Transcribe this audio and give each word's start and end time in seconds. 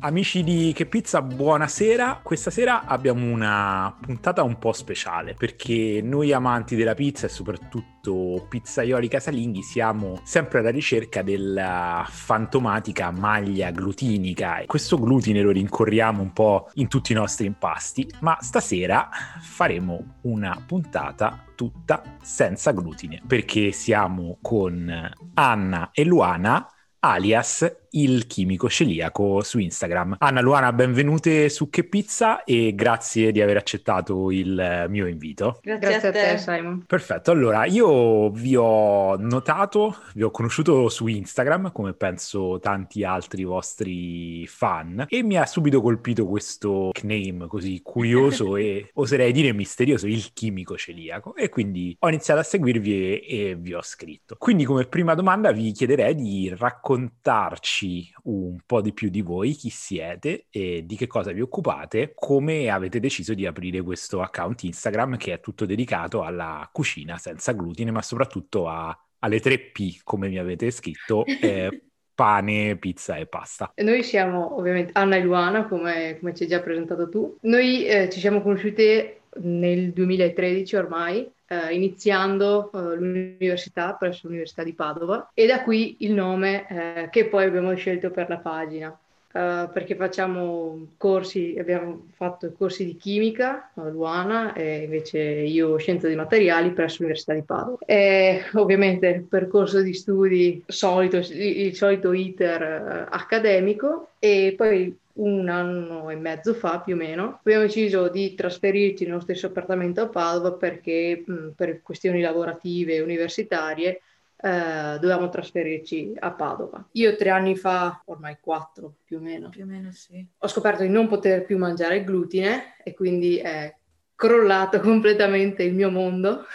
Amici 0.00 0.44
di 0.44 0.72
Che 0.76 0.86
Pizza, 0.86 1.20
buonasera. 1.22 2.20
Questa 2.22 2.52
sera 2.52 2.84
abbiamo 2.84 3.32
una 3.32 3.92
puntata 4.00 4.44
un 4.44 4.56
po' 4.56 4.72
speciale 4.72 5.34
perché 5.34 6.00
noi 6.04 6.32
amanti 6.32 6.76
della 6.76 6.94
pizza 6.94 7.26
e 7.26 7.28
soprattutto 7.28 8.46
pizzaioli 8.48 9.08
casalinghi 9.08 9.60
siamo 9.60 10.20
sempre 10.22 10.60
alla 10.60 10.70
ricerca 10.70 11.22
della 11.22 12.06
fantomatica 12.08 13.10
maglia 13.10 13.72
glutinica. 13.72 14.62
Questo 14.66 15.00
glutine 15.00 15.42
lo 15.42 15.50
rincorriamo 15.50 16.22
un 16.22 16.32
po' 16.32 16.70
in 16.74 16.86
tutti 16.86 17.10
i 17.10 17.16
nostri 17.16 17.46
impasti, 17.46 18.08
ma 18.20 18.38
stasera 18.40 19.08
faremo 19.40 20.18
una 20.22 20.62
puntata 20.64 21.44
tutta 21.56 22.18
senza 22.22 22.70
glutine 22.70 23.20
perché 23.26 23.72
siamo 23.72 24.38
con 24.40 25.12
Anna 25.34 25.90
e 25.92 26.04
Luana 26.04 26.68
alias 27.00 27.87
il 27.92 28.26
chimico 28.26 28.68
celiaco 28.68 29.42
su 29.42 29.58
Instagram. 29.58 30.16
Anna 30.18 30.40
Luana, 30.40 30.72
benvenute 30.72 31.48
su 31.48 31.70
Che 31.70 31.84
Pizza 31.84 32.44
e 32.44 32.74
grazie 32.74 33.32
di 33.32 33.40
aver 33.40 33.56
accettato 33.56 34.30
il 34.30 34.86
mio 34.88 35.06
invito. 35.06 35.58
Grazie, 35.62 35.88
grazie 35.88 36.08
a 36.08 36.12
te, 36.12 36.20
te, 36.20 36.38
Simon. 36.38 36.84
Perfetto, 36.86 37.30
allora 37.30 37.64
io 37.64 38.30
vi 38.30 38.56
ho 38.56 39.16
notato, 39.16 39.96
vi 40.14 40.22
ho 40.22 40.30
conosciuto 40.30 40.88
su 40.88 41.06
Instagram, 41.06 41.72
come 41.72 41.92
penso 41.92 42.58
tanti 42.58 43.04
altri 43.04 43.44
vostri 43.44 44.46
fan, 44.46 45.06
e 45.08 45.22
mi 45.22 45.36
ha 45.36 45.46
subito 45.46 45.80
colpito 45.80 46.26
questo 46.26 46.90
nickname 47.02 47.46
così 47.46 47.80
curioso 47.82 48.56
e 48.58 48.90
oserei 48.94 49.32
dire 49.32 49.52
misterioso, 49.52 50.06
il 50.06 50.32
chimico 50.32 50.76
celiaco, 50.76 51.34
e 51.34 51.48
quindi 51.48 51.96
ho 51.98 52.08
iniziato 52.08 52.40
a 52.40 52.44
seguirvi 52.44 52.92
e, 52.92 53.24
e 53.28 53.56
vi 53.56 53.74
ho 53.74 53.82
scritto. 53.82 54.36
Quindi 54.38 54.64
come 54.64 54.84
prima 54.84 55.14
domanda 55.14 55.52
vi 55.52 55.72
chiederei 55.72 56.14
di 56.14 56.54
raccontarci 56.56 57.77
raccontarci 57.78 58.12
un 58.24 58.56
po' 58.66 58.80
di 58.80 58.92
più 58.92 59.08
di 59.08 59.20
voi, 59.20 59.52
chi 59.52 59.70
siete 59.70 60.46
e 60.50 60.82
di 60.84 60.96
che 60.96 61.06
cosa 61.06 61.30
vi 61.32 61.40
occupate, 61.40 62.12
come 62.14 62.68
avete 62.68 62.98
deciso 63.00 63.34
di 63.34 63.46
aprire 63.46 63.82
questo 63.82 64.20
account 64.20 64.62
Instagram 64.64 65.16
che 65.16 65.34
è 65.34 65.40
tutto 65.40 65.64
dedicato 65.66 66.22
alla 66.22 66.68
cucina 66.72 67.18
senza 67.18 67.52
glutine, 67.52 67.90
ma 67.90 68.02
soprattutto 68.02 68.68
a, 68.68 68.96
alle 69.20 69.40
tre 69.40 69.58
P, 69.58 70.00
come 70.02 70.28
mi 70.28 70.38
avete 70.38 70.70
scritto. 70.70 71.24
Eh, 71.24 71.82
pane, 72.18 72.76
pizza 72.78 73.14
e 73.14 73.26
pasta. 73.26 73.72
Noi 73.76 74.02
siamo 74.02 74.58
ovviamente 74.58 74.90
Anna 74.94 75.14
e 75.14 75.20
Luana, 75.20 75.68
come, 75.68 76.16
come 76.18 76.34
ci 76.34 76.42
hai 76.42 76.48
già 76.48 76.60
presentato 76.60 77.08
tu. 77.08 77.36
Noi 77.42 77.86
eh, 77.86 78.10
ci 78.10 78.18
siamo 78.18 78.42
conosciute 78.42 79.20
nel 79.42 79.92
2013 79.92 80.74
ormai, 80.74 81.30
eh, 81.48 81.74
iniziando 81.74 82.70
eh, 82.72 82.96
l'università 82.96 83.94
presso 83.94 84.26
l'Università 84.26 84.62
di 84.62 84.74
Padova 84.74 85.30
e 85.32 85.46
da 85.46 85.62
qui 85.62 85.96
il 86.00 86.12
nome 86.12 86.66
eh, 86.68 87.08
che 87.10 87.26
poi 87.26 87.44
abbiamo 87.44 87.74
scelto 87.74 88.10
per 88.10 88.28
la 88.28 88.38
pagina. 88.38 88.98
Uh, 89.30 89.70
perché 89.70 89.94
facciamo 89.94 90.94
corsi, 90.96 91.54
abbiamo 91.58 92.06
fatto 92.14 92.50
corsi 92.56 92.86
di 92.86 92.96
chimica, 92.96 93.70
Luana, 93.74 94.54
e 94.54 94.84
invece 94.84 95.20
io 95.20 95.76
scienza 95.76 96.06
dei 96.06 96.16
materiali 96.16 96.72
presso 96.72 96.96
l'Università 97.00 97.34
di 97.34 97.42
Padova. 97.42 97.76
E 97.84 98.44
ovviamente 98.54 99.06
il 99.06 99.22
percorso 99.24 99.82
di 99.82 99.92
studi 99.92 100.64
solito, 100.66 101.18
il 101.18 101.76
solito 101.76 102.12
iter 102.14 103.06
uh, 103.10 103.14
accademico 103.14 104.08
e 104.18 104.54
poi 104.56 104.96
un 105.18 105.48
anno 105.48 106.10
e 106.10 106.16
mezzo 106.16 106.54
fa 106.54 106.80
più 106.80 106.94
o 106.94 106.96
meno, 106.96 107.38
abbiamo 107.40 107.62
deciso 107.62 108.08
di 108.08 108.34
trasferirci 108.34 109.04
nello 109.04 109.20
stesso 109.20 109.46
appartamento 109.46 110.00
a 110.00 110.08
Padova 110.08 110.52
perché 110.52 111.22
mh, 111.24 111.50
per 111.56 111.82
questioni 111.82 112.20
lavorative 112.20 112.94
e 112.94 113.00
universitarie 113.00 114.00
eh, 114.40 114.98
dovevamo 115.00 115.28
trasferirci 115.28 116.14
a 116.18 116.30
Padova. 116.32 116.86
Io 116.92 117.16
tre 117.16 117.30
anni 117.30 117.56
fa, 117.56 118.02
ormai 118.06 118.38
quattro 118.40 118.94
più 119.04 119.18
o 119.18 119.20
meno, 119.20 119.48
più 119.48 119.64
o 119.64 119.66
meno 119.66 119.90
sì. 119.92 120.24
ho 120.36 120.48
scoperto 120.48 120.82
di 120.82 120.88
non 120.88 121.08
poter 121.08 121.44
più 121.44 121.58
mangiare 121.58 122.04
glutine 122.04 122.76
e 122.82 122.94
quindi 122.94 123.38
è 123.38 123.74
crollato 124.14 124.78
completamente 124.80 125.62
il 125.62 125.74
mio 125.74 125.90
mondo. 125.90 126.44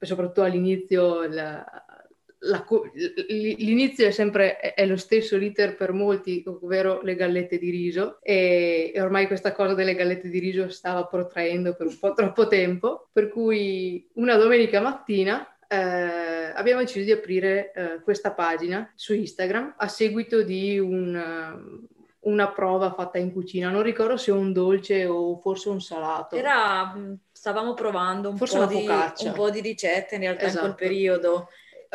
soprattutto 0.00 0.42
all'inizio 0.42 1.26
la, 1.28 1.64
la, 2.44 2.64
l'inizio 3.28 4.06
è 4.06 4.10
sempre 4.10 4.58
è 4.58 4.86
lo 4.86 4.96
stesso 4.96 5.36
l'iter 5.36 5.76
per 5.76 5.92
molti, 5.92 6.42
ovvero 6.46 7.00
le 7.02 7.14
gallette 7.14 7.58
di 7.58 7.70
riso 7.70 8.18
e, 8.22 8.90
e, 8.94 9.00
ormai 9.00 9.26
questa 9.26 9.52
cosa 9.52 9.74
delle 9.74 9.94
gallette 9.94 10.28
di 10.28 10.38
riso 10.38 10.68
stava 10.68 11.06
protraendo 11.06 11.74
per 11.74 11.86
un 11.86 11.98
po' 11.98 12.14
troppo 12.14 12.48
tempo, 12.48 13.08
per 13.12 13.28
cui 13.28 14.08
una 14.14 14.36
domenica 14.36 14.80
mattina 14.80 15.46
eh, 15.68 16.52
abbiamo 16.54 16.80
deciso 16.80 17.04
di 17.04 17.12
aprire 17.12 17.72
eh, 17.72 18.00
questa 18.02 18.32
pagina 18.32 18.90
su 18.94 19.14
Instagram 19.14 19.74
a 19.76 19.88
seguito 19.88 20.42
di 20.42 20.78
un, 20.78 21.80
una 22.20 22.48
prova 22.50 22.92
fatta 22.92 23.18
in 23.18 23.32
cucina, 23.32 23.70
non 23.70 23.82
ricordo 23.82 24.16
se 24.16 24.32
un 24.32 24.52
dolce 24.52 25.06
o 25.06 25.38
forse 25.38 25.68
un 25.68 25.80
salato. 25.80 26.34
Era, 26.34 26.92
stavamo 27.30 27.74
provando 27.74 28.30
un, 28.30 28.36
po 28.36 28.66
di, 28.66 28.86
un 28.86 29.32
po' 29.32 29.50
di, 29.50 29.60
ricette 29.60 30.16
in 30.16 30.22
realtà 30.22 30.46
esatto. 30.46 30.66
in 30.66 30.74
quel 30.74 30.86
esatto. 30.88 30.88
periodo 30.88 31.48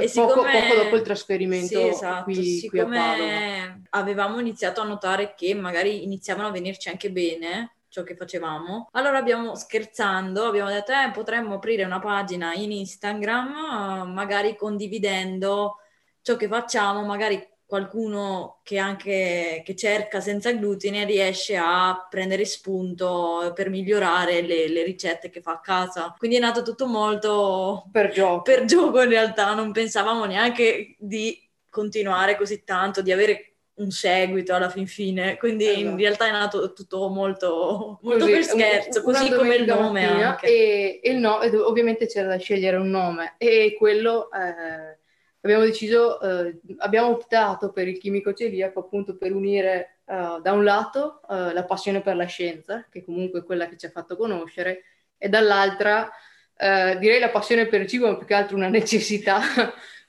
e 0.04 0.12
poco, 0.14 0.30
siccome... 0.30 0.62
poco 0.62 0.84
dopo 0.84 0.96
il 0.96 1.02
trasferimento 1.02 1.80
sì, 1.80 1.88
esatto. 1.88 2.24
qui, 2.24 2.68
qui 2.70 2.80
a 2.80 2.86
Padova. 2.86 3.80
avevamo 3.90 4.40
iniziato 4.40 4.82
a 4.82 4.86
notare 4.86 5.34
che 5.36 5.56
magari 5.56 6.04
iniziavano 6.04 6.50
a 6.50 6.52
venirci 6.52 6.90
anche 6.90 7.12
bene 7.12 7.78
ciò 7.90 8.04
che 8.04 8.16
facevamo. 8.16 8.90
Allora 8.92 9.18
abbiamo 9.18 9.56
scherzando, 9.56 10.46
abbiamo 10.46 10.70
detto 10.70 10.92
eh, 10.92 11.10
potremmo 11.12 11.56
aprire 11.56 11.84
una 11.84 12.00
pagina 12.00 12.54
in 12.54 12.72
Instagram, 12.72 14.12
magari 14.14 14.56
condividendo 14.56 15.78
ciò 16.22 16.36
che 16.36 16.48
facciamo, 16.48 17.04
magari 17.04 17.44
qualcuno 17.68 18.62
che 18.64 18.78
anche 18.78 19.62
che 19.64 19.76
cerca 19.76 20.22
senza 20.22 20.54
glutine 20.54 21.04
riesce 21.04 21.58
a 21.58 22.08
prendere 22.10 22.46
spunto 22.46 23.52
per 23.54 23.70
migliorare 23.70 24.42
le, 24.42 24.70
le, 24.70 24.84
ricette 24.84 25.30
che 25.30 25.42
fa 25.42 25.52
a 25.52 25.60
casa. 25.60 26.16
Quindi 26.18 26.38
è 26.38 26.40
nato 26.40 26.62
tutto 26.62 26.88
molto 26.88 27.84
per 27.92 28.12
gioco. 28.12 28.42
per 28.42 28.64
gioco 28.64 29.02
in 29.02 29.10
realtà, 29.10 29.54
non 29.54 29.74
pensavamo 29.74 30.24
neanche 30.24 30.96
di 30.98 31.46
continuare 31.70 32.38
così 32.38 32.64
tanto, 32.64 33.02
di 33.02 33.12
avere 33.12 33.58
un 33.76 33.92
seguito 33.92 34.56
alla 34.56 34.70
fin 34.70 34.88
fine, 34.88 35.38
quindi 35.38 35.68
esatto. 35.68 35.82
in 35.82 35.98
realtà 35.98 36.28
è 36.28 36.32
nato 36.32 36.74
tutto 36.74 37.10
molto, 37.10 38.00
molto 38.02 38.20
così, 38.20 38.32
per 38.32 38.44
scherzo, 38.44 39.04
così 39.04 39.30
come 39.30 39.56
il 39.56 39.66
nome 39.66 40.06
anche. 40.06 40.48
E, 40.48 41.00
e 41.04 41.14
no, 41.14 41.40
ovviamente 41.66 42.08
c'era 42.08 42.30
da 42.30 42.38
scegliere 42.38 42.78
un 42.78 42.90
nome 42.90 43.36
e 43.38 43.76
quello... 43.78 44.30
Eh, 44.32 45.06
abbiamo 45.48 45.64
deciso, 45.64 46.20
eh, 46.20 46.60
abbiamo 46.80 47.10
optato 47.10 47.72
per 47.72 47.88
il 47.88 47.98
chimico 47.98 48.34
celiaco 48.34 48.82
appunto 48.82 49.16
per 49.16 49.34
unire 49.34 50.00
uh, 50.06 50.42
da 50.42 50.52
un 50.52 50.64
lato 50.64 51.22
uh, 51.28 51.54
la 51.54 51.64
passione 51.64 52.02
per 52.02 52.16
la 52.16 52.26
scienza, 52.26 52.86
che 52.90 53.04
comunque 53.04 53.40
è 53.40 53.44
quella 53.44 53.70
che 53.70 53.78
ci 53.78 53.86
ha 53.86 53.90
fatto 53.90 54.18
conoscere, 54.18 54.84
e 55.18 55.30
dall'altra 55.30 56.04
uh, 56.04 56.98
direi 57.00 57.20
la 57.20 57.30
passione 57.30 57.68
per 57.68 57.82
il 57.82 57.88
cibo, 57.88 58.08
ma 58.08 58.18
più 58.18 58.28
che 58.28 58.34
altro 58.34 58.58
una 58.58 58.68
necessità 58.68 59.40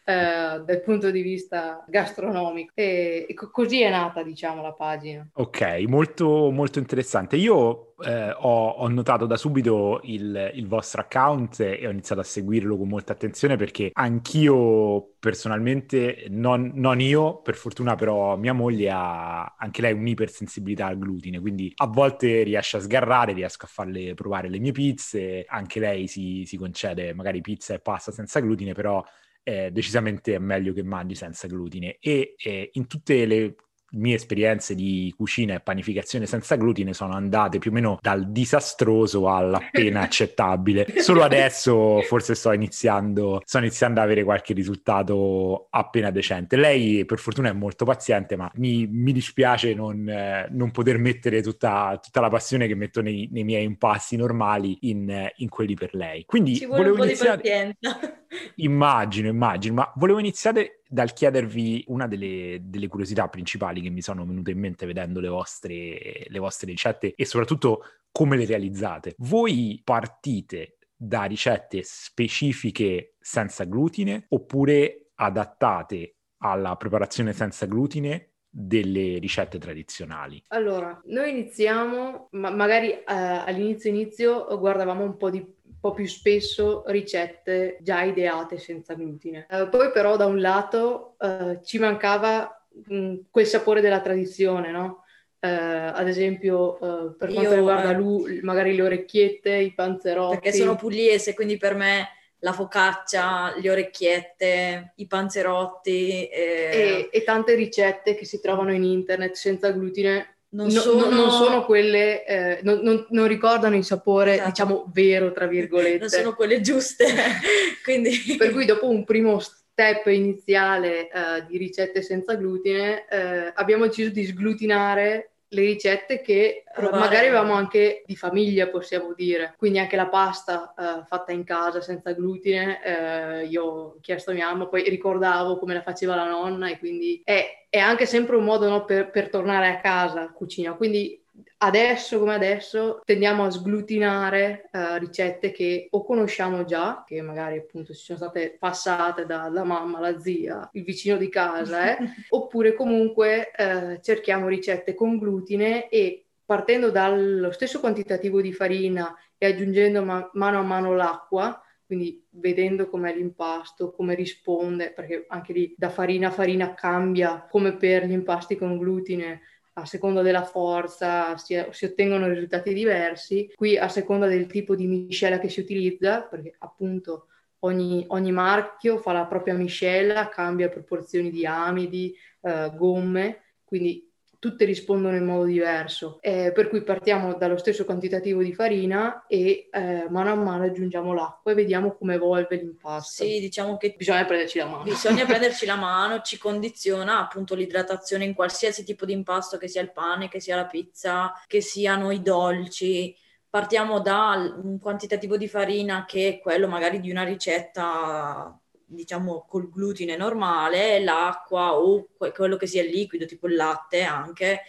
eh, 0.08 0.62
dal 0.64 0.80
punto 0.82 1.10
di 1.10 1.20
vista 1.20 1.84
gastronomico. 1.86 2.72
E, 2.74 3.26
e 3.28 3.34
così 3.34 3.82
è 3.82 3.90
nata, 3.90 4.22
diciamo, 4.22 4.62
la 4.62 4.72
pagina. 4.72 5.28
Ok, 5.34 5.84
molto, 5.86 6.50
molto 6.50 6.78
interessante. 6.78 7.36
Io 7.36 7.92
eh, 8.02 8.30
ho, 8.30 8.68
ho, 8.68 8.88
notato 8.88 9.26
da 9.26 9.36
subito 9.36 10.00
il, 10.04 10.52
il, 10.54 10.66
vostro 10.66 11.02
account 11.02 11.60
e 11.60 11.86
ho 11.86 11.90
iniziato 11.90 12.22
a 12.22 12.24
seguirlo 12.24 12.78
con 12.78 12.88
molta 12.88 13.12
attenzione 13.12 13.56
perché 13.56 13.90
anch'io 13.92 15.10
personalmente, 15.18 16.24
non, 16.30 16.70
non 16.76 17.02
io, 17.02 17.42
per 17.42 17.56
fortuna 17.56 17.94
però 17.94 18.34
mia 18.38 18.54
moglie 18.54 18.88
ha 18.90 19.56
anche 19.58 19.82
lei 19.82 19.92
un'ipersensibilità 19.92 20.86
al 20.86 20.96
glutine, 20.96 21.38
quindi 21.38 21.70
a 21.76 21.86
volte 21.86 22.44
riesce 22.44 22.78
a 22.78 22.80
sgarrare, 22.80 23.34
riesco 23.34 23.66
a 23.66 23.68
farle 23.70 24.14
provare 24.14 24.48
le 24.48 24.58
mie 24.58 24.72
pizze, 24.72 25.44
anche 25.46 25.80
lei 25.80 26.06
si, 26.06 26.44
si 26.46 26.56
concede 26.56 27.12
magari 27.12 27.42
pizza 27.42 27.74
e 27.74 27.80
pasta 27.80 28.10
senza 28.10 28.40
glutine, 28.40 28.72
però 28.72 29.04
eh, 29.42 29.70
decisamente 29.70 30.34
è 30.34 30.38
meglio 30.38 30.72
che 30.72 30.82
mangi 30.82 31.14
senza 31.14 31.46
glutine. 31.46 31.96
E 32.00 32.34
eh, 32.36 32.70
in 32.72 32.86
tutte 32.86 33.26
le 33.26 33.54
mie 33.92 34.14
esperienze 34.14 34.74
di 34.74 35.12
cucina 35.16 35.54
e 35.54 35.60
panificazione 35.60 36.26
senza 36.26 36.56
glutine 36.56 36.92
sono 36.92 37.14
andate 37.14 37.58
più 37.58 37.70
o 37.70 37.74
meno 37.74 37.98
dal 38.00 38.30
disastroso 38.30 39.28
all'appena 39.30 40.00
accettabile. 40.02 40.86
Solo 41.00 41.22
adesso 41.22 42.00
forse 42.02 42.34
sto 42.34 42.52
iniziando, 42.52 43.40
sto 43.44 43.58
iniziando 43.58 44.00
ad 44.00 44.06
avere 44.06 44.24
qualche 44.24 44.52
risultato 44.52 45.68
appena 45.70 46.10
decente. 46.10 46.56
Lei 46.56 47.04
per 47.04 47.18
fortuna 47.18 47.48
è 47.48 47.52
molto 47.52 47.84
paziente, 47.84 48.36
ma 48.36 48.50
mi, 48.56 48.86
mi 48.86 49.12
dispiace 49.12 49.74
non, 49.74 50.08
eh, 50.08 50.48
non, 50.50 50.70
poter 50.70 50.98
mettere 50.98 51.42
tutta, 51.42 51.98
tutta, 52.02 52.20
la 52.20 52.28
passione 52.28 52.66
che 52.66 52.74
metto 52.74 53.00
nei, 53.00 53.28
nei 53.32 53.44
miei 53.44 53.64
impasti 53.64 54.16
normali 54.16 54.78
in, 54.82 55.30
in, 55.36 55.48
quelli 55.48 55.74
per 55.74 55.94
lei. 55.94 56.24
Quindi 56.24 56.56
Ci 56.56 56.66
vuole 56.66 56.90
volevo 56.90 56.94
un 56.94 57.00
po' 57.00 57.06
iniziare... 57.06 57.40
di 57.40 57.48
pazienza. 57.48 58.16
Immagino, 58.56 59.28
immagino, 59.28 59.74
ma 59.74 59.92
volevo 59.96 60.18
iniziare 60.18 60.77
dal 60.90 61.12
chiedervi 61.12 61.84
una 61.88 62.06
delle, 62.06 62.60
delle, 62.62 62.88
curiosità 62.88 63.28
principali 63.28 63.82
che 63.82 63.90
mi 63.90 64.00
sono 64.00 64.24
venute 64.24 64.52
in 64.52 64.58
mente 64.58 64.86
vedendo 64.86 65.20
le 65.20 65.28
vostre, 65.28 66.24
le 66.26 66.38
vostre 66.38 66.70
ricette 66.70 67.14
e 67.14 67.26
soprattutto 67.26 67.82
come 68.10 68.36
le 68.36 68.46
realizzate. 68.46 69.14
Voi 69.18 69.80
partite 69.84 70.78
da 70.96 71.24
ricette 71.24 71.82
specifiche 71.84 73.14
senza 73.20 73.64
glutine 73.64 74.24
oppure 74.30 75.10
adattate 75.14 76.16
alla 76.38 76.76
preparazione 76.76 77.32
senza 77.32 77.66
glutine 77.66 78.30
delle 78.48 79.18
ricette 79.18 79.58
tradizionali? 79.58 80.42
Allora, 80.48 81.00
noi 81.06 81.30
iniziamo, 81.30 82.28
ma 82.32 82.50
magari 82.50 82.90
eh, 82.90 83.04
all'inizio 83.06 83.90
inizio 83.90 84.58
guardavamo 84.58 85.04
un 85.04 85.16
po' 85.16 85.30
di 85.30 85.44
po' 85.80 85.92
più 85.92 86.06
spesso 86.06 86.82
ricette 86.86 87.78
già 87.80 88.02
ideate 88.02 88.58
senza 88.58 88.94
glutine. 88.94 89.46
Eh, 89.48 89.68
poi 89.68 89.90
però 89.92 90.16
da 90.16 90.26
un 90.26 90.40
lato 90.40 91.14
eh, 91.18 91.60
ci 91.62 91.78
mancava 91.78 92.66
mh, 92.86 93.14
quel 93.30 93.46
sapore 93.46 93.80
della 93.80 94.00
tradizione, 94.00 94.70
no? 94.70 95.04
Eh, 95.40 95.48
ad 95.48 96.08
esempio 96.08 96.76
eh, 96.76 97.14
per 97.16 97.32
quanto 97.32 97.50
Io, 97.50 97.56
riguarda 97.56 97.90
eh, 97.90 97.94
lui, 97.94 98.40
magari 98.42 98.74
le 98.74 98.82
orecchiette, 98.82 99.54
i 99.54 99.72
panzerotti. 99.72 100.38
Perché 100.40 100.52
sono 100.52 100.74
pugliese, 100.74 101.34
quindi 101.34 101.56
per 101.56 101.74
me 101.74 102.08
la 102.40 102.52
focaccia, 102.52 103.54
le 103.56 103.70
orecchiette, 103.70 104.92
i 104.96 105.06
panzerotti. 105.06 106.26
E... 106.28 106.70
E, 106.72 107.08
e 107.12 107.22
tante 107.22 107.54
ricette 107.54 108.14
che 108.14 108.24
si 108.24 108.40
trovano 108.40 108.72
in 108.72 108.82
internet 108.82 109.34
senza 109.34 109.70
glutine 109.70 110.37
non, 110.50 110.66
no, 110.66 110.80
sono... 110.80 111.10
non, 111.10 111.30
sono... 111.30 111.64
quelle, 111.64 112.24
eh, 112.24 112.60
non, 112.62 112.80
non, 112.82 113.06
non, 113.10 113.26
ricordano 113.26 113.76
il 113.76 113.84
sapore, 113.84 114.34
esatto. 114.34 114.48
diciamo, 114.48 114.90
vero, 114.92 115.32
tra 115.32 115.46
virgolette. 115.46 115.98
non 115.98 116.08
sono 116.08 116.34
quelle 116.34 116.60
giuste. 116.60 117.06
Quindi... 117.84 118.36
Per 118.38 118.52
cui 118.52 118.64
dopo 118.64 118.88
un 118.88 119.04
primo 119.04 119.38
step 119.40 120.06
iniziale 120.06 121.08
eh, 121.10 121.44
di 121.46 121.58
ricette 121.58 122.02
senza 122.02 122.34
glutine, 122.34 123.06
eh, 123.08 123.52
abbiamo 123.54 123.86
deciso 123.86 124.10
di 124.10 124.24
sglutinare 124.24 125.32
le 125.50 125.62
ricette 125.62 126.20
che 126.20 126.64
uh, 126.76 126.90
magari 126.90 127.26
avevamo 127.26 127.54
anche 127.54 128.02
di 128.06 128.16
famiglia, 128.16 128.68
possiamo 128.68 129.14
dire. 129.14 129.54
Quindi 129.56 129.78
anche 129.78 129.96
la 129.96 130.08
pasta 130.08 130.74
uh, 130.76 131.04
fatta 131.04 131.32
in 131.32 131.44
casa 131.44 131.80
senza 131.80 132.12
glutine, 132.12 132.78
uh, 132.84 133.46
io 133.46 133.64
ho 133.64 133.98
chiesto 134.00 134.30
a 134.30 134.34
mia 134.34 134.50
mamma, 134.50 134.68
poi 134.68 134.88
ricordavo 134.88 135.58
come 135.58 135.74
la 135.74 135.82
faceva 135.82 136.14
la 136.14 136.28
nonna 136.28 136.68
e 136.68 136.78
quindi 136.78 137.20
è, 137.24 137.66
è 137.68 137.78
anche 137.78 138.06
sempre 138.06 138.36
un 138.36 138.44
modo 138.44 138.68
no, 138.68 138.84
per, 138.84 139.10
per 139.10 139.30
tornare 139.30 139.68
a 139.68 139.80
casa 139.80 140.22
a 140.22 140.32
cucina. 140.32 140.74
Quindi 140.74 141.22
adesso 141.58 142.18
come 142.18 142.34
adesso 142.34 143.00
tendiamo 143.04 143.44
a 143.44 143.50
sglutinare 143.50 144.68
uh, 144.72 144.98
ricette 144.98 145.50
che 145.50 145.88
o 145.90 146.04
conosciamo 146.04 146.64
già, 146.64 147.04
che 147.06 147.20
magari 147.22 147.58
appunto 147.58 147.92
ci 147.92 148.02
sono 148.02 148.18
state 148.18 148.56
passate 148.58 149.26
dalla 149.26 149.64
mamma, 149.64 150.00
la 150.00 150.18
zia, 150.18 150.68
il 150.72 150.84
vicino 150.84 151.16
di 151.16 151.28
casa, 151.28 151.96
eh? 151.96 151.98
oppure 152.30 152.74
comunque 152.74 153.50
uh, 153.56 154.00
cerchiamo 154.00 154.48
ricette 154.48 154.94
con 154.94 155.18
glutine 155.18 155.88
e 155.88 156.24
partendo 156.44 156.90
dallo 156.90 157.50
stesso 157.50 157.80
quantitativo 157.80 158.40
di 158.40 158.52
farina 158.52 159.14
e 159.36 159.46
aggiungendo 159.46 160.02
ma- 160.02 160.30
mano 160.32 160.58
a 160.58 160.62
mano 160.62 160.94
l'acqua, 160.94 161.62
quindi 161.84 162.22
vedendo 162.30 162.88
com'è 162.88 163.14
l'impasto, 163.14 163.90
come 163.92 164.14
risponde, 164.14 164.92
perché 164.92 165.24
anche 165.28 165.52
lì 165.52 165.74
da 165.76 165.90
farina 165.90 166.28
a 166.28 166.32
farina 166.32 166.74
cambia 166.74 167.46
come 167.50 167.76
per 167.76 168.04
gli 168.04 168.12
impasti 168.12 168.56
con 168.56 168.78
glutine 168.78 169.40
a 169.80 169.84
seconda 169.84 170.22
della 170.22 170.44
forza 170.44 171.36
si, 171.36 171.62
si, 171.70 171.84
ottengono 171.84 172.28
risultati 172.28 172.72
diversi. 172.72 173.50
Qui 173.54 173.78
a 173.78 173.88
seconda 173.88 174.26
del 174.26 174.46
tipo 174.46 174.74
di 174.74 174.86
miscela 174.86 175.38
che 175.38 175.48
si 175.48 175.60
utilizza, 175.60 176.22
perché 176.22 176.54
appunto 176.58 177.26
ogni, 177.60 178.04
ogni 178.08 178.32
marchio 178.32 178.98
fa 178.98 179.12
la 179.12 179.26
propria 179.26 179.54
miscela, 179.54 180.28
cambia 180.28 180.68
proporzioni 180.68 181.30
di 181.30 181.46
amidi, 181.46 182.14
eh, 182.42 182.72
gomme, 182.76 183.42
quindi 183.64 184.07
tutte 184.38 184.64
rispondono 184.64 185.16
in 185.16 185.24
modo 185.24 185.44
diverso, 185.44 186.18
eh, 186.20 186.52
per 186.52 186.68
cui 186.68 186.82
partiamo 186.82 187.34
dallo 187.34 187.56
stesso 187.56 187.84
quantitativo 187.84 188.40
di 188.40 188.54
farina 188.54 189.26
e 189.26 189.68
eh, 189.72 190.06
mano 190.08 190.30
a 190.30 190.34
mano 190.36 190.64
aggiungiamo 190.64 191.12
l'acqua 191.12 191.50
e 191.50 191.54
vediamo 191.54 191.96
come 191.96 192.14
evolve 192.14 192.56
l'impasto. 192.56 193.24
Sì, 193.24 193.40
diciamo 193.40 193.76
che 193.76 193.94
bisogna 193.96 194.24
prenderci 194.24 194.58
la 194.58 194.66
mano. 194.66 194.82
Bisogna 194.84 195.24
prenderci 195.26 195.66
la 195.66 195.74
mano, 195.74 196.20
ci 196.20 196.38
condiziona 196.38 197.18
appunto 197.18 197.56
l'idratazione 197.56 198.24
in 198.24 198.34
qualsiasi 198.34 198.84
tipo 198.84 199.04
di 199.04 199.12
impasto, 199.12 199.58
che 199.58 199.66
sia 199.66 199.82
il 199.82 199.92
pane, 199.92 200.28
che 200.28 200.40
sia 200.40 200.54
la 200.54 200.66
pizza, 200.66 201.32
che 201.46 201.60
siano 201.60 202.12
i 202.12 202.22
dolci. 202.22 203.16
Partiamo 203.50 203.98
da 204.00 204.56
un 204.62 204.78
quantitativo 204.78 205.36
di 205.36 205.48
farina 205.48 206.04
che 206.04 206.28
è 206.28 206.38
quello 206.38 206.68
magari 206.68 207.00
di 207.00 207.10
una 207.10 207.24
ricetta 207.24 208.56
diciamo 208.88 209.46
col 209.48 209.70
glutine 209.70 210.16
normale, 210.16 211.02
l'acqua 211.02 211.78
o 211.78 212.08
quello 212.34 212.56
che 212.56 212.66
sia 212.66 212.82
il 212.82 212.90
liquido, 212.90 213.26
tipo 213.26 213.46
il 213.46 213.54
latte 213.54 214.02
anche, 214.02 214.62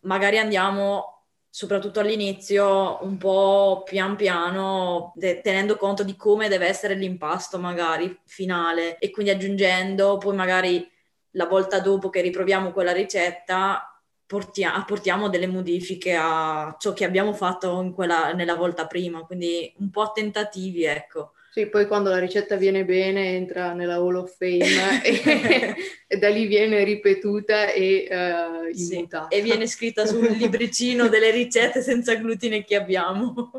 magari 0.00 0.38
andiamo 0.38 1.24
soprattutto 1.48 2.00
all'inizio 2.00 3.02
un 3.02 3.16
po' 3.16 3.82
pian 3.84 4.14
piano 4.16 5.12
de- 5.16 5.40
tenendo 5.40 5.76
conto 5.76 6.04
di 6.04 6.14
come 6.16 6.48
deve 6.48 6.66
essere 6.66 6.94
l'impasto 6.94 7.58
magari 7.58 8.14
finale 8.26 8.98
e 8.98 9.10
quindi 9.10 9.30
aggiungendo 9.32 10.18
poi 10.18 10.34
magari 10.36 10.86
la 11.30 11.46
volta 11.46 11.80
dopo 11.80 12.10
che 12.10 12.20
riproviamo 12.20 12.72
quella 12.72 12.92
ricetta 12.92 13.90
portia- 14.26 14.74
apportiamo 14.74 15.28
delle 15.28 15.46
modifiche 15.46 16.14
a 16.18 16.74
ciò 16.78 16.92
che 16.92 17.04
abbiamo 17.04 17.32
fatto 17.32 17.90
quella, 17.94 18.32
nella 18.32 18.54
volta 18.54 18.86
prima, 18.86 19.20
quindi 19.24 19.72
un 19.78 19.90
po' 19.90 20.10
tentativi, 20.12 20.84
ecco. 20.84 21.32
Sì, 21.56 21.68
poi 21.68 21.86
quando 21.86 22.10
la 22.10 22.18
ricetta 22.18 22.56
viene 22.56 22.84
bene 22.84 23.30
entra 23.30 23.72
nella 23.72 23.94
Hall 23.94 24.16
of 24.16 24.36
Fame 24.36 25.02
e, 25.02 25.22
e, 26.06 26.18
da 26.18 26.28
lì 26.28 26.44
viene 26.44 26.84
ripetuta 26.84 27.72
e 27.72 28.06
uh. 28.10 28.74
Sì, 28.74 29.08
e 29.30 29.40
viene 29.40 29.66
scritta 29.66 30.04
sul 30.04 30.32
libricino 30.32 31.08
delle 31.08 31.30
ricette 31.30 31.80
senza 31.80 32.14
glutine 32.16 32.62
che 32.62 32.76
abbiamo. 32.76 33.52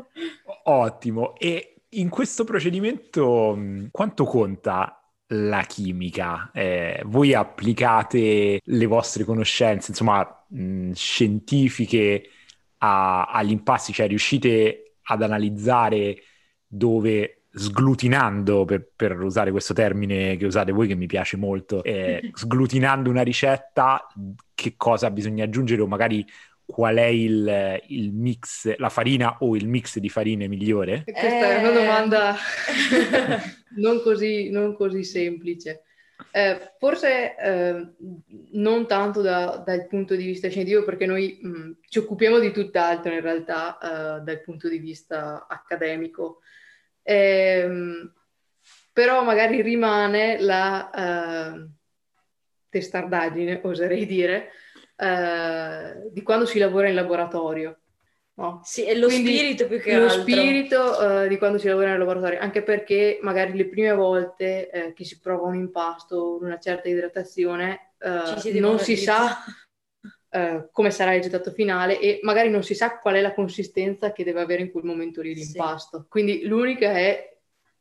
Ottimo. 0.62 1.34
E 1.34 1.74
in 1.88 2.08
questo 2.08 2.44
procedimento 2.44 3.58
quanto 3.90 4.24
conta 4.26 5.02
la 5.26 5.62
chimica? 5.62 6.52
Eh, 6.54 7.02
voi 7.04 7.34
applicate 7.34 8.60
le 8.62 8.86
vostre 8.86 9.24
conoscenze, 9.24 9.90
insomma, 9.90 10.44
mh, 10.46 10.92
scientifiche 10.92 12.30
a, 12.78 13.24
agli 13.24 13.50
impasti, 13.50 13.92
cioè 13.92 14.06
riuscite 14.06 14.98
ad 15.02 15.20
analizzare 15.20 16.22
dove 16.64 17.37
sglutinando, 17.50 18.64
per, 18.64 18.88
per, 18.94 19.20
usare 19.20 19.50
questo 19.50 19.74
termine 19.74 20.36
che 20.36 20.46
usate 20.46 20.72
voi 20.72 20.86
che 20.86 20.94
mi 20.94 21.06
piace 21.06 21.36
molto, 21.36 21.82
eh, 21.82 22.30
sglutinando 22.34 23.10
una 23.10 23.22
ricetta, 23.22 24.06
che 24.54 24.74
cosa 24.76 25.10
bisogna 25.10 25.44
aggiungere 25.44 25.82
o 25.82 25.86
magari 25.86 26.24
qual 26.64 26.96
è 26.96 27.06
il, 27.06 27.82
il, 27.86 28.12
mix, 28.12 28.76
la 28.76 28.90
farina 28.90 29.38
o 29.40 29.56
il 29.56 29.66
mix 29.66 29.98
di 29.98 30.10
farine 30.10 30.48
migliore? 30.48 31.02
Questa 31.04 31.26
eh... 31.26 31.56
è 31.56 31.58
una 31.60 31.70
domanda 31.70 32.36
non, 33.76 34.02
così, 34.02 34.50
non 34.50 34.74
così 34.74 35.02
semplice. 35.02 35.84
Eh, 36.30 36.72
forse 36.78 37.36
eh, 37.36 37.88
non 38.52 38.86
tanto 38.86 39.22
da, 39.22 39.62
dal 39.64 39.86
punto 39.86 40.14
di 40.14 40.26
vista 40.26 40.50
scientifico, 40.50 40.84
perché 40.84 41.06
noi 41.06 41.38
mh, 41.40 41.48
mm, 41.48 41.70
ci 41.88 41.98
occupiamo 42.00 42.38
di 42.38 42.52
tutt'altro 42.52 43.12
in 43.14 43.20
realtà 43.20 43.78
eh, 43.78 44.20
dal 44.20 44.42
punto 44.42 44.68
di 44.68 44.78
vista 44.78 45.46
accademico. 45.48 46.40
Ehm, 47.10 48.12
però 48.92 49.24
magari 49.24 49.62
rimane 49.62 50.38
la 50.40 50.90
uh, 50.92 51.70
testardaggine, 52.68 53.62
oserei 53.64 54.04
dire, 54.04 54.50
uh, 54.96 56.10
di 56.12 56.22
quando 56.22 56.44
si 56.44 56.58
lavora 56.58 56.88
in 56.88 56.94
laboratorio. 56.94 57.78
No? 58.34 58.60
Sì, 58.62 58.84
è 58.84 58.94
lo 58.94 59.06
Quindi 59.06 59.34
spirito 59.36 59.66
più 59.66 59.80
che 59.80 59.96
lo 59.96 60.04
altro. 60.04 60.16
Lo 60.16 60.22
spirito 60.22 60.80
uh, 61.00 61.26
di 61.28 61.38
quando 61.38 61.56
si 61.56 61.66
lavora 61.66 61.88
nel 61.88 61.98
laboratorio, 61.98 62.40
anche 62.40 62.62
perché 62.62 63.18
magari 63.22 63.56
le 63.56 63.68
prime 63.68 63.94
volte 63.94 64.70
eh, 64.70 64.92
che 64.92 65.04
si 65.04 65.18
prova 65.18 65.48
un 65.48 65.54
impasto, 65.54 66.38
una 66.40 66.58
certa 66.58 66.88
idratazione, 66.88 67.94
si 68.36 68.60
non 68.60 68.78
si 68.78 68.96
sa 68.96 69.42
Uh, 70.30 70.68
come 70.72 70.90
sarà 70.90 71.14
il 71.14 71.22
risultato 71.22 71.52
finale 71.52 71.98
e 71.98 72.20
magari 72.22 72.50
non 72.50 72.62
si 72.62 72.74
sa 72.74 72.98
qual 72.98 73.14
è 73.14 73.22
la 73.22 73.32
consistenza 73.32 74.12
che 74.12 74.24
deve 74.24 74.42
avere 74.42 74.60
in 74.60 74.70
quel 74.70 74.84
momento 74.84 75.22
lì 75.22 75.34
l'impasto. 75.34 76.00
Sì. 76.00 76.04
Quindi 76.08 76.44
l'unica 76.44 76.90
è 76.92 77.38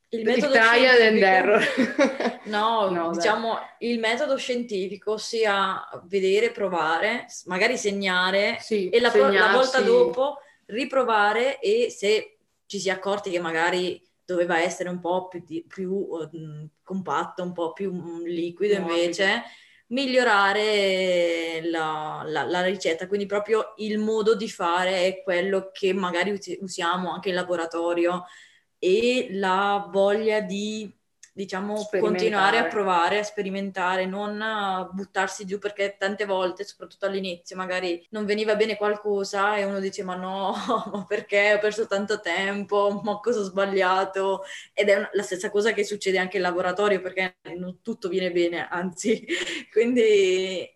il 0.10 0.24
metodo 0.24 0.54
il 0.54 0.62
trial 0.62 1.02
and 1.02 1.22
error. 1.22 1.64
no, 2.46 2.90
no, 2.92 3.12
diciamo 3.12 3.54
beh. 3.54 3.88
il 3.88 4.00
metodo 4.00 4.38
scientifico 4.38 5.18
sia 5.18 5.86
vedere, 6.06 6.52
provare, 6.52 7.26
magari 7.46 7.78
segnare 7.78 8.58
sì, 8.62 8.90
e 8.90 9.02
la, 9.02 9.12
la 9.14 9.52
volta 9.52 9.82
dopo 9.82 10.38
riprovare 10.68 11.60
e 11.60 11.90
se 11.90 12.38
ci 12.66 12.80
si 12.80 12.90
è 12.90 12.92
accorti 12.92 13.30
che 13.30 13.40
magari 13.40 14.02
doveva 14.24 14.60
essere 14.60 14.90
un 14.90 15.00
po' 15.00 15.28
più, 15.28 15.44
più 15.68 15.92
uh, 15.92 16.70
compatto, 16.84 17.44
un 17.44 17.54
po' 17.54 17.74
più 17.74 17.94
um, 17.94 18.24
liquido 18.24 18.78
no, 18.80 18.90
invece 18.90 19.44
migliorare 19.88 21.62
la, 21.70 22.24
la, 22.26 22.44
la, 22.44 22.64
ricetta, 22.64 23.08
quindi 23.08 23.26
proprio 23.26 23.74
il 23.78 24.00
modo 24.00 24.36
di 24.36 24.50
fare 24.50 25.06
è 25.06 25.22
quello 25.24 25.70
che 25.72 25.94
magari 25.94 26.38
usiamo 26.60 27.12
anche 27.12 27.30
in 27.30 27.36
laboratorio 27.36 28.26
e 28.80 29.30
la 29.32 29.88
voglia 29.92 30.42
di 30.42 30.97
diciamo, 31.38 31.88
continuare 32.00 32.58
a 32.58 32.66
provare, 32.66 33.20
a 33.20 33.24
sperimentare, 33.24 34.08
non 34.08 34.90
buttarsi 34.92 35.46
giù 35.46 35.60
perché 35.60 35.96
tante 35.96 36.26
volte, 36.26 36.64
soprattutto 36.64 37.06
all'inizio, 37.06 37.56
magari 37.56 38.04
non 38.10 38.26
veniva 38.26 38.56
bene 38.56 38.76
qualcosa 38.76 39.56
e 39.56 39.64
uno 39.64 39.80
dice 39.80 40.02
ma 40.02 40.16
no, 40.16 40.56
ma 40.92 41.06
perché 41.08 41.54
ho 41.54 41.60
perso 41.60 41.86
tanto 41.86 42.20
tempo, 42.22 43.02
ma 43.04 43.20
cosa 43.20 43.42
ho 43.42 43.44
sbagliato? 43.44 44.46
Ed 44.74 44.90
è 44.90 44.96
una, 44.96 45.10
la 45.14 45.22
stessa 45.22 45.52
cosa 45.52 45.74
che 45.74 45.84
succede 45.84 46.18
anche 46.18 46.38
in 46.38 46.42
laboratorio 46.42 47.02
perché 47.02 47.38
non 47.56 47.82
tutto 47.84 48.10
viene 48.10 48.32
bene, 48.32 48.68
anzi, 48.68 49.24
quindi 49.72 50.68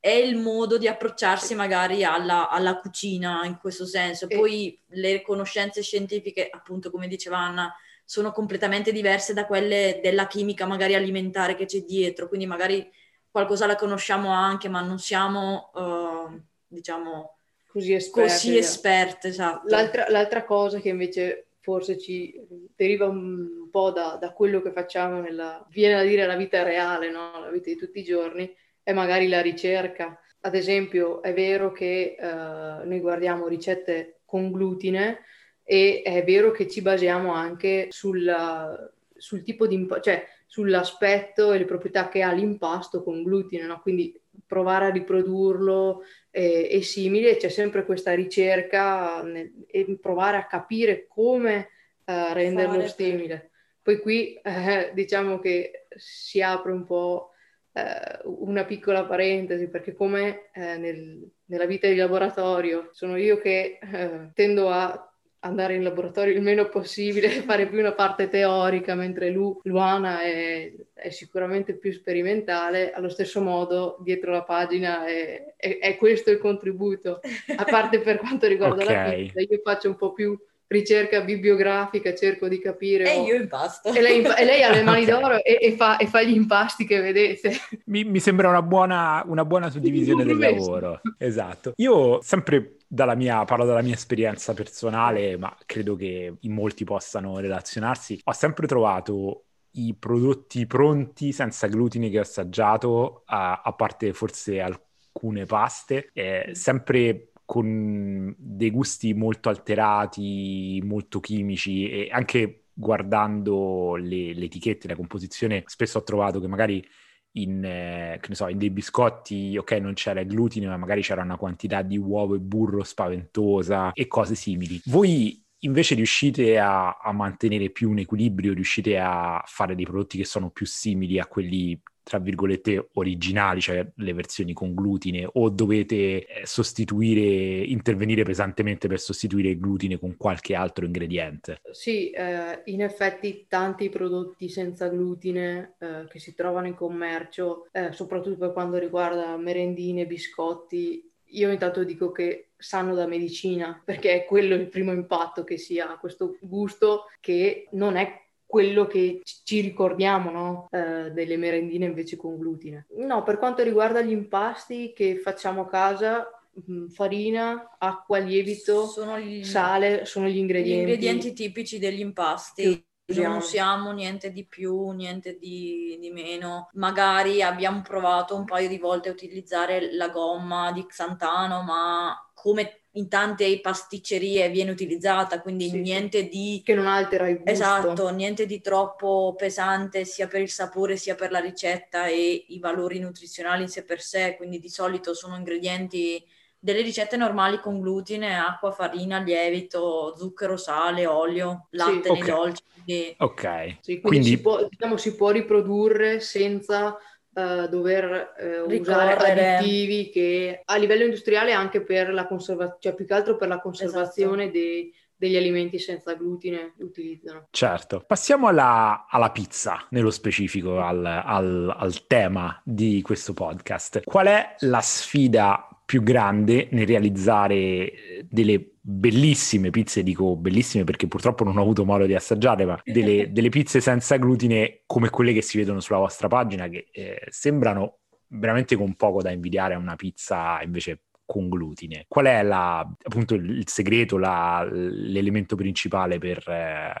è, 0.00 0.10
il 0.10 0.34
modo 0.34 0.78
di 0.78 0.88
approcciarsi 0.88 1.54
magari 1.54 2.02
alla, 2.02 2.48
alla 2.48 2.80
cucina 2.80 3.44
in 3.44 3.56
questo 3.58 3.86
senso. 3.86 4.26
Poi 4.26 4.76
le 4.88 5.22
conoscenze 5.22 5.80
scientifiche, 5.80 6.48
appunto, 6.50 6.90
come 6.90 7.06
diceva 7.06 7.38
Anna, 7.38 7.72
sono 8.08 8.32
completamente 8.32 8.90
diverse 8.90 9.34
da 9.34 9.44
quelle 9.44 10.00
della 10.02 10.26
chimica 10.26 10.64
magari 10.64 10.94
alimentare 10.94 11.54
che 11.54 11.66
c'è 11.66 11.82
dietro, 11.82 12.26
quindi 12.26 12.46
magari 12.46 12.90
qualcosa 13.30 13.66
la 13.66 13.76
conosciamo 13.76 14.30
anche, 14.30 14.70
ma 14.70 14.80
non 14.80 14.98
siamo, 14.98 15.70
uh, 15.74 16.40
diciamo, 16.66 17.36
così 17.66 17.92
esperte. 17.92 18.32
Così 18.32 18.56
esperte 18.56 19.28
esatto. 19.28 19.68
L'altra, 19.68 20.06
l'altra, 20.08 20.44
cosa 20.46 20.80
che 20.80 20.88
invece 20.88 21.48
forse 21.60 21.98
ci 21.98 22.34
deriva 22.74 23.04
un 23.04 23.68
po' 23.70 23.90
da, 23.90 24.16
da, 24.18 24.32
quello 24.32 24.62
che 24.62 24.72
facciamo 24.72 25.20
nella, 25.20 25.62
viene 25.68 26.00
a 26.00 26.02
dire 26.02 26.24
la 26.24 26.36
vita 26.36 26.62
reale, 26.62 27.10
no? 27.10 27.38
la 27.38 27.50
vita 27.50 27.68
di 27.68 27.76
tutti 27.76 27.98
i 27.98 28.04
giorni, 28.04 28.50
è 28.82 28.94
magari 28.94 29.28
la 29.28 29.42
ricerca. 29.42 30.18
Ad 30.40 30.54
esempio, 30.54 31.20
è 31.20 31.34
vero 31.34 31.72
che 31.72 32.16
uh, 32.18 32.88
noi 32.88 33.00
guardiamo 33.00 33.48
ricette 33.48 34.20
con 34.24 34.50
glutine 34.50 35.24
e 35.70 36.00
è 36.02 36.24
vero 36.24 36.50
che 36.50 36.66
ci 36.66 36.80
basiamo 36.80 37.34
anche 37.34 37.88
sulla, 37.90 38.90
sul 39.14 39.42
tipo 39.42 39.66
di, 39.66 39.86
cioè 40.00 40.26
sull'aspetto 40.46 41.52
e 41.52 41.58
le 41.58 41.66
proprietà 41.66 42.08
che 42.08 42.22
ha 42.22 42.32
l'impasto 42.32 43.02
con 43.02 43.22
glutine, 43.22 43.66
no? 43.66 43.78
quindi 43.82 44.18
provare 44.46 44.86
a 44.86 44.90
riprodurlo 44.90 46.04
e, 46.30 46.68
e 46.70 46.80
simili, 46.80 47.36
c'è 47.36 47.50
sempre 47.50 47.84
questa 47.84 48.14
ricerca 48.14 49.22
nel, 49.22 49.52
e 49.66 49.98
provare 50.00 50.38
a 50.38 50.46
capire 50.46 51.06
come 51.06 51.68
uh, 52.06 52.32
renderlo 52.32 52.88
simile. 52.88 53.50
Poi 53.82 54.00
qui 54.00 54.40
eh, 54.42 54.90
diciamo 54.94 55.38
che 55.38 55.86
si 55.94 56.40
apre 56.40 56.72
un 56.72 56.84
po' 56.84 57.32
eh, 57.72 58.20
una 58.24 58.64
piccola 58.64 59.04
parentesi, 59.04 59.68
perché 59.68 59.92
come 59.92 60.48
eh, 60.54 60.78
nel, 60.78 61.30
nella 61.44 61.66
vita 61.66 61.88
di 61.88 61.96
laboratorio 61.96 62.88
sono 62.92 63.16
io 63.16 63.38
che 63.38 63.78
eh, 63.82 64.30
tendo 64.32 64.70
a 64.70 65.07
andare 65.40 65.74
in 65.74 65.82
laboratorio 65.82 66.34
il 66.34 66.42
meno 66.42 66.68
possibile, 66.68 67.28
fare 67.42 67.66
più 67.66 67.78
una 67.78 67.92
parte 67.92 68.28
teorica, 68.28 68.94
mentre 68.94 69.30
Lu, 69.30 69.60
Luana 69.64 70.20
è, 70.22 70.72
è, 70.92 71.10
sicuramente 71.10 71.74
più 71.74 71.92
sperimentale, 71.92 72.92
allo 72.92 73.08
stesso 73.08 73.40
modo 73.40 73.98
dietro 74.00 74.32
la 74.32 74.42
pagina 74.42 75.06
è, 75.06 75.54
è, 75.56 75.78
è 75.78 75.96
questo 75.96 76.30
il 76.30 76.38
contributo, 76.38 77.20
a 77.56 77.64
parte 77.64 78.00
per 78.00 78.18
quanto 78.18 78.46
riguarda 78.46 78.82
okay. 78.84 78.94
la 78.94 79.10
pizza, 79.10 79.40
io 79.40 79.60
faccio 79.62 79.88
un 79.88 79.96
po' 79.96 80.12
più 80.12 80.38
ricerca 80.68 81.22
bibliografica, 81.22 82.14
cerco 82.14 82.46
di 82.46 82.60
capire. 82.60 83.10
E 83.10 83.22
io 83.22 83.34
impasto. 83.34 83.92
E 83.92 84.00
lei, 84.00 84.22
e 84.22 84.44
lei 84.44 84.62
ha 84.62 84.70
le 84.70 84.82
mani 84.82 85.04
d'oro 85.06 85.42
e, 85.42 85.58
e, 85.60 85.72
fa, 85.72 85.96
e, 85.96 86.06
fa, 86.06 86.22
gli 86.22 86.34
impasti 86.34 86.84
che 86.84 87.00
vedete. 87.00 87.52
Mi, 87.86 88.04
mi 88.04 88.20
sembra 88.20 88.48
una 88.48 88.62
buona, 88.62 89.24
una 89.26 89.44
buona 89.44 89.70
suddivisione 89.70 90.24
del 90.24 90.38
lavoro. 90.38 91.00
Esatto. 91.16 91.72
Io 91.76 92.20
sempre 92.22 92.77
dalla 92.88 93.14
mia, 93.14 93.44
parlo 93.44 93.66
dalla 93.66 93.82
mia 93.82 93.94
esperienza 93.94 94.54
personale, 94.54 95.36
ma 95.36 95.54
credo 95.66 95.94
che 95.94 96.34
in 96.40 96.52
molti 96.52 96.84
possano 96.84 97.38
relazionarsi. 97.38 98.20
Ho 98.24 98.32
sempre 98.32 98.66
trovato 98.66 99.44
i 99.72 99.94
prodotti 99.94 100.66
pronti 100.66 101.30
senza 101.32 101.66
glutine 101.66 102.08
che 102.08 102.18
ho 102.18 102.22
assaggiato, 102.22 103.22
a, 103.26 103.60
a 103.62 103.72
parte 103.74 104.14
forse 104.14 104.60
alcune 104.60 105.44
paste, 105.44 106.10
eh, 106.14 106.50
sempre 106.54 107.32
con 107.44 108.34
dei 108.36 108.70
gusti 108.70 109.12
molto 109.14 109.50
alterati, 109.50 110.82
molto 110.84 111.20
chimici 111.20 111.88
e 111.88 112.08
anche 112.10 112.64
guardando 112.72 113.96
le, 113.96 114.32
le 114.34 114.44
etichette, 114.44 114.88
la 114.88 114.94
composizione, 114.94 115.62
spesso 115.66 115.98
ho 115.98 116.02
trovato 116.02 116.40
che 116.40 116.46
magari 116.46 116.86
in, 117.32 117.64
eh, 117.64 118.20
so, 118.30 118.48
in, 118.48 118.58
dei 118.58 118.70
biscotti, 118.70 119.56
ok, 119.56 119.72
non 119.72 119.94
c'era 119.94 120.22
glutine, 120.22 120.66
ma 120.66 120.76
magari 120.76 121.02
c'era 121.02 121.22
una 121.22 121.36
quantità 121.36 121.82
di 121.82 121.96
uovo 121.96 122.34
e 122.34 122.38
burro 122.38 122.82
spaventosa 122.82 123.92
e 123.92 124.06
cose 124.06 124.34
simili. 124.34 124.80
Voi 124.86 125.44
invece 125.60 125.94
riuscite 125.94 126.58
a, 126.58 126.98
a 126.98 127.12
mantenere 127.12 127.70
più 127.70 127.90
un 127.90 127.98
equilibrio, 127.98 128.52
riuscite 128.52 128.98
a 128.98 129.42
fare 129.46 129.74
dei 129.74 129.84
prodotti 129.84 130.18
che 130.18 130.24
sono 130.24 130.50
più 130.50 130.66
simili 130.66 131.18
a 131.18 131.26
quelli 131.26 131.80
tra 132.08 132.18
virgolette 132.18 132.88
originali, 132.94 133.60
cioè 133.60 133.86
le 133.96 134.14
versioni 134.14 134.54
con 134.54 134.72
glutine, 134.72 135.28
o 135.30 135.50
dovete 135.50 136.24
eh, 136.24 136.46
sostituire, 136.46 137.20
intervenire 137.20 138.22
pesantemente 138.22 138.88
per 138.88 138.98
sostituire 138.98 139.50
il 139.50 139.58
glutine 139.58 139.98
con 139.98 140.16
qualche 140.16 140.54
altro 140.54 140.86
ingrediente? 140.86 141.60
Sì, 141.70 142.08
eh, 142.08 142.62
in 142.64 142.80
effetti 142.80 143.44
tanti 143.46 143.90
prodotti 143.90 144.48
senza 144.48 144.88
glutine 144.88 145.74
eh, 145.78 146.06
che 146.08 146.18
si 146.18 146.34
trovano 146.34 146.66
in 146.66 146.74
commercio, 146.74 147.68
eh, 147.72 147.92
soprattutto 147.92 148.38
per 148.38 148.52
quanto 148.54 148.78
riguarda 148.78 149.36
merendine, 149.36 150.06
biscotti, 150.06 151.07
io 151.30 151.50
intanto 151.50 151.84
dico 151.84 152.10
che 152.12 152.50
sanno 152.56 152.94
da 152.94 153.06
medicina, 153.06 153.80
perché 153.84 154.12
è 154.14 154.24
quello 154.24 154.54
il 154.54 154.68
primo 154.68 154.92
impatto 154.92 155.44
che 155.44 155.56
si 155.56 155.78
ha, 155.78 155.96
questo 155.98 156.36
gusto 156.40 157.04
che 157.20 157.68
non 157.72 157.96
è 157.96 158.26
quello 158.44 158.86
che 158.86 159.20
ci 159.44 159.60
ricordiamo 159.60 160.30
no? 160.30 160.68
eh, 160.70 161.10
delle 161.10 161.36
merendine 161.36 161.84
invece 161.84 162.16
con 162.16 162.38
glutine. 162.38 162.86
No, 162.96 163.22
per 163.22 163.38
quanto 163.38 163.62
riguarda 163.62 164.00
gli 164.00 164.10
impasti 164.10 164.94
che 164.94 165.18
facciamo 165.18 165.62
a 165.62 165.68
casa, 165.68 166.26
mh, 166.52 166.86
farina, 166.86 167.76
acqua, 167.78 168.18
lievito, 168.18 168.86
sono 168.86 169.18
gli, 169.20 169.44
sale 169.44 170.06
sono 170.06 170.28
gli 170.28 170.38
ingredienti. 170.38 170.76
Gli 170.76 170.80
ingredienti 170.80 171.32
tipici 171.34 171.78
degli 171.78 172.00
impasti. 172.00 172.86
Non 173.14 173.36
usiamo 173.36 173.90
niente 173.92 174.30
di 174.30 174.44
più, 174.44 174.90
niente 174.90 175.38
di, 175.38 175.96
di, 175.98 176.10
meno. 176.10 176.68
Magari 176.74 177.42
abbiamo 177.42 177.80
provato 177.80 178.36
un 178.36 178.44
paio 178.44 178.68
di 178.68 178.76
volte 178.76 179.08
a 179.08 179.12
utilizzare 179.12 179.94
la 179.94 180.10
gomma 180.10 180.72
di 180.72 180.84
Xantano, 180.84 181.62
ma 181.62 182.30
come 182.34 182.82
in 182.92 183.08
tante 183.08 183.60
pasticcerie 183.60 184.50
viene 184.50 184.72
utilizzata, 184.72 185.40
quindi 185.40 185.70
sì, 185.70 185.80
niente 185.80 186.28
di... 186.28 186.60
Che 186.62 186.74
non 186.74 186.86
altera 186.86 187.28
il 187.28 187.36
gusto. 187.36 187.50
Esatto, 187.50 188.10
niente 188.10 188.44
di 188.44 188.60
troppo 188.60 189.34
pesante 189.38 190.04
sia 190.04 190.26
per 190.26 190.42
il 190.42 190.50
sapore 190.50 190.96
sia 190.96 191.14
per 191.14 191.30
la 191.30 191.38
ricetta 191.38 192.06
e 192.06 192.44
i 192.48 192.58
valori 192.58 192.98
nutrizionali 192.98 193.62
in 193.62 193.68
sé 193.68 193.84
per 193.84 194.02
sé, 194.02 194.34
quindi 194.36 194.58
di 194.58 194.68
solito 194.68 195.14
sono 195.14 195.36
ingredienti 195.36 196.22
delle 196.60 196.82
ricette 196.82 197.16
normali 197.16 197.60
con 197.60 197.80
glutine, 197.80 198.38
acqua, 198.38 198.72
farina, 198.72 199.18
lievito, 199.20 200.14
zucchero, 200.16 200.56
sale, 200.56 201.06
olio, 201.06 201.68
latte 201.70 202.02
sì, 202.02 202.08
okay. 202.08 202.20
nei 202.20 202.30
dolci. 202.30 202.62
Quindi... 202.72 203.14
Ok. 203.18 203.42
Sì, 203.42 204.00
quindi, 204.00 204.00
quindi... 204.00 204.28
Si, 204.28 204.40
può, 204.40 204.66
diciamo, 204.68 204.96
si 204.96 205.14
può 205.14 205.30
riprodurre 205.30 206.20
senza 206.20 206.96
uh, 206.96 207.68
dover 207.68 208.34
uh, 208.66 208.72
usare 208.72 209.14
additivi 209.14 210.10
che 210.10 210.62
a 210.64 210.76
livello 210.76 211.04
industriale 211.04 211.52
anche 211.52 211.82
per 211.82 212.12
la 212.12 212.26
conservazione, 212.26 212.78
cioè 212.80 212.94
più 212.94 213.06
che 213.06 213.14
altro 213.14 213.36
per 213.36 213.48
la 213.48 213.60
conservazione 213.60 214.44
esatto. 214.44 214.58
dei, 214.58 214.94
degli 215.14 215.36
alimenti 215.36 215.78
senza 215.78 216.14
glutine 216.14 216.74
utilizzano. 216.78 217.46
Certo. 217.50 218.02
Passiamo 218.06 218.48
alla, 218.48 219.06
alla 219.08 219.30
pizza, 219.30 219.86
nello 219.90 220.10
specifico, 220.10 220.80
al, 220.80 221.04
al, 221.04 221.74
al 221.76 222.06
tema 222.06 222.60
di 222.64 223.00
questo 223.02 223.32
podcast. 223.32 224.02
Qual 224.02 224.26
è 224.26 224.54
la 224.60 224.80
sfida 224.80 225.68
più 225.88 226.02
grande 226.02 226.68
nel 226.72 226.86
realizzare 226.86 228.26
delle 228.28 228.74
bellissime 228.78 229.70
pizze, 229.70 230.02
dico 230.02 230.36
bellissime 230.36 230.84
perché 230.84 231.08
purtroppo 231.08 231.44
non 231.44 231.56
ho 231.56 231.62
avuto 231.62 231.86
modo 231.86 232.04
di 232.04 232.14
assaggiare, 232.14 232.66
ma 232.66 232.78
delle, 232.84 233.32
delle 233.32 233.48
pizze 233.48 233.80
senza 233.80 234.18
glutine 234.18 234.82
come 234.84 235.08
quelle 235.08 235.32
che 235.32 235.40
si 235.40 235.56
vedono 235.56 235.80
sulla 235.80 235.96
vostra 235.96 236.28
pagina 236.28 236.68
che 236.68 236.88
eh, 236.92 237.22
sembrano 237.30 238.00
veramente 238.26 238.76
con 238.76 238.96
poco 238.96 239.22
da 239.22 239.30
invidiare 239.30 239.72
a 239.72 239.78
una 239.78 239.96
pizza 239.96 240.60
invece 240.60 241.04
con 241.28 241.50
glutine. 241.50 242.06
Qual 242.08 242.24
è 242.24 242.42
la, 242.42 242.78
appunto 242.78 243.34
il 243.34 243.68
segreto, 243.68 244.16
la, 244.16 244.66
l'elemento 244.70 245.56
principale 245.56 246.16
per, 246.16 246.42
eh, 246.48 246.94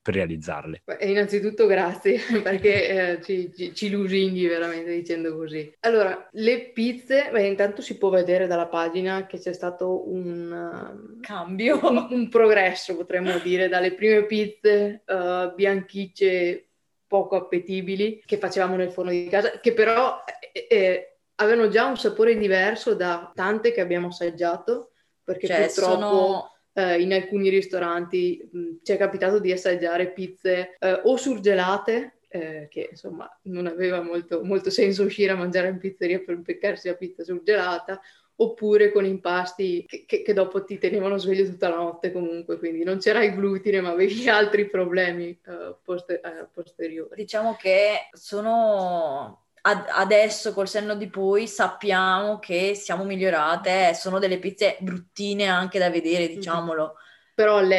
per 0.00 0.14
realizzarle? 0.14 0.82
Beh, 0.84 0.98
innanzitutto 1.00 1.66
grazie 1.66 2.20
perché 2.40 3.16
eh, 3.16 3.22
ci, 3.22 3.52
ci, 3.52 3.74
ci, 3.74 3.90
lusinghi 3.90 4.46
veramente 4.46 4.94
dicendo 4.94 5.36
così. 5.36 5.74
Allora, 5.80 6.28
le 6.30 6.70
pizze, 6.70 7.30
beh, 7.32 7.44
intanto 7.44 7.82
si 7.82 7.98
può 7.98 8.08
vedere 8.08 8.46
dalla 8.46 8.68
pagina 8.68 9.26
che 9.26 9.40
c'è 9.40 9.52
stato 9.52 10.08
un 10.08 11.18
cambio, 11.20 11.80
un, 11.82 12.06
un 12.08 12.28
progresso 12.28 12.94
potremmo 12.94 13.36
dire, 13.40 13.68
dalle 13.68 13.94
prime 13.94 14.26
pizze 14.26 15.02
uh, 15.04 15.52
bianchicce 15.56 16.68
poco 17.08 17.34
appetibili 17.34 18.22
che 18.24 18.38
facevamo 18.38 18.76
nel 18.76 18.92
forno 18.92 19.10
di 19.10 19.26
casa, 19.26 19.58
che 19.58 19.72
però... 19.72 20.22
Eh, 20.52 20.66
eh 20.70 21.06
avevano 21.42 21.68
già 21.68 21.86
un 21.86 21.96
sapore 21.96 22.36
diverso 22.36 22.94
da 22.94 23.30
tante 23.34 23.72
che 23.72 23.80
abbiamo 23.80 24.08
assaggiato, 24.08 24.92
perché 25.22 25.46
cioè, 25.46 25.66
purtroppo 25.66 25.96
sono... 25.96 26.52
eh, 26.72 27.00
in 27.00 27.12
alcuni 27.12 27.48
ristoranti 27.48 28.48
mh, 28.50 28.68
ci 28.82 28.92
è 28.92 28.96
capitato 28.96 29.38
di 29.38 29.52
assaggiare 29.52 30.12
pizze 30.12 30.76
eh, 30.78 31.00
o 31.04 31.16
surgelate, 31.16 32.18
eh, 32.28 32.66
che 32.70 32.88
insomma 32.90 33.28
non 33.42 33.66
aveva 33.66 34.00
molto, 34.00 34.42
molto, 34.42 34.70
senso 34.70 35.04
uscire 35.04 35.32
a 35.32 35.36
mangiare 35.36 35.68
in 35.68 35.78
pizzeria 35.78 36.20
per 36.20 36.38
beccarsi 36.38 36.88
la 36.88 36.94
pizza 36.94 37.22
surgelata, 37.22 38.00
oppure 38.36 38.90
con 38.90 39.04
impasti 39.04 39.84
che, 39.86 40.04
che, 40.06 40.22
che, 40.22 40.32
dopo 40.32 40.64
ti 40.64 40.78
tenevano 40.78 41.18
sveglio 41.18 41.44
tutta 41.44 41.68
la 41.68 41.76
notte 41.76 42.10
comunque, 42.10 42.58
quindi 42.58 42.82
non 42.82 42.98
c'era 42.98 43.22
il 43.22 43.34
glutine 43.34 43.80
ma 43.80 43.90
avevi 43.90 44.28
altri 44.30 44.68
problemi 44.68 45.38
uh, 45.46 45.76
poster- 45.82 46.24
uh, 46.24 46.48
posteriori. 46.50 47.14
Diciamo 47.14 47.54
che 47.54 48.08
sono 48.12 49.44
ad- 49.62 49.86
adesso 49.90 50.52
col 50.52 50.68
senno 50.68 50.94
di 50.96 51.08
poi 51.08 51.46
sappiamo 51.48 52.38
che 52.38 52.74
siamo 52.74 53.04
migliorate, 53.04 53.94
sono 53.94 54.18
delle 54.18 54.38
pizze 54.38 54.76
bruttine 54.80 55.46
anche 55.46 55.78
da 55.78 55.90
vedere, 55.90 56.28
diciamolo. 56.28 56.96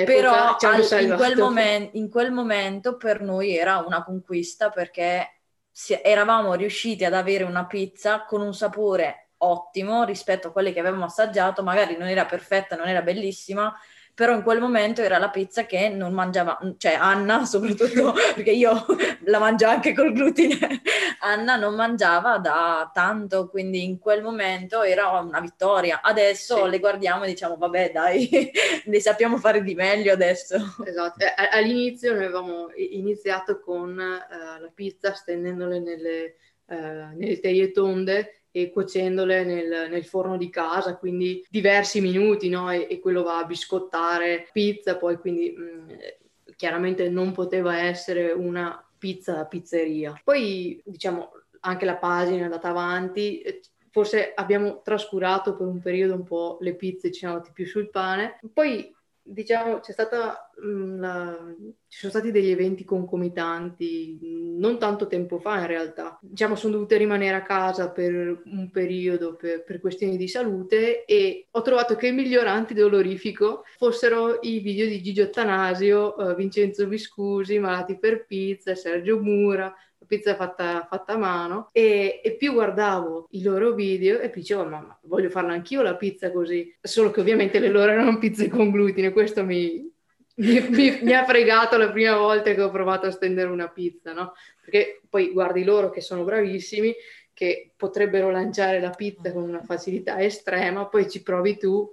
Però 0.04 0.26
Però 0.26 0.60
al- 0.60 0.94
in, 0.98 1.14
quel 1.16 1.38
momen- 1.38 1.90
in 1.94 2.10
quel 2.10 2.32
momento 2.32 2.98
per 2.98 3.22
noi 3.22 3.56
era 3.56 3.78
una 3.78 4.04
conquista 4.04 4.70
perché 4.70 5.40
si- 5.72 5.98
eravamo 6.04 6.54
riusciti 6.56 7.06
ad 7.06 7.14
avere 7.14 7.44
una 7.46 7.66
pizza 7.66 8.26
con 8.26 8.42
un 8.42 8.54
sapore 8.54 9.30
ottimo 9.38 10.04
rispetto 10.04 10.50
a 10.50 10.52
quelle 10.52 10.74
che 10.74 10.80
avevamo 10.80 11.06
assaggiato, 11.06 11.64
magari 11.64 11.98
non 11.98 12.08
era 12.10 12.26
perfetta, 12.26 12.76
non 12.76 12.88
era 12.88 13.02
bellissima, 13.02 13.74
però 14.14 14.36
in 14.36 14.44
quel 14.44 14.60
momento 14.60 15.02
era 15.02 15.18
la 15.18 15.30
pizza 15.30 15.66
che 15.66 15.90
non 15.90 16.14
mangiava, 16.14 16.58
cioè 16.78 16.94
Anna 16.94 17.46
soprattutto, 17.46 18.14
perché 18.36 18.52
io 18.52 18.86
la 19.26 19.40
mangio 19.40 19.68
anche 19.68 19.94
col 19.94 20.14
glutine, 20.14 20.82
Anna 21.22 21.56
non 21.56 21.76
mangiava 21.76 22.38
da 22.38 22.90
tanto, 22.94 23.50
quindi 23.50 23.84
in 23.84 24.00
quel 24.00 24.22
momento 24.22 24.82
era 24.84 25.10
una 25.20 25.40
vittoria. 25.40 26.02
Adesso 26.02 26.66
Sì. 26.66 26.70
le 26.70 26.80
guardiamo 26.80 27.24
e 27.24 27.28
diciamo, 27.28 27.58
vabbè 27.58 27.92
dai, 27.92 28.30
ne 28.86 29.00
sappiamo 29.00 29.38
fare 29.38 29.64
di 29.64 29.74
meglio 29.76 30.14
adesso. 30.14 30.58
Esatto, 30.82 31.24
Eh, 31.24 31.34
all'inizio 31.52 32.14
noi 32.14 32.26
avevamo 32.26 32.68
iniziato 32.76 33.60
con 33.60 33.98
eh, 34.00 34.60
la 34.60 34.72
pizza 34.74 35.14
stendendole 35.14 35.80
nelle, 35.80 36.36
eh, 36.66 36.76
nelle 37.16 37.40
teglie 37.40 37.72
tonde 37.72 38.43
e 38.56 38.70
cuocendole 38.70 39.44
nel, 39.44 39.90
nel 39.90 40.06
forno 40.06 40.38
di 40.38 40.50
casa, 40.52 40.96
quindi 40.96 41.44
diversi 41.50 42.02
minuti, 42.02 42.50
no? 42.50 42.72
E, 42.72 42.86
e 42.88 43.00
quello 43.00 43.24
va 43.24 43.40
a 43.40 43.46
biscottare 43.46 44.48
pizza, 44.54 44.96
poi 44.96 45.18
quindi 45.18 45.56
mh, 45.58 46.54
chiaramente 46.56 47.10
non 47.10 47.32
poteva 47.32 47.80
essere 47.80 48.32
una 48.32 48.88
pizza 48.96 49.34
da 49.34 49.46
pizzeria. 49.46 50.14
Poi 50.24 50.80
diciamo 50.86 51.32
anche 51.62 51.86
la 51.86 51.98
pagina 51.98 52.42
è 52.42 52.44
andata 52.44 52.70
avanti, 52.70 53.42
eh, 53.42 53.62
forse 53.90 54.34
abbiamo 54.36 54.82
trascurato 54.84 55.56
per 55.56 55.66
un 55.66 55.82
periodo 55.82 56.14
un 56.14 56.24
po' 56.24 56.58
le 56.62 56.76
pizze, 56.76 57.12
ci 57.12 57.20
siamo 57.20 57.36
andati 57.36 57.54
più 57.54 57.66
sul 57.66 57.90
pane. 57.90 58.40
Poi 58.54 58.96
diciamo 59.24 59.80
c'è 59.80 59.92
stata 59.94 60.52
mm, 60.66 61.00
la- 61.00 61.56
ci 61.88 62.00
sono 62.00 62.12
stati 62.12 62.32
degli 62.32 62.50
eventi 62.50 62.84
concomitanti 62.84 64.20
mm, 64.24 64.60
non 64.60 64.78
tanto 64.80 65.08
tempo 65.08 65.40
fa 65.40 65.60
in 65.60 65.68
realtà. 65.68 66.20
Diciamo 66.22 66.56
sono 66.56 66.74
dovute 66.74 66.98
rimanere 66.98 67.36
a 67.36 67.42
casa 67.44 67.92
per 67.92 68.42
un 68.46 68.70
periodo 68.72 69.36
per, 69.36 69.64
per 69.64 69.80
questioni 69.80 70.18
di 70.18 70.28
salute 70.28 71.06
e 71.06 71.48
ho 71.52 71.62
trovato 71.62 71.96
che 71.96 72.08
il 72.08 72.14
miglior 72.14 72.48
antidolorifico 72.48 73.64
fossero 73.78 74.40
i 74.42 74.60
video 74.60 74.88
di 74.88 75.02
Gigi 75.02 75.22
Attanasio 75.22 76.18
eh, 76.18 76.36
Vincenzo 76.36 76.88
Viscusi 76.88 77.60
Malati 77.60 77.98
per 77.98 78.26
Pizza 78.26 78.76
Sergio 78.76 79.20
Mura 79.20 79.74
pizza 80.06 80.36
fatta, 80.36 80.86
fatta 80.90 81.14
a 81.14 81.18
mano 81.18 81.70
e, 81.72 82.22
e 82.24 82.36
più 82.36 82.54
guardavo 82.54 83.28
i 83.32 83.42
loro 83.42 83.74
video 83.74 84.20
e 84.20 84.30
più 84.30 84.42
dicevo 84.42 84.64
ma, 84.66 84.80
ma 84.80 85.00
voglio 85.04 85.30
farla 85.30 85.54
anch'io 85.54 85.82
la 85.82 85.96
pizza 85.96 86.32
così 86.32 86.76
solo 86.82 87.12
che 87.12 87.22
ovviamente 87.22 87.60
le 87.60 87.70
loro 87.70 87.92
erano 87.92 88.18
pizze 88.18 88.50
con 88.50 88.72
glutine 88.72 89.12
questo 89.12 89.44
mi, 89.44 89.90
mi, 90.36 90.68
mi- 90.70 91.00
mi 91.02 91.14
ha 91.14 91.26
fregato 91.26 91.78
la 91.78 91.92
prima 91.92 92.18
volta 92.18 92.54
che 92.54 92.62
ho 92.62 92.70
provato 92.70 93.08
a 93.08 93.12
stendere 93.12 93.50
una 93.50 93.70
pizza 93.70 94.14
no? 94.14 94.34
perché 94.62 95.02
poi 95.10 95.32
guardi 95.32 95.64
loro 95.64 95.90
che 95.90 96.02
sono 96.02 96.24
bravissimi 96.24 96.94
che 97.34 97.74
potrebbero 97.76 98.30
lanciare 98.30 98.80
la 98.80 98.92
pizza 98.92 99.32
con 99.32 99.44
una 99.44 99.64
facilità 99.64 100.22
estrema 100.22 100.88
poi 100.88 101.10
ci 101.10 101.22
provi 101.22 101.58
tu 101.58 101.92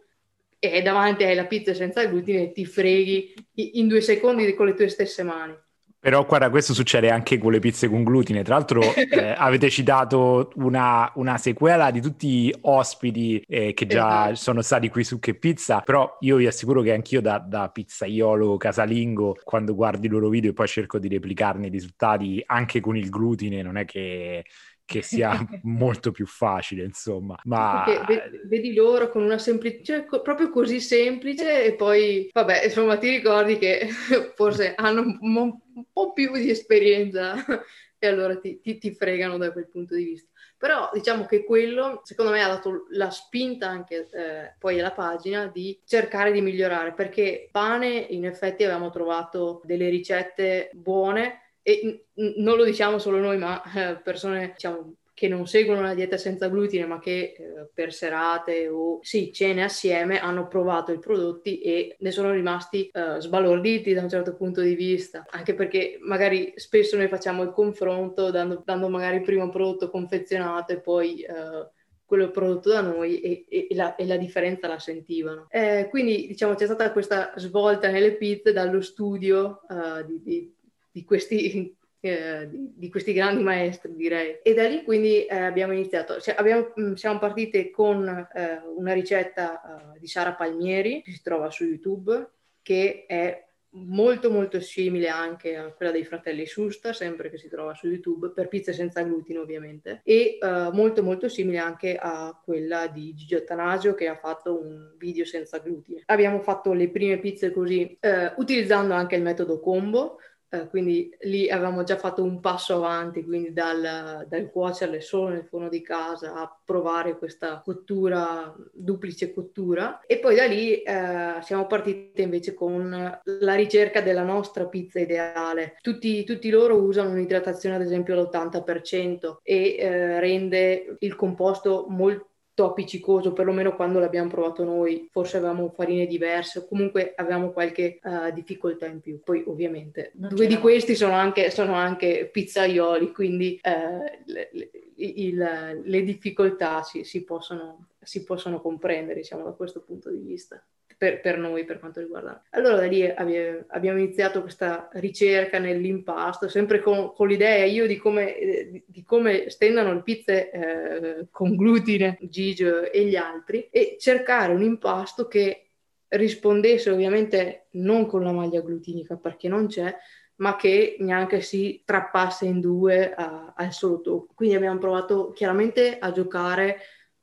e 0.59 0.83
davanti 0.83 1.25
hai 1.25 1.35
la 1.35 1.47
pizza 1.47 1.73
senza 1.73 2.05
glutine 2.05 2.43
e 2.43 2.53
ti 2.53 2.67
freghi 2.67 3.35
in 3.55 3.89
due 3.89 4.03
secondi 4.03 4.55
con 4.55 4.67
le 4.67 4.75
tue 4.75 4.89
stesse 4.89 5.23
mani 5.23 5.57
Però 6.03 6.25
guarda, 6.25 6.49
questo 6.49 6.73
succede 6.73 7.11
anche 7.11 7.37
con 7.37 7.53
le 7.53 7.59
pizze 7.59 7.87
con 7.87 8.05
glutine. 8.05 8.43
Tra 8.43 8.55
l'altro 8.55 8.81
eh, 8.97 9.35
avete 9.37 9.69
citato 9.69 10.51
una, 10.55 11.11
una 11.17 11.37
sequela 11.37 11.91
di 11.91 12.01
tutti 12.01 12.45
gli 12.47 12.53
ospiti 12.63 13.39
eh, 13.47 13.75
che 13.75 13.87
già 13.87 14.31
Esatto. 14.31 14.35
sono 14.37 14.63
stati 14.63 14.89
qui 14.89 15.05
su 15.05 15.19
Che 15.19 15.35
Pizza, 15.35 15.81
però 15.83 16.17
io 16.21 16.37
vi 16.37 16.47
assicuro 16.47 16.81
che 16.81 16.95
anch'io 16.95 17.21
da, 17.21 17.39
da 17.39 17.69
pizzaiolo 17.69 18.57
casalingo, 18.57 19.37
quando 19.45 19.75
guardo 19.75 20.07
i 20.07 20.09
loro 20.09 20.31
video 20.31 20.53
e 20.53 20.55
poi 20.55 20.69
cerco 20.69 20.99
di 20.99 21.09
replicarne 21.09 21.67
i 21.67 21.71
risultati 21.71 22.43
anche 22.47 22.81
con 22.81 22.97
il 22.97 23.11
glutine, 23.11 23.61
non 23.61 23.77
è 23.77 23.85
che, 23.85 24.45
che 24.91 25.03
sia 25.03 25.31
molto 25.63 26.11
più 26.11 26.27
facile, 26.27 26.85
insomma. 26.85 27.39
Ma 27.45 27.85
Perché 27.85 28.05
ve- 28.05 28.41
vedi 28.45 28.75
loro 28.75 29.09
con 29.09 29.23
una 29.23 29.39
semplicità 29.39 30.03
proprio 30.03 30.51
così 30.51 30.81
semplice 30.81 31.65
e 31.65 31.75
poi, 31.75 32.29
vabbè, 32.33 32.65
insomma, 32.65 32.99
ti 32.99 33.09
ricordi 33.09 33.57
che 33.57 33.89
forse 34.35 34.75
hanno 34.75 35.03
un 35.21 35.57
po' 35.93 36.13
più 36.13 36.33
di 36.33 36.51
esperienza 36.51 37.35
e 37.99 38.07
allora 38.07 38.37
ti, 38.39 38.61
ti- 38.61 38.79
ti 38.79 38.93
fregano 38.93 39.37
da 39.39 39.53
quel 39.53 39.69
punto 39.69 39.95
di 39.95 40.05
vista. 40.05 40.29
Però 40.59 40.91
diciamo 40.93 41.25
che 41.25 41.45
quello, 41.45 42.01
secondo 42.05 42.33
me, 42.33 42.43
ha 42.43 42.49
dato 42.49 42.87
la 42.91 43.11
spinta 43.11 43.69
anche 43.69 44.09
eh, 44.13 44.55
poi 44.59 44.79
alla 44.79 44.93
pagina 44.93 45.47
di 45.47 45.81
cercare 45.87 46.33
di 46.33 46.43
migliorare, 46.43 46.93
perché 46.93 47.49
pane, 47.51 47.89
in 48.11 48.27
effetti, 48.27 48.65
avevamo 48.65 48.91
trovato 48.91 49.63
delle 49.65 49.89
ricette 49.89 50.69
buone 50.75 51.50
e 51.63 52.05
n- 52.15 52.35
non 52.39 52.57
lo 52.57 52.65
diciamo 52.65 52.99
solo 52.99 53.19
noi, 53.19 53.39
ma 53.39 53.63
eh, 53.73 53.97
persone, 53.97 54.53
diciamo, 54.55 54.95
che 55.13 55.29
non 55.29 55.47
seguono 55.47 55.83
la 55.83 55.93
dieta 55.93 56.17
senza 56.17 56.49
glutine, 56.49 56.87
ma 56.87 56.99
che 56.99 57.35
eh, 57.37 57.69
per 57.75 57.93
serate 57.93 58.69
o 58.69 59.01
sì, 59.03 59.31
cene 59.35 59.63
assieme 59.63 60.19
hanno 60.19 60.49
provato 60.49 60.93
i 60.93 60.99
prodotti 60.99 61.61
e 61.61 61.95
ne 61.99 62.11
sono 62.11 62.31
rimasti 62.33 62.89
eh, 62.89 63.17
sbalorditi 63.21 63.93
da 63.93 64.01
un 64.01 64.09
certo 64.09 64.35
punto 64.35 64.63
di 64.63 64.75
vista, 64.75 65.27
anche 65.29 65.55
perché 65.55 65.99
magari 66.01 66.55
spesso 66.57 66.97
noi 66.97 67.09
facciamo 67.09 67.43
il 67.43 67.51
confronto 67.51 68.31
dando, 68.31 68.63
dando 68.65 68.89
magari 68.89 69.21
prima 69.21 69.45
un 69.45 69.51
prodotto 69.51 69.91
confezionato 69.91 70.73
e 70.73 70.81
poi 70.81 71.21
eh, 71.21 71.69
quello 72.07 72.31
prodotto 72.31 72.71
da 72.71 72.81
noi 72.81 73.21
e, 73.21 73.45
e- 73.49 73.67
e 73.71 73.75
la, 73.75 73.95
e 73.97 74.07
la 74.07 74.17
differenza 74.17 74.69
la 74.69 74.79
sentivano. 74.79 75.47
Eh, 75.51 75.87
quindi 75.91 76.27
diciamo 76.29 76.55
c'è 76.55 76.65
stata 76.65 76.91
questa 76.93 77.33
svolta 77.37 77.91
nelle 77.91 78.17
pizze 78.17 78.53
dallo 78.53 78.81
studio 78.81 79.61
eh, 79.69 80.05
di, 80.07 80.23
di- 80.23 80.55
di 80.91 81.05
questi 81.05 81.77
eh, 82.01 82.49
di, 82.51 82.89
questi 82.89 83.13
grandi 83.13 83.43
maestri, 83.43 83.95
direi. 83.95 84.39
E 84.43 84.55
da 84.55 84.67
lì 84.67 84.83
quindi 84.83 85.25
eh, 85.27 85.37
abbiamo 85.37 85.73
iniziato, 85.73 86.19
cioè, 86.21 86.35
abbiamo- 86.37 86.73
mh, 86.75 86.95
siamo 86.95 87.19
partite 87.19 87.71
con 87.71 88.09
eh, 88.09 88.63
una 88.75 88.93
ricetta 88.93 89.95
eh, 89.95 89.99
di 89.99 90.07
Sara 90.07 90.35
Palmieri, 90.35 91.03
che 91.03 91.13
si 91.13 91.23
trova 91.23 91.51
su 91.51 91.65
YouTube, 91.65 92.31
che 92.63 93.05
è 93.07 93.45
molto 93.73 94.33
molto 94.33 94.61
simile 94.61 95.09
anche 95.09 95.57
a 95.57 95.73
quella 95.73 95.93
dei 95.93 96.05
fratelli 96.05 96.45
Susta, 96.45 96.93
sempre 96.93 97.31
che 97.31 97.39
si 97.39 97.49
trova 97.49 97.75
su 97.75 97.87
YouTube, 97.87 98.31
per 98.31 98.49
pizze 98.49 98.73
senza 98.73 99.03
glutine 99.03 99.39
ovviamente, 99.39 100.01
e 100.03 100.39
eh, 100.41 100.71
molto 100.73 101.03
molto 101.03 101.29
simile 101.29 101.59
anche 101.59 101.97
a 101.97 102.39
quella 102.43 102.89
di 102.89 103.15
Gigi 103.15 103.35
Attanasio 103.37 103.95
che 103.95 104.09
ha 104.09 104.17
fatto 104.17 104.59
un 104.61 104.95
video 104.97 105.25
senza 105.25 105.59
glutine. 105.59 106.03
Abbiamo 106.07 106.41
fatto 106.41 106.73
le 106.73 106.89
prime 106.89 107.19
pizze 107.19 107.53
così, 107.53 107.97
eh, 108.01 108.33
utilizzando 108.37 108.95
anche 108.95 109.17
il 109.17 109.23
metodo 109.23 109.61
combo, 109.61 110.19
eh, 110.53 110.69
quindi 110.69 111.15
lì 111.21 111.49
avevamo 111.49 111.85
già 111.85 111.97
fatto 111.97 112.25
un 112.25 112.41
passo 112.41 112.75
avanti, 112.75 113.25
quindi 113.25 113.53
dal, 113.53 114.27
dal 114.29 114.51
cuocerle 114.51 115.01
solo 115.01 115.29
nel 115.29 115.47
forno 115.47 115.69
di 115.69 115.81
casa 115.81 116.35
a 116.35 116.61
provare 116.65 117.17
questa 117.19 117.63
cottura, 117.65 118.53
duplice 118.73 119.33
cottura. 119.33 120.01
E 120.07 120.19
poi 120.19 120.35
da 120.35 120.47
lì 120.47 120.83
eh, 120.83 121.39
siamo 121.43 121.67
partite 121.67 122.23
invece 122.23 122.55
con 122.55 123.21
la 123.23 123.55
ricerca 123.55 124.01
della 124.01 124.25
nostra 124.25 124.67
pizza 124.67 124.99
ideale. 124.99 125.77
Tutti, 125.81 126.25
tutti 126.25 126.51
loro 126.51 126.83
usano 126.83 127.11
un'idratazione 127.11 127.77
ad 127.77 127.83
esempio 127.83 128.19
all'80% 128.19 129.37
e 129.45 129.77
eh, 129.79 130.19
rende 130.19 130.97
il 130.99 131.15
composto 131.15 131.87
molto 131.89 132.30
appiccicoso, 132.67 133.33
perlomeno 133.33 133.75
quando 133.77 133.99
l'abbiamo 133.99 134.29
provato 134.29 134.65
noi, 134.65 135.09
forse 135.11 135.37
avevamo 135.39 135.69
farine 135.71 136.07
diverse, 136.07 136.67
comunque 136.69 137.13
avevamo 137.17 137.51
qualche 137.51 137.99
eh, 138.03 138.33
difficoltà 138.33 138.87
in 138.87 139.01
più. 139.01 139.21
Poi 139.23 139.43
ovviamente 139.47 140.13
Non 140.15 140.35
due 140.35 140.47
di 140.47 140.59
questi 140.59 140.95
sono 140.95 141.13
anche, 141.15 141.51
sono 141.51 141.75
anche 141.75 142.29
pizzaioli, 142.33 143.13
quindi 143.13 143.59
eh, 143.63 144.21
le, 144.27 144.49
le- 144.53 144.71
il- 144.97 145.81
le 145.83 146.03
difficoltà 146.03 146.83
si, 146.83 147.05
si 147.05 147.25
possono, 147.25 147.87
si 148.03 148.25
possono 148.25 148.61
comprendere, 148.61 149.21
diciamo, 149.21 149.45
da 149.45 149.53
questo 149.53 149.83
punto 149.83 150.11
di 150.11 150.19
vista. 150.19 150.63
Per, 151.01 151.23
per 151.23 151.39
noi, 151.39 151.65
per 151.65 151.79
quanto 151.79 152.01
riguarda. 152.01 152.43
Allora 152.51 152.77
da 152.77 152.87
lì 152.87 153.03
abbi- 153.09 153.65
abbiamo 153.69 153.99
iniziato 153.99 154.43
questa 154.43 154.91
ricerca 154.93 155.59
nell'impasto, 155.59 156.47
sempre 156.47 156.81
con, 156.81 157.15
con 157.15 157.27
l'idea 157.27 157.65
io 157.65 157.87
di 157.87 157.97
come, 157.97 158.37
eh, 158.37 158.85
di- 158.87 159.03
come 159.03 159.49
stendano 159.49 159.95
le 159.95 160.03
pizze 160.03 160.51
eh, 160.51 161.27
con 161.31 161.57
glutine, 161.57 162.19
Gigio 162.21 162.91
e 162.91 163.07
gli 163.07 163.17
altri, 163.17 163.71
e 163.71 163.97
cercare 163.99 164.53
un 164.53 164.63
impasto 164.63 165.27
che 165.27 165.71
rispondesse 166.09 166.91
ovviamente 166.91 167.69
non 167.73 168.05
con 168.05 168.23
la 168.23 168.33
maglia 168.33 168.61
glutinica 168.61 169.17
perché 169.17 169.49
non 169.49 169.69
c'è, 169.69 169.97
ma 170.37 170.57
che 170.57 170.97
neanche 170.99 171.41
si 171.41 171.81
trappasse 171.83 172.45
in 172.45 172.61
due 172.61 173.15
al 173.15 173.73
solo 173.73 174.03
tocco. 174.03 174.35
Quindi 174.35 174.55
abbiamo 174.55 174.79
provato 174.79 175.31
chiaramente 175.31 175.99
a 175.99 176.13
giocare 176.13 176.79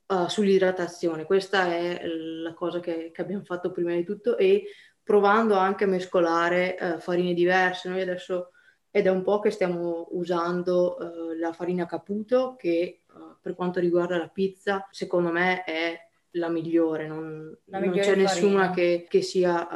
uh, 0.08 0.28
sull'idratazione, 0.28 1.26
questa 1.26 1.68
è 1.68 2.06
la 2.06 2.54
cosa 2.54 2.80
che, 2.80 3.12
che 3.14 3.22
abbiamo 3.22 3.44
fatto 3.44 3.72
prima 3.72 3.94
di 3.94 4.04
tutto 4.04 4.38
e 4.38 4.66
provando 5.04 5.56
anche 5.56 5.86
a 5.86 5.88
mescolare 5.88 6.78
uh, 6.80 7.00
farine 7.00 7.34
diverse. 7.34 7.90
Noi 7.90 8.02
adesso 8.02 8.52
è 8.90 9.08
un 9.08 9.24
po' 9.24 9.40
che 9.40 9.52
stiamo 9.52 10.08
usando 10.12 10.98
uh, 11.00 11.40
la 11.40 11.54
farina 11.54 11.86
Caputo 11.86 12.56
che 12.58 13.04
uh, 13.14 13.38
per 13.42 13.56
quanto 13.56 13.80
riguarda 13.80 14.18
la 14.18 14.30
pizza 14.30 14.88
secondo 14.92 15.32
me 15.32 15.64
è 15.64 16.06
la 16.32 16.50
migliore, 16.50 17.08
non, 17.08 17.58
la 17.66 17.80
non 17.80 17.94
c'è 17.94 18.16
nessuna 18.16 18.70
che, 18.70 19.08
che, 19.10 19.22
sia, 19.22 19.68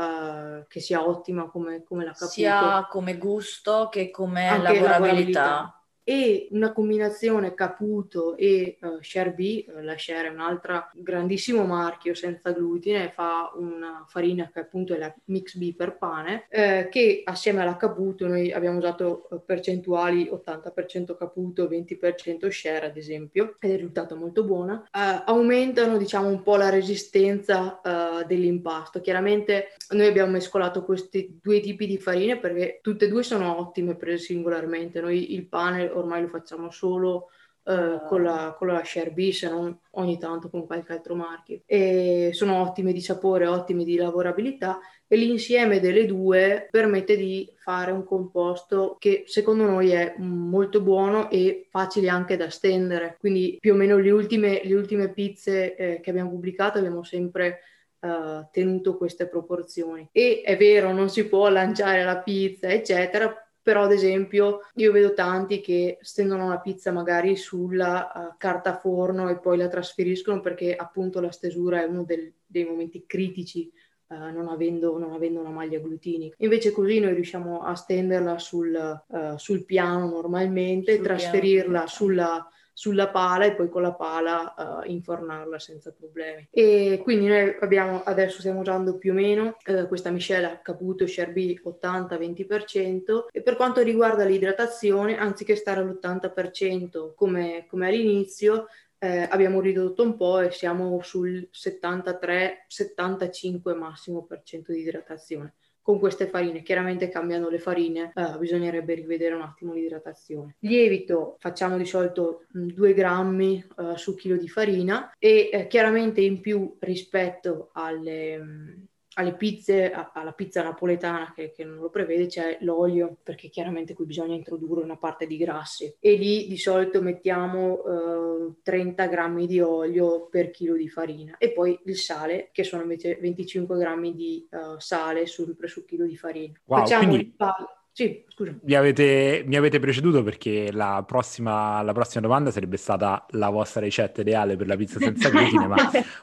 uh, 0.60 0.66
che, 0.68 0.80
sia, 0.80 1.08
ottima 1.08 1.50
come, 1.50 1.84
come 1.84 2.04
la 2.04 2.12
Caputo. 2.12 2.32
Sia 2.32 2.88
come 2.90 3.18
gusto 3.18 3.88
che 3.90 4.12
come 4.12 4.46
lavorabilità. 4.60 4.90
lavorabilità 4.90 5.81
e 6.04 6.48
una 6.52 6.72
combinazione 6.74 7.54
Caputo 7.54 8.36
e 8.38 8.78
uh, 8.82 9.02
Share 9.02 9.32
B, 9.34 9.66
uh, 9.68 9.82
la 9.82 9.98
Share 9.98 10.28
è 10.28 10.32
un 10.32 10.40
altro 10.40 10.90
grandissimo 10.94 11.66
marchio 11.66 12.14
senza 12.14 12.52
glutine, 12.52 13.12
fa 13.14 13.52
una 13.56 14.06
farina 14.08 14.50
che 14.52 14.60
appunto 14.60 14.94
è 14.94 14.98
la 14.98 15.14
Mix 15.26 15.56
B 15.56 15.76
per 15.76 15.98
pane, 15.98 16.46
eh, 16.50 16.88
che 16.90 17.22
assieme 17.24 17.62
alla 17.62 17.78
Caputo 17.78 18.28
noi 18.28 18.52
abbiamo 18.52 18.78
usato 18.78 19.28
uh, 19.30 19.44
percentuali 19.46 20.30
80% 20.32 21.16
Caputo, 21.16 21.68
20% 21.68 22.50
Share 22.50 22.88
ad 22.88 22.98
esempio, 22.98 23.56
ed 23.60 23.72
è 23.72 23.76
risultata 23.76 24.16
molto 24.16 24.44
buona, 24.44 24.84
uh, 24.92 25.24
aumentano 25.26 25.98
diciamo 25.98 26.28
un 26.28 26.42
po' 26.42 26.56
la 26.56 26.70
resistenza 26.70 27.80
uh, 27.84 28.11
dell'impasto. 28.24 29.02
Chiaramente 29.02 29.76
noi 29.92 30.08
abbiamo 30.08 30.32
mescolato 30.32 30.84
questi 30.84 31.40
due 31.42 31.60
tipi 31.60 31.88
di 31.88 31.98
farine 31.98 32.38
perché 32.38 32.80
tutte 32.82 33.06
e 33.06 33.08
due 33.08 33.24
sono 33.24 33.58
ottime 33.60 33.96
prese 33.96 34.26
singolarmente, 34.26 35.02
noi 35.02 35.34
il 35.34 35.48
pane 35.48 35.90
ormai 35.90 36.22
lo 36.22 36.28
facciamo 36.28 36.70
solo 36.72 37.28
Uh, 37.64 38.08
con, 38.08 38.24
la, 38.24 38.56
con 38.58 38.70
la 38.70 38.82
Share 38.84 39.12
B, 39.12 39.30
se 39.30 39.48
non 39.48 39.78
ogni 39.92 40.18
tanto 40.18 40.50
con 40.50 40.66
qualche 40.66 40.94
altro 40.94 41.14
marchio. 41.14 41.62
E 41.68 42.32
sono 42.34 42.60
ottime 42.60 42.92
di 42.92 43.02
sapore, 43.02 43.46
ottime 43.46 43.84
di 43.84 43.98
lavorabilità 43.98 44.80
e 45.08 45.16
l'insieme 45.16 45.80
delle 45.80 46.08
due 46.08 46.68
permette 46.72 47.16
di 47.16 47.48
fare 47.58 47.92
un 47.92 48.04
composto 48.04 48.96
che 48.98 49.26
secondo 49.28 49.66
noi 49.66 49.92
è 49.92 50.16
molto 50.18 50.82
buono 50.82 51.30
e 51.30 51.68
facile 51.70 52.10
anche 52.10 52.36
da 52.36 52.50
stendere. 52.50 53.18
Quindi 53.20 53.58
più 53.60 53.74
o 53.74 53.76
meno 53.76 54.00
le 54.00 54.10
ultime, 54.10 54.62
le 54.64 54.74
ultime 54.74 55.10
pizze 55.10 55.76
eh, 55.76 56.00
che 56.00 56.10
abbiamo 56.10 56.32
pubblicato 56.32 56.80
abbiamo 56.80 57.04
sempre 57.04 57.60
Uh, 58.02 58.48
tenuto 58.52 58.98
queste 58.98 59.28
proporzioni. 59.28 60.10
E 60.12 60.42
è 60.44 60.58
vero, 60.58 60.92
non 60.92 61.08
si 61.12 61.28
può 61.28 61.50
lanciare 61.50 62.04
la 62.04 62.18
pizza, 62.18 62.68
eccetera, 62.68 63.32
però 63.62 63.84
ad 63.84 63.92
esempio 63.92 64.62
io 64.76 64.92
vedo 64.92 65.14
tanti 65.14 65.62
che 65.62 66.00
stendono 66.02 66.50
la 66.50 66.60
pizza 66.60 66.92
magari 66.92 67.36
sulla 67.36 68.12
uh, 68.14 68.36
carta 68.38 68.76
forno 68.78 69.30
e 69.30 69.38
poi 69.38 69.58
la 69.58 69.68
trasferiscono 69.68 70.40
perché 70.40 70.76
appunto 70.76 71.20
la 71.20 71.32
stesura 71.32 71.82
è 71.82 71.86
uno 71.86 72.04
del, 72.04 72.34
dei 72.46 72.66
momenti 72.66 73.06
critici 73.06 73.72
Uh, 74.12 74.30
non, 74.30 74.50
avendo, 74.50 74.98
non, 74.98 75.14
avendo, 75.14 75.40
una 75.40 75.52
maglia 75.52 75.80
glutinica. 75.80 76.36
Invece 76.40 76.74
così 76.74 77.00
noi 77.00 77.14
riusciamo 77.14 77.62
a 77.62 77.76
stenderla 77.76 78.38
sul, 78.40 79.02
uh, 79.08 79.38
sul 79.38 79.64
piano 79.64 80.10
normalmente, 80.10 80.96
sul 80.96 81.04
trasferirla 81.06 81.72
piano. 81.72 81.88
sulla 81.88 82.52
sulla 82.74 83.10
pala 83.10 83.46
e 83.46 83.54
poi 83.54 83.70
con 83.70 83.82
la 83.82 83.94
pala 83.94 84.54
uh, 84.58 84.90
infornarla 84.90 85.60
senza 85.60 85.92
problemi. 85.92 86.48
E 86.52 87.00
quindi 87.04 87.28
noi 87.28 87.58
abbiamo, 87.60 88.02
adesso 88.04 88.40
stiamo 88.40 88.62
usando 88.62 88.98
più 88.98 89.12
o 89.12 89.16
meno 89.16 89.58
uh, 89.66 89.88
questa 89.88 90.10
miscela 90.10 90.62
Caputo 90.62 91.06
Sherby 91.06 91.62
80-20% 91.64 93.26
e 93.32 93.42
per 93.42 93.56
quanto 93.56 93.82
riguarda 93.82 94.24
l'idratazione, 94.24 95.18
anziché 95.18 95.56
stare 95.56 95.82
all'80% 95.82 97.14
come, 97.16 97.66
come 97.68 97.88
all'inizio, 97.88 98.68
eh, 99.04 99.28
abbiamo 99.30 99.62
ridotto 99.62 100.04
un 100.04 100.16
po' 100.16 100.42
e 100.42 100.52
siamo 100.52 101.02
sul 101.02 101.50
73-75 101.52 103.76
massimo 103.76 104.26
per 104.26 104.44
cento 104.44 104.72
di 104.72 104.82
idratazione 104.82 105.56
con 105.82 106.00
queste 106.00 106.28
farine. 106.28 106.62
Chiaramente 106.62 107.10
cambiando 107.10 107.50
le 107.50 107.60
farine 107.60 108.12
eh, 108.16 108.38
bisognerebbe 108.38 108.94
rivedere 108.94 109.36
un 109.36 109.42
attimo 109.42 109.74
l'idratazione. 109.74 110.56
Lievito 110.60 111.38
facciamo 111.40 111.78
di 111.78 111.86
solito 111.86 112.46
2 112.50 112.90
mm, 112.90 112.94
grammi 112.94 113.66
eh, 113.78 113.98
su 113.98 114.16
chilo 114.16 114.38
di 114.38 114.48
farina 114.48 115.12
e 115.18 115.50
eh, 115.52 115.68
chiaramente 115.68 116.22
in 116.22 116.40
più 116.40 116.76
rispetto 116.80 117.70
alle, 117.74 118.38
mm, 118.38 118.70
alle 119.16 119.36
pizze, 119.36 119.92
alla 119.92 120.32
pizza 120.32 120.64
napoletana 120.64 121.34
che, 121.36 121.52
che, 121.52 121.64
non 121.64 121.78
lo 121.78 121.90
prevede, 121.90 122.28
c'è 122.28 122.58
l'olio, 122.62 123.18
perché 123.22 123.50
chiaramente 123.50 123.94
qui 123.94 124.06
bisogna 124.06 124.36
introdurre 124.36 124.84
una 124.84 124.98
parte 124.98 125.28
di 125.28 125.38
grassi. 125.38 125.94
E 126.00 126.14
lì 126.14 126.48
di 126.48 126.58
solito 126.58 127.02
mettiamo 127.02 127.84
eh, 127.84 128.54
30 128.64 129.06
grammi 129.08 129.48
di 129.48 129.60
olio 129.60 130.28
per 130.28 130.50
chilo 130.52 130.76
di 130.76 130.88
farina. 130.88 131.36
E 131.38 131.52
poi 131.52 131.78
il 131.86 131.98
sale, 131.98 132.50
che 132.52 132.64
sono 132.64 132.84
invece 132.84 133.18
25 133.20 133.78
grammi 133.78 134.16
di 134.16 134.48
uh, 134.52 134.80
sale 134.80 135.26
sempre 135.26 135.68
su 135.68 135.84
chilo 135.86 136.06
di 136.06 136.16
farina. 136.16 136.54
Wow, 136.66 136.80
Facciamo 136.80 137.08
quindi... 137.08 137.26
il 137.26 137.32
palo. 137.34 137.81
Sì, 137.94 138.24
scusa. 138.30 138.56
Mi 138.64 138.74
avete, 138.74 139.44
mi 139.46 139.58
avete, 139.58 139.80
preceduto 139.80 140.24
perché 140.24 140.72
la 140.72 141.04
prossima, 141.06 141.82
la 141.82 141.92
prossima, 141.92 142.22
domanda 142.22 142.50
sarebbe 142.50 142.78
stata 142.78 143.26
la 143.32 143.50
vostra 143.50 143.82
ricetta 143.82 144.22
ideale 144.22 144.56
per 144.56 144.68
la 144.68 144.78
pizza 144.78 144.98
senza 144.98 145.30
glutine, 145.30 145.68
ma 145.68 145.76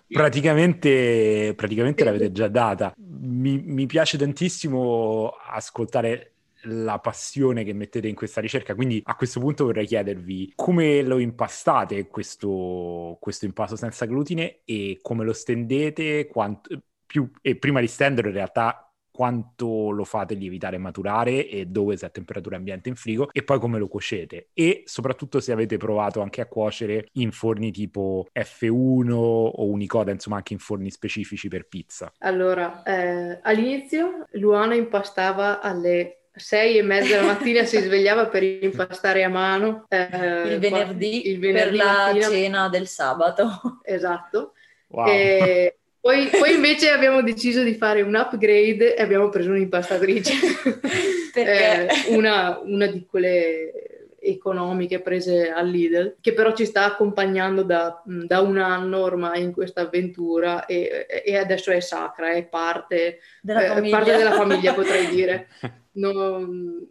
praticamente, 0.09 1.53
praticamente 1.55 2.05
l'avete 2.05 2.33
già 2.33 2.49
data. 2.49 2.95
Mi, 2.97 3.61
mi 3.63 3.85
piace 3.87 4.17
tantissimo 4.17 5.35
ascoltare 5.47 6.33
la 6.63 6.99
passione 6.99 7.65
che 7.65 7.75
mettete 7.75 8.09
in 8.09 8.15
questa 8.15 8.41
ricerca. 8.41 8.75
Quindi 8.75 9.03
a 9.05 9.15
questo 9.15 9.39
punto 9.39 9.67
vorrei 9.67 9.87
chiedervi 9.87 10.53
come 10.57 11.03
lo 11.03 11.19
impastate 11.19 12.09
questo, 12.09 13.19
questo 13.21 13.45
impasto 13.45 13.77
senza 13.77 14.07
glutine 14.07 14.61
e 14.65 14.99
come 15.03 15.25
lo 15.25 15.33
stendete, 15.35 16.27
quanto, 16.27 16.81
più, 17.05 17.31
e 17.43 17.57
prima 17.57 17.81
di 17.81 17.87
stenderlo 17.87 18.31
in 18.31 18.37
realtà 18.37 18.88
quanto 19.19 19.91
lo 19.91 20.05
fate 20.05 20.35
lievitare 20.35 20.77
e 20.77 20.79
maturare 20.79 21.49
e 21.49 21.67
dove 21.67 21.97
se 21.97 22.07
a 22.07 22.09
temperatura 22.09 22.55
ambiente 22.55 22.89
in 22.89 22.95
frigo 22.95 23.31
e 23.33 23.43
poi 23.43 23.59
come 23.59 23.77
lo 23.77 23.89
cuocete 23.89 24.51
e 24.53 24.85
soprattutto 24.85 25.41
se 25.41 25.51
avete 25.51 25.77
provato 25.77 26.21
anche 26.21 26.41
a 26.41 26.47
cuocere 26.47 27.09
in 27.15 27.33
forni 27.33 27.73
tipo 27.73 28.29
F1 28.33 29.11
o 29.11 29.67
Unicoda, 29.67 30.13
insomma 30.13 30.37
anche 30.37 30.53
in 30.53 30.61
forni 30.61 30.93
specifici 30.93 31.49
per 31.49 31.67
pizza. 31.67 32.13
Allora, 32.19 32.85
eh, 32.85 33.41
all'inizio 33.43 34.25
Luana 34.35 34.77
impastava 34.77 35.61
alle 35.61 36.29
sei 36.33 36.79
e 36.79 36.83
mezza 36.83 37.17
della 37.17 37.27
mattina 37.27 37.65
si 37.65 37.77
svegliava 37.77 38.29
per 38.29 38.45
impastare 38.45 39.25
a 39.25 39.29
mano 39.29 39.87
eh, 39.89 40.53
il, 40.53 40.59
venerdì 40.61 41.29
il, 41.29 41.41
venerdì 41.41 41.77
per 41.77 41.87
mattina. 41.87 42.29
la 42.29 42.33
cena 42.33 42.69
del 42.69 42.87
sabato. 42.87 43.81
Esatto. 43.83 44.53
Wow. 44.91 45.09
E 45.09 45.78
poi, 46.01 46.29
poi, 46.29 46.55
invece 46.55 46.91
abbiamo 46.91 47.23
deciso 47.23 47.63
di 47.63 47.75
fare 47.75 48.03
un 48.03 48.15
upgrade 48.15 48.95
e 48.95 49.03
abbiamo 49.03 49.29
preso 49.29 49.51
un'impastatrice, 49.51 50.33
eh, 51.35 51.89
una, 52.09 52.59
una, 52.63 52.87
di 52.87 53.05
quelle 53.05 53.98
economiche 54.21 55.01
prese 55.01 55.51
al 55.51 55.69
Lidl, 55.69 56.17
che 56.21 56.33
però 56.33 56.53
ci 56.53 56.65
sta 56.65 56.85
accompagnando 56.85 57.63
da, 57.63 58.03
da 58.05 58.41
un 58.41 58.59
anno 58.59 59.01
ormai 59.01 59.43
in 59.43 59.53
questa 59.53 59.83
avventura 59.83 60.67
e, 60.67 61.07
e 61.25 61.37
adesso 61.37 61.71
è 61.71 61.81
sacra, 61.81 62.31
è 62.33 62.45
parte 62.45 63.21
della, 63.41 63.77
eh, 63.77 63.89
parte 63.89 64.17
della 64.17 64.33
famiglia 64.33 64.75
potrei 64.75 65.09
dire. 65.15 65.49
non, 65.93 66.87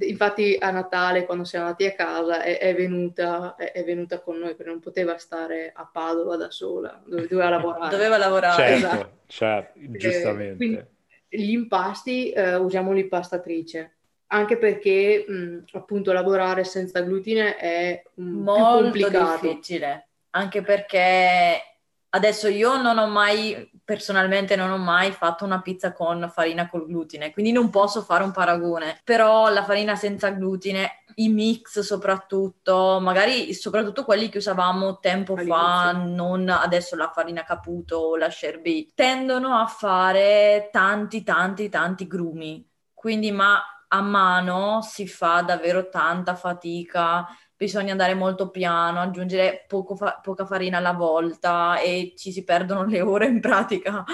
infatti 0.00 0.56
a 0.58 0.70
Natale 0.70 1.24
quando 1.24 1.44
siamo 1.44 1.66
andati 1.66 1.86
a 1.86 1.94
casa 1.94 2.42
è, 2.42 2.58
è, 2.58 2.74
venuta, 2.74 3.54
è, 3.56 3.72
è, 3.72 3.84
venuta, 3.84 4.20
con 4.20 4.38
noi 4.38 4.54
perché 4.54 4.70
non 4.70 4.80
poteva 4.80 5.16
stare 5.18 5.72
a 5.74 5.88
Padova 5.90 6.36
da 6.36 6.50
sola, 6.50 7.02
doveva 7.06 7.48
lavorare. 7.50 7.90
doveva 7.90 8.16
lavorare. 8.16 8.62
Certo, 8.62 8.86
esatto. 8.86 9.10
certo 9.26 9.78
giustamente. 9.78 10.56
Quindi, 10.56 10.90
gli 11.34 11.52
impasti 11.52 12.30
eh, 12.30 12.56
usiamo 12.56 12.92
l'impastatrice 12.92 13.94
anche 14.32 14.56
perché 14.56 15.24
mh, 15.28 15.64
appunto 15.72 16.12
lavorare 16.12 16.64
senza 16.64 17.00
glutine 17.02 17.56
è 17.56 18.02
mh, 18.14 18.22
molto 18.24 19.08
difficile 19.10 20.08
anche 20.30 20.62
perché 20.62 21.66
Adesso 22.14 22.48
io 22.48 22.76
non 22.76 22.98
ho 22.98 23.06
mai, 23.06 23.70
personalmente 23.82 24.54
non 24.54 24.70
ho 24.70 24.76
mai 24.76 25.12
fatto 25.12 25.46
una 25.46 25.62
pizza 25.62 25.94
con 25.94 26.30
farina 26.30 26.68
col 26.68 26.84
glutine, 26.86 27.32
quindi 27.32 27.52
non 27.52 27.70
posso 27.70 28.02
fare 28.02 28.22
un 28.22 28.32
paragone, 28.32 29.00
però 29.02 29.48
la 29.48 29.64
farina 29.64 29.96
senza 29.96 30.28
glutine, 30.28 31.04
i 31.14 31.30
mix 31.30 31.78
soprattutto, 31.80 32.98
magari 33.00 33.54
soprattutto 33.54 34.04
quelli 34.04 34.28
che 34.28 34.36
usavamo 34.36 34.98
tempo 34.98 35.36
All'inizio. 35.36 35.56
fa, 35.56 35.92
non 35.92 36.50
adesso 36.50 36.96
la 36.96 37.10
farina 37.10 37.44
caputo 37.44 37.96
o 37.96 38.16
la 38.18 38.28
sherby, 38.28 38.92
tendono 38.94 39.56
a 39.56 39.64
fare 39.64 40.68
tanti 40.70 41.22
tanti 41.22 41.70
tanti 41.70 42.06
grumi, 42.06 42.62
quindi 42.92 43.30
ma 43.32 43.58
a 43.92 44.00
mano 44.00 44.80
si 44.82 45.06
fa 45.06 45.42
davvero 45.42 45.88
tanta 45.88 46.34
fatica 46.34 47.26
bisogna 47.62 47.92
andare 47.92 48.14
molto 48.14 48.50
piano, 48.50 49.00
aggiungere 49.00 49.66
fa- 49.96 50.18
poca 50.20 50.44
farina 50.46 50.78
alla 50.78 50.92
volta 50.94 51.78
e 51.80 52.12
ci 52.16 52.32
si 52.32 52.42
perdono 52.42 52.84
le 52.84 53.00
ore 53.00 53.26
in 53.26 53.40
pratica. 53.40 54.04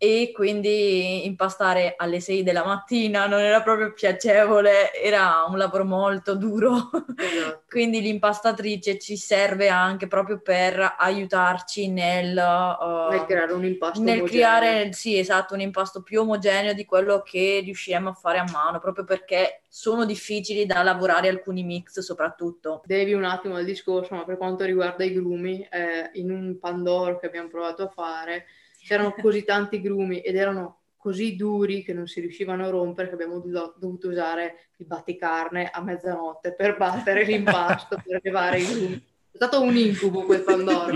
E 0.00 0.30
quindi 0.32 1.26
impastare 1.26 1.94
alle 1.96 2.20
6 2.20 2.44
della 2.44 2.64
mattina 2.64 3.26
non 3.26 3.40
era 3.40 3.60
proprio 3.62 3.92
piacevole, 3.92 4.92
era 4.94 5.44
un 5.48 5.58
lavoro 5.58 5.84
molto 5.84 6.34
duro. 6.36 6.90
Esatto. 7.18 7.64
quindi 7.68 8.00
l'impastatrice 8.00 8.96
ci 8.98 9.16
serve 9.16 9.68
anche 9.68 10.06
proprio 10.06 10.40
per 10.40 10.94
aiutarci 10.98 11.90
nel, 11.90 12.30
uh, 12.30 13.10
nel 13.10 13.24
creare 13.24 13.52
un 13.52 13.64
impasto 13.64 14.00
nel 14.00 14.22
creare, 14.22 14.92
sì, 14.92 15.18
esatto, 15.18 15.54
un 15.54 15.60
impasto 15.60 16.02
più 16.02 16.20
omogeneo 16.20 16.74
di 16.74 16.84
quello 16.84 17.22
che 17.22 17.60
riusciremo 17.64 18.10
a 18.10 18.14
fare 18.14 18.38
a 18.38 18.44
mano, 18.52 18.78
proprio 18.78 19.04
perché 19.04 19.62
sono 19.68 20.04
difficili 20.04 20.64
da 20.64 20.82
lavorare 20.82 21.28
alcuni 21.28 21.64
mix 21.64 21.98
soprattutto. 22.00 22.82
Devi 22.84 23.14
un 23.14 23.24
attimo 23.24 23.58
il 23.58 23.64
discorso, 23.64 24.14
ma 24.14 24.24
per 24.24 24.36
quanto 24.36 24.64
riguarda 24.64 25.04
i 25.04 25.12
grumi, 25.12 25.66
eh, 25.70 26.10
in 26.14 26.30
un 26.30 26.58
pandoro 26.60 27.18
che 27.18 27.26
abbiamo 27.26 27.48
provato 27.48 27.82
a 27.82 27.88
fare 27.88 28.46
c'erano 28.88 29.12
così 29.12 29.44
tanti 29.44 29.82
grumi 29.82 30.20
ed 30.20 30.34
erano 30.34 30.78
così 30.96 31.36
duri 31.36 31.84
che 31.84 31.92
non 31.92 32.06
si 32.06 32.20
riuscivano 32.20 32.64
a 32.64 32.70
rompere 32.70 33.08
che 33.08 33.14
abbiamo 33.14 33.38
dovuto 33.38 34.08
usare 34.08 34.70
il 34.78 34.86
batticarne 34.86 35.68
a 35.70 35.82
mezzanotte 35.82 36.54
per 36.54 36.78
battere 36.78 37.24
l'impasto, 37.24 38.00
per 38.02 38.20
levare 38.22 38.60
i 38.60 38.66
grumi. 38.66 38.94
È 39.30 39.36
stato 39.36 39.62
un 39.62 39.76
incubo 39.76 40.24
quel 40.24 40.40
Pandoro. 40.40 40.92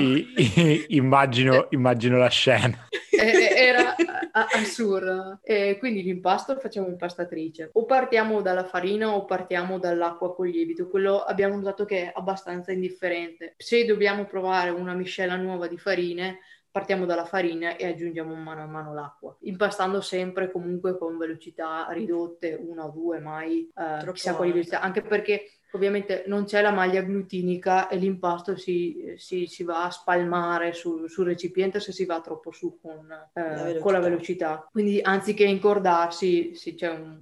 Immagino, 0.89 1.67
immagino, 1.71 2.17
la 2.17 2.31
scena. 2.31 2.89
Era 3.11 3.95
assurdo. 4.33 5.39
E 5.45 5.77
quindi 5.79 6.03
l'impasto 6.03 6.55
lo 6.55 6.59
facciamo 6.59 6.89
impastatrice. 6.89 7.71
O 7.75 7.85
partiamo 7.85 8.41
dalla 8.41 8.65
farina 8.65 9.15
o 9.15 9.25
partiamo 9.27 9.79
dall'acqua 9.79 10.35
con 10.35 10.49
lievito. 10.49 10.89
Quello 10.89 11.21
abbiamo 11.21 11.55
notato 11.55 11.85
che 11.85 12.07
è 12.07 12.13
abbastanza 12.13 12.73
indifferente. 12.73 13.55
Se 13.59 13.85
dobbiamo 13.85 14.25
provare 14.25 14.71
una 14.71 14.95
miscela 14.95 15.37
nuova 15.37 15.69
di 15.69 15.79
farine, 15.79 16.41
partiamo 16.73 17.05
dalla 17.05 17.27
farina 17.27 17.77
e 17.77 17.87
aggiungiamo 17.87 18.35
mano 18.35 18.63
a 18.63 18.67
mano 18.67 18.95
l'acqua, 18.95 19.37
impastando 19.41 20.01
sempre 20.01 20.51
comunque 20.51 20.97
con 20.97 21.19
velocità 21.19 21.87
ridotte, 21.91 22.55
una 22.55 22.87
o 22.87 22.91
due, 22.91 23.21
mai 23.21 23.71
eh, 23.77 24.11
chissà 24.13 24.35
quali 24.35 24.53
velocità, 24.53 24.81
anche 24.81 25.03
perché 25.03 25.51
ovviamente 25.73 26.25
non 26.27 26.45
c'è 26.45 26.61
la 26.63 26.71
maglia 26.71 27.03
glutinica 27.03 27.89
e 27.89 27.97
l'impasto 27.97 28.57
si, 28.57 29.15
si, 29.17 29.47
si 29.47 29.63
va 29.63 29.85
a 29.85 29.91
spalmare 29.91 30.73
sul, 30.73 31.09
sul, 31.09 31.27
recipiente 31.27 31.81
se 31.81 31.93
si 31.93 32.05
va 32.05 32.21
troppo 32.21 32.53
su 32.53 32.79
con, 32.81 33.07
eh, 33.33 33.75
la, 33.75 33.79
con 33.81 33.93
la 33.93 34.01
velocità. 34.01 34.69
Quindi 34.71 35.01
anziché 35.01 35.45
incordarsi 35.45 36.55
sì, 36.55 36.75
c'è 36.75 36.91
un, 36.91 37.21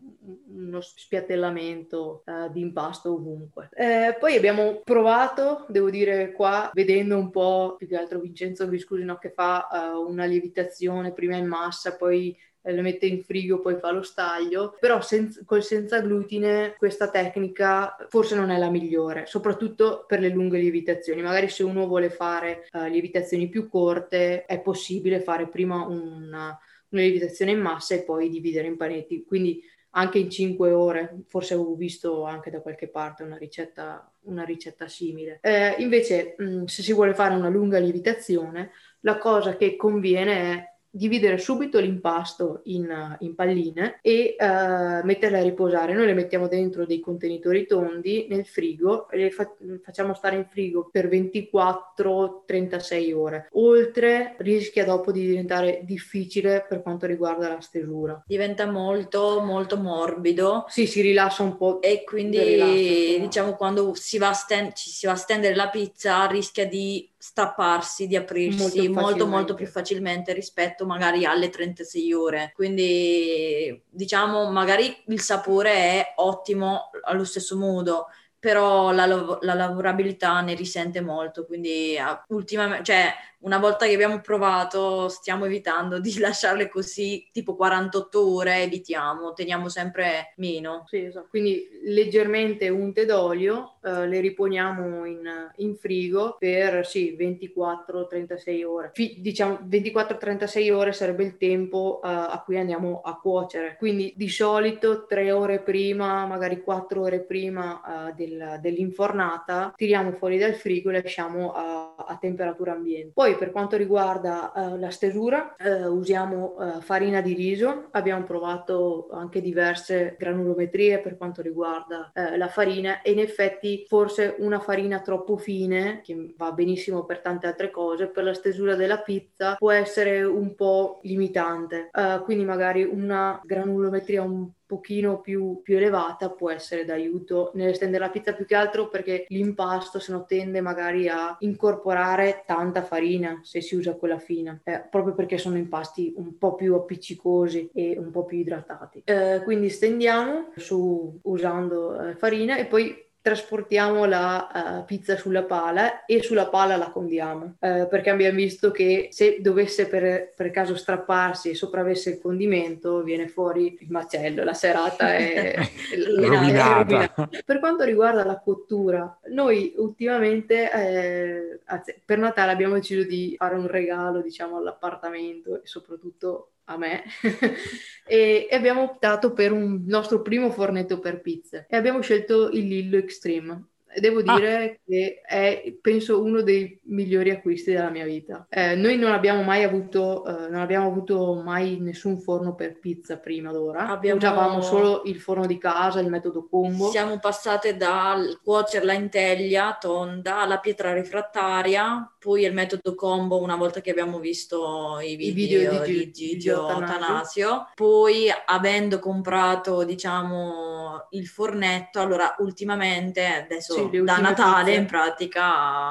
uno 0.48 0.80
spiattellamento 0.80 2.22
uh, 2.26 2.50
di 2.50 2.60
impasto 2.60 3.14
ovunque. 3.14 3.68
Eh, 3.72 4.16
poi 4.18 4.36
abbiamo 4.36 4.80
provato, 4.84 5.66
devo 5.68 5.90
dire 5.90 6.32
qua, 6.32 6.70
vedendo 6.74 7.16
un 7.16 7.30
po' 7.30 7.74
più 7.78 7.86
che 7.86 7.96
altro 7.96 8.20
Vincenzo 8.20 8.66
Viscusino 8.66 9.16
che 9.16 9.30
fa 9.30 9.68
uh, 9.70 10.08
una 10.08 10.24
lievitazione 10.24 11.12
prima 11.12 11.36
in 11.36 11.46
massa, 11.46 11.96
poi 11.96 12.30
eh, 12.30 12.49
lo 12.62 12.82
mette 12.82 13.06
in 13.06 13.22
frigo, 13.22 13.60
poi 13.60 13.76
fa 13.76 13.90
lo 13.90 14.02
staglio, 14.02 14.76
però 14.78 15.00
senza, 15.00 15.40
col 15.44 15.62
senza 15.62 16.00
glutine 16.00 16.74
questa 16.76 17.08
tecnica 17.08 17.96
forse 18.08 18.34
non 18.34 18.50
è 18.50 18.58
la 18.58 18.70
migliore, 18.70 19.26
soprattutto 19.26 20.04
per 20.06 20.20
le 20.20 20.28
lunghe 20.28 20.58
lievitazioni. 20.58 21.22
Magari 21.22 21.48
se 21.48 21.62
uno 21.62 21.86
vuole 21.86 22.10
fare 22.10 22.68
uh, 22.72 22.84
lievitazioni 22.84 23.48
più 23.48 23.68
corte 23.68 24.44
è 24.44 24.60
possibile 24.60 25.20
fare 25.20 25.48
prima 25.48 25.86
una, 25.86 26.58
una 26.88 27.02
lievitazione 27.02 27.52
in 27.52 27.60
massa 27.60 27.94
e 27.94 28.02
poi 28.02 28.28
dividere 28.28 28.66
in 28.66 28.76
panetti, 28.76 29.24
quindi 29.24 29.62
anche 29.92 30.18
in 30.18 30.30
5 30.30 30.70
ore, 30.70 31.22
forse 31.26 31.54
avevo 31.54 31.74
visto 31.74 32.24
anche 32.24 32.50
da 32.50 32.60
qualche 32.60 32.88
parte 32.88 33.24
una 33.24 33.36
ricetta, 33.36 34.12
una 34.22 34.44
ricetta 34.44 34.86
simile. 34.86 35.40
Eh, 35.42 35.74
invece, 35.78 36.36
mh, 36.38 36.64
se 36.64 36.82
si 36.82 36.92
vuole 36.92 37.14
fare 37.14 37.34
una 37.34 37.48
lunga 37.48 37.78
lievitazione, 37.78 38.70
la 39.00 39.18
cosa 39.18 39.56
che 39.56 39.74
conviene 39.76 40.32
è 40.32 40.69
dividere 40.90 41.38
subito 41.38 41.78
l'impasto 41.78 42.60
in, 42.64 43.16
in 43.20 43.34
palline 43.34 43.98
e 44.02 44.36
uh, 44.38 45.04
metterle 45.04 45.38
a 45.38 45.42
riposare. 45.42 45.94
Noi 45.94 46.06
le 46.06 46.14
mettiamo 46.14 46.48
dentro 46.48 46.84
dei 46.84 47.00
contenitori 47.00 47.66
tondi 47.66 48.26
nel 48.28 48.44
frigo 48.44 49.08
e 49.08 49.18
le 49.18 49.30
fa- 49.30 49.54
facciamo 49.82 50.14
stare 50.14 50.36
in 50.36 50.46
frigo 50.50 50.88
per 50.90 51.08
24-36 51.08 53.14
ore. 53.14 53.48
Oltre 53.52 54.34
rischia 54.38 54.84
dopo 54.84 55.12
di 55.12 55.26
diventare 55.26 55.80
difficile 55.84 56.64
per 56.68 56.82
quanto 56.82 57.06
riguarda 57.06 57.48
la 57.48 57.60
stesura. 57.60 58.22
Diventa 58.26 58.66
molto 58.66 59.40
molto 59.40 59.76
morbido. 59.76 60.64
Sì, 60.68 60.86
si 60.86 61.00
rilassa 61.00 61.42
un 61.42 61.56
po'. 61.56 61.80
E 61.80 62.04
quindi 62.04 63.18
diciamo 63.20 63.54
quando 63.54 63.94
si 63.94 64.18
va, 64.18 64.32
sten- 64.32 64.74
ci 64.74 64.90
si 64.90 65.06
va 65.06 65.12
a 65.12 65.16
stendere 65.16 65.54
la 65.54 65.68
pizza 65.68 66.26
rischia 66.26 66.66
di 66.66 67.08
strapparsi, 67.22 68.06
di 68.06 68.16
aprirsi 68.16 68.88
molto, 68.88 69.00
molto, 69.00 69.26
molto 69.26 69.54
più 69.54 69.66
facilmente 69.66 70.32
rispetto 70.32 70.86
magari 70.86 71.26
alle 71.26 71.50
36 71.50 72.12
ore. 72.14 72.52
Quindi 72.54 73.78
diciamo 73.90 74.50
magari 74.50 75.02
il 75.08 75.20
sapore 75.20 75.70
è 75.70 76.12
ottimo 76.16 76.90
allo 77.02 77.24
stesso 77.24 77.58
modo, 77.58 78.06
però 78.38 78.90
la, 78.90 79.04
la 79.04 79.52
lavorabilità 79.52 80.40
ne 80.40 80.54
risente 80.54 81.02
molto, 81.02 81.44
quindi 81.44 81.94
ultimamente, 82.28 82.84
cioè 82.84 83.12
una 83.40 83.58
volta 83.58 83.86
che 83.86 83.94
abbiamo 83.94 84.20
provato 84.20 85.08
stiamo 85.08 85.44
evitando 85.46 85.98
di 85.98 86.18
lasciarle 86.18 86.68
così 86.68 87.28
tipo 87.32 87.54
48 87.54 88.34
ore, 88.34 88.62
evitiamo, 88.62 89.32
teniamo 89.32 89.68
sempre 89.68 90.32
meno. 90.36 90.84
Sì, 90.86 91.04
esatto. 91.04 91.28
Quindi 91.30 91.68
leggermente 91.84 92.68
unte 92.68 93.06
d'olio, 93.06 93.76
eh, 93.82 94.06
le 94.06 94.20
riponiamo 94.20 95.04
in, 95.06 95.52
in, 95.56 95.76
frigo 95.76 96.36
per 96.38 96.86
sì, 96.86 97.16
24-36 97.18 98.64
ore. 98.64 98.90
F- 98.92 99.16
diciamo 99.18 99.60
24-36 99.68 100.72
ore 100.72 100.92
sarebbe 100.92 101.24
il 101.24 101.36
tempo 101.36 102.00
eh, 102.02 102.08
a 102.08 102.42
cui 102.44 102.58
andiamo 102.58 103.00
a 103.02 103.18
cuocere. 103.18 103.76
Quindi 103.78 104.12
di 104.16 104.28
solito 104.28 105.06
3 105.06 105.32
ore 105.32 105.60
prima, 105.60 106.26
magari 106.26 106.60
4 106.60 107.00
ore 107.00 107.20
prima 107.20 108.08
eh, 108.08 108.12
del, 108.14 108.58
dell'infornata, 108.60 109.72
tiriamo 109.74 110.12
fuori 110.12 110.36
dal 110.38 110.54
frigo 110.54 110.90
e 110.90 111.02
lasciamo 111.02 111.52
a, 111.52 111.94
a 111.96 112.16
temperatura 112.20 112.72
ambiente. 112.72 113.12
Poi 113.14 113.29
poi 113.30 113.36
per 113.36 113.52
quanto 113.52 113.76
riguarda 113.76 114.52
uh, 114.54 114.76
la 114.78 114.90
stesura, 114.90 115.54
uh, 115.58 115.86
usiamo 115.86 116.54
uh, 116.56 116.80
farina 116.80 117.20
di 117.20 117.34
riso, 117.34 117.88
abbiamo 117.92 118.24
provato 118.24 119.08
anche 119.12 119.40
diverse 119.40 120.16
granulometrie 120.18 120.98
per 121.00 121.16
quanto 121.16 121.42
riguarda 121.42 122.10
la 122.12 122.48
farina 122.48 123.02
e 123.02 123.12
in 123.12 123.18
effetti 123.18 123.84
forse 123.88 124.36
una 124.38 124.58
farina 124.58 125.00
troppo 125.00 125.36
fine, 125.36 126.00
che 126.02 126.34
va 126.36 126.52
benissimo 126.52 127.04
per 127.04 127.20
tante 127.20 127.46
altre 127.46 127.70
cose, 127.70 128.08
per 128.08 128.24
la 128.24 128.34
stesura 128.34 128.74
della 128.74 128.98
pizza 128.98 129.54
può 129.56 129.70
essere 129.70 130.22
un 130.22 130.54
po' 130.54 131.00
limitante. 131.02 131.90
quindi 132.24 132.44
magari 132.44 132.82
una 132.84 133.40
granulometria 133.44 134.22
un 134.22 134.48
pochino 134.70 135.20
più, 135.20 135.62
più, 135.64 135.78
elevata 135.78 136.30
può 136.30 136.48
essere 136.48 136.84
d'aiuto 136.84 137.50
nell'estendere 137.54 138.04
la 138.04 138.10
pizza 138.10 138.34
più 138.34 138.46
che 138.46 138.54
altro 138.54 138.88
perché 138.88 139.24
l'impasto 139.26 139.98
se 139.98 140.12
no 140.12 140.24
tende 140.24 140.60
magari 140.60 141.08
a 141.08 141.34
incorporare 141.40 142.44
tanta 142.46 142.82
farina 142.82 143.40
se 143.42 143.60
si 143.60 143.74
usa 143.74 143.96
quella 143.96 144.20
fina. 144.20 144.60
Eh, 144.62 144.86
proprio 144.88 145.12
perché 145.12 145.38
sono 145.38 145.56
impasti 145.56 146.14
un 146.18 146.38
po' 146.38 146.54
più 146.54 146.76
appiccicosi 146.76 147.70
e 147.74 147.98
un 147.98 148.12
po' 148.12 148.24
più 148.24 148.38
idratati. 148.38 149.02
Eh, 149.06 149.40
quindi 149.42 149.70
stendiamo 149.70 150.52
su 150.54 151.18
usando 151.22 152.10
eh, 152.10 152.14
farina 152.14 152.56
e 152.56 152.66
poi 152.66 153.08
trasportiamo 153.22 154.06
la 154.06 154.48
uh, 154.80 154.84
pizza 154.86 155.16
sulla 155.16 155.42
pala 155.42 156.06
e 156.06 156.22
sulla 156.22 156.48
pala 156.48 156.76
la 156.76 156.90
condiamo 156.90 157.56
uh, 157.58 157.86
perché 157.88 158.08
abbiamo 158.08 158.36
visto 158.36 158.70
che 158.70 159.08
se 159.10 159.38
dovesse 159.40 159.88
per, 159.88 160.32
per, 160.34 160.50
caso 160.50 160.74
strapparsi 160.74 161.50
e 161.50 161.54
sopravvesse 161.54 162.10
il 162.10 162.20
condimento 162.20 163.02
viene 163.02 163.28
fuori 163.28 163.76
il 163.78 163.90
macello 163.90 164.42
la 164.42 164.54
serata 164.54 165.14
è, 165.14 165.54
rovinata. 166.18 167.28
per 167.44 167.58
quanto 167.58 167.84
riguarda 167.84 168.24
la 168.24 168.38
cottura 168.38 169.18
noi 169.28 169.74
ultimamente 169.76 170.70
eh, 170.72 171.60
per 172.04 172.18
Natale 172.18 172.52
abbiamo 172.52 172.74
deciso 172.74 173.06
di 173.06 173.34
fare 173.36 173.56
un 173.56 173.66
regalo 173.66 174.22
diciamo 174.22 174.56
all'appartamento 174.56 175.56
e 175.56 175.66
soprattutto 175.66 176.52
a 176.70 176.76
me. 176.76 177.04
E, 178.10 178.48
e, 178.50 178.56
abbiamo 178.56 178.82
optato 178.82 179.32
per 179.32 179.52
un 179.52 179.84
nostro 179.86 180.20
primo 180.20 180.50
fornetto 180.50 180.98
per 180.98 181.20
pizze. 181.20 181.66
E 181.68 181.76
abbiamo 181.76 182.00
scelto 182.00 182.50
il 182.50 182.66
Lillo 182.66 182.96
Extreme 182.96 183.68
devo 183.98 184.20
ah. 184.24 184.36
dire 184.36 184.64
ah. 184.64 184.78
che 184.84 185.20
è, 185.26 185.74
penso, 185.80 186.22
uno 186.22 186.42
dei 186.42 186.78
migliori 186.84 187.30
acquisti 187.30 187.72
della 187.72 187.90
mia 187.90 188.04
vita. 188.04 188.46
Eh, 188.48 188.74
noi 188.74 188.96
non 188.96 189.12
abbiamo 189.12 189.42
mai 189.42 189.64
avuto, 189.64 190.24
eh, 190.26 190.48
non 190.48 190.60
abbiamo 190.60 190.86
avuto 190.86 191.40
mai 191.42 191.78
nessun 191.80 192.18
forno 192.18 192.54
per 192.54 192.78
pizza 192.78 193.18
prima 193.18 193.52
d'ora. 193.52 193.88
Abbiamo... 193.88 194.18
Usavamo 194.18 194.60
solo 194.60 195.02
il 195.04 195.20
forno 195.20 195.46
di 195.46 195.58
casa, 195.58 196.00
il 196.00 196.08
metodo 196.08 196.46
combo. 196.48 196.90
Siamo 196.90 197.18
passate 197.18 197.76
dal 197.76 198.40
cuocerla 198.42 198.92
in 198.92 199.08
teglia 199.08 199.76
tonda 199.80 200.40
alla 200.40 200.58
pietra 200.58 200.92
refrattaria, 200.92 202.12
poi 202.18 202.44
il 202.44 202.52
metodo 202.52 202.94
combo 202.94 203.40
una 203.40 203.56
volta 203.56 203.80
che 203.80 203.90
abbiamo 203.90 204.18
visto 204.18 204.98
i 205.00 205.16
video, 205.16 205.30
I 205.30 205.32
video 205.32 205.82
di, 205.82 205.92
di 205.92 206.10
Gigio 206.10 206.66
Tanasio. 206.66 207.70
Poi 207.74 208.28
avendo 208.46 208.98
comprato, 208.98 209.84
diciamo, 209.84 211.06
il 211.10 211.26
fornetto, 211.26 212.00
allora 212.00 212.34
ultimamente, 212.38 213.24
adesso 213.24 213.74
sì, 213.74 213.79
da 213.88 214.18
Natale 214.18 214.64
pizze. 214.64 214.78
in 214.78 214.86
pratica 214.86 215.90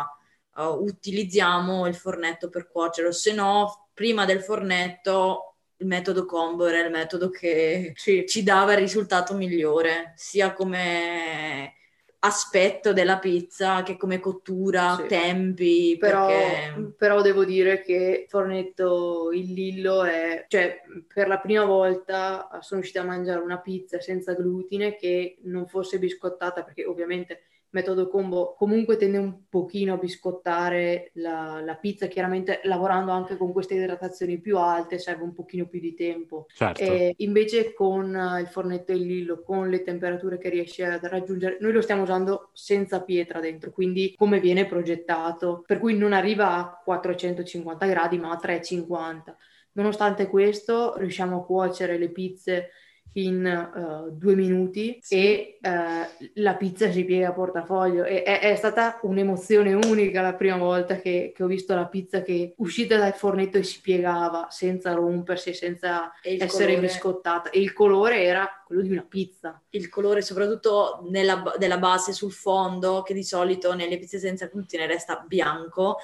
uh, 0.55 0.83
utilizziamo 0.83 1.87
il 1.87 1.95
fornetto 1.95 2.49
per 2.49 2.69
cuocere, 2.69 3.11
se 3.11 3.33
no 3.33 3.89
prima 3.93 4.25
del 4.25 4.41
fornetto 4.41 5.55
il 5.77 5.87
metodo 5.87 6.25
combo 6.25 6.65
era 6.65 6.85
il 6.85 6.91
metodo 6.91 7.29
che 7.29 7.93
ci, 7.95 8.25
ci 8.27 8.43
dava 8.43 8.73
il 8.73 8.79
risultato 8.79 9.33
migliore, 9.33 10.13
sia 10.15 10.53
come 10.53 11.73
aspetto 12.19 12.91
della 12.91 13.17
pizza 13.17 13.81
che 13.83 13.95
come 13.95 14.19
cottura, 14.19 14.95
sì. 14.95 15.07
tempi. 15.07 15.97
Però, 15.97 16.27
perché... 16.27 16.93
però, 16.97 17.21
devo 17.21 17.45
dire 17.45 17.81
che 17.81 18.25
Fornetto 18.27 19.31
il 19.31 19.53
Lillo 19.53 20.03
è, 20.03 20.45
cioè 20.47 20.81
per 21.11 21.27
la 21.27 21.39
prima 21.39 21.63
volta 21.63 22.49
sono 22.59 22.81
riuscita 22.81 23.01
a 23.01 23.05
mangiare 23.05 23.39
una 23.39 23.59
pizza 23.59 23.99
senza 24.01 24.33
glutine 24.33 24.95
che 24.95 25.37
non 25.43 25.67
fosse 25.67 25.97
biscottata 25.97 26.63
perché 26.63 26.85
ovviamente 26.85 27.43
metodo 27.71 28.07
combo 28.07 28.55
comunque 28.57 28.97
tende 28.97 29.17
un 29.17 29.47
pochino 29.47 29.93
a 29.93 29.97
biscottare 29.97 31.11
la, 31.15 31.61
la, 31.63 31.75
pizza, 31.75 32.07
chiaramente 32.07 32.61
lavorando 32.63 33.11
anche 33.11 33.37
con 33.37 33.51
queste 33.51 33.75
idratazioni 33.75 34.39
più 34.39 34.57
alte 34.57 34.97
serve 34.97 35.23
un 35.23 35.33
pochino 35.33 35.67
più 35.67 35.79
di 35.79 35.93
tempo. 35.93 36.47
Certo. 36.53 36.81
E 36.81 37.13
invece 37.17 37.73
con 37.73 38.37
il 38.39 38.47
fornetto 38.47 38.91
il 38.91 39.01
Lillo, 39.01 39.41
con 39.41 39.69
le 39.69 39.83
temperature 39.83 40.37
che 40.37 40.49
riesce 40.49 40.85
a 40.85 40.99
raggiungere, 41.01 41.57
noi 41.59 41.71
lo 41.71 41.81
stiamo 41.81 42.03
usando 42.03 42.49
senza 42.53 43.03
pietra 43.03 43.39
dentro, 43.39 43.71
quindi 43.71 44.13
come 44.17 44.39
viene 44.39 44.65
progettato, 44.65 45.63
per 45.65 45.79
cui 45.79 45.95
non 45.95 46.13
arriva 46.13 46.55
a 46.55 46.81
450 46.83 47.85
gradi 47.85 48.17
ma 48.17 48.31
a 48.31 48.37
350. 48.37 49.37
Nonostante 49.73 50.27
questo 50.27 50.97
riusciamo 50.97 51.37
a 51.37 51.45
cuocere 51.45 51.97
le 51.97 52.09
pizze 52.09 52.69
in 53.13 53.71
uh, 53.75 54.11
due 54.11 54.35
minuti 54.35 54.99
sì. 55.01 55.15
e 55.15 55.59
uh, 55.61 56.29
la 56.35 56.55
pizza 56.55 56.91
si 56.91 57.03
piega 57.03 57.29
a 57.29 57.33
portafoglio. 57.33 58.03
E, 58.03 58.23
è, 58.23 58.39
è, 58.39 58.55
stata 58.55 58.99
un'emozione 59.01 59.73
unica 59.73 60.21
la 60.21 60.33
prima 60.33 60.57
volta 60.57 60.97
che, 60.97 61.31
che, 61.35 61.43
ho 61.43 61.47
visto 61.47 61.73
la 61.73 61.87
pizza 61.87 62.21
che 62.21 62.53
uscita 62.57 62.97
dal 62.97 63.13
fornetto 63.13 63.57
e 63.57 63.63
si 63.63 63.81
piegava 63.81 64.47
senza 64.49 64.93
rompersi, 64.93 65.53
senza 65.53 66.13
essere 66.21 66.47
colore... 66.47 66.79
biscottata. 66.79 67.49
E 67.49 67.59
il 67.59 67.73
colore 67.73 68.23
era 68.23 68.47
quello 68.65 68.81
di 68.81 68.91
una 68.91 69.05
pizza. 69.07 69.59
Il 69.69 69.89
colore, 69.89 70.21
soprattutto 70.21 71.05
nella, 71.09 71.53
della 71.57 71.77
base 71.77 72.13
sul 72.13 72.31
fondo, 72.31 73.01
che 73.01 73.13
di 73.13 73.23
solito 73.23 73.73
nelle 73.73 73.97
pizze 73.97 74.19
senza 74.19 74.45
glutine 74.45 74.85
resta 74.85 75.23
bianco 75.27 75.97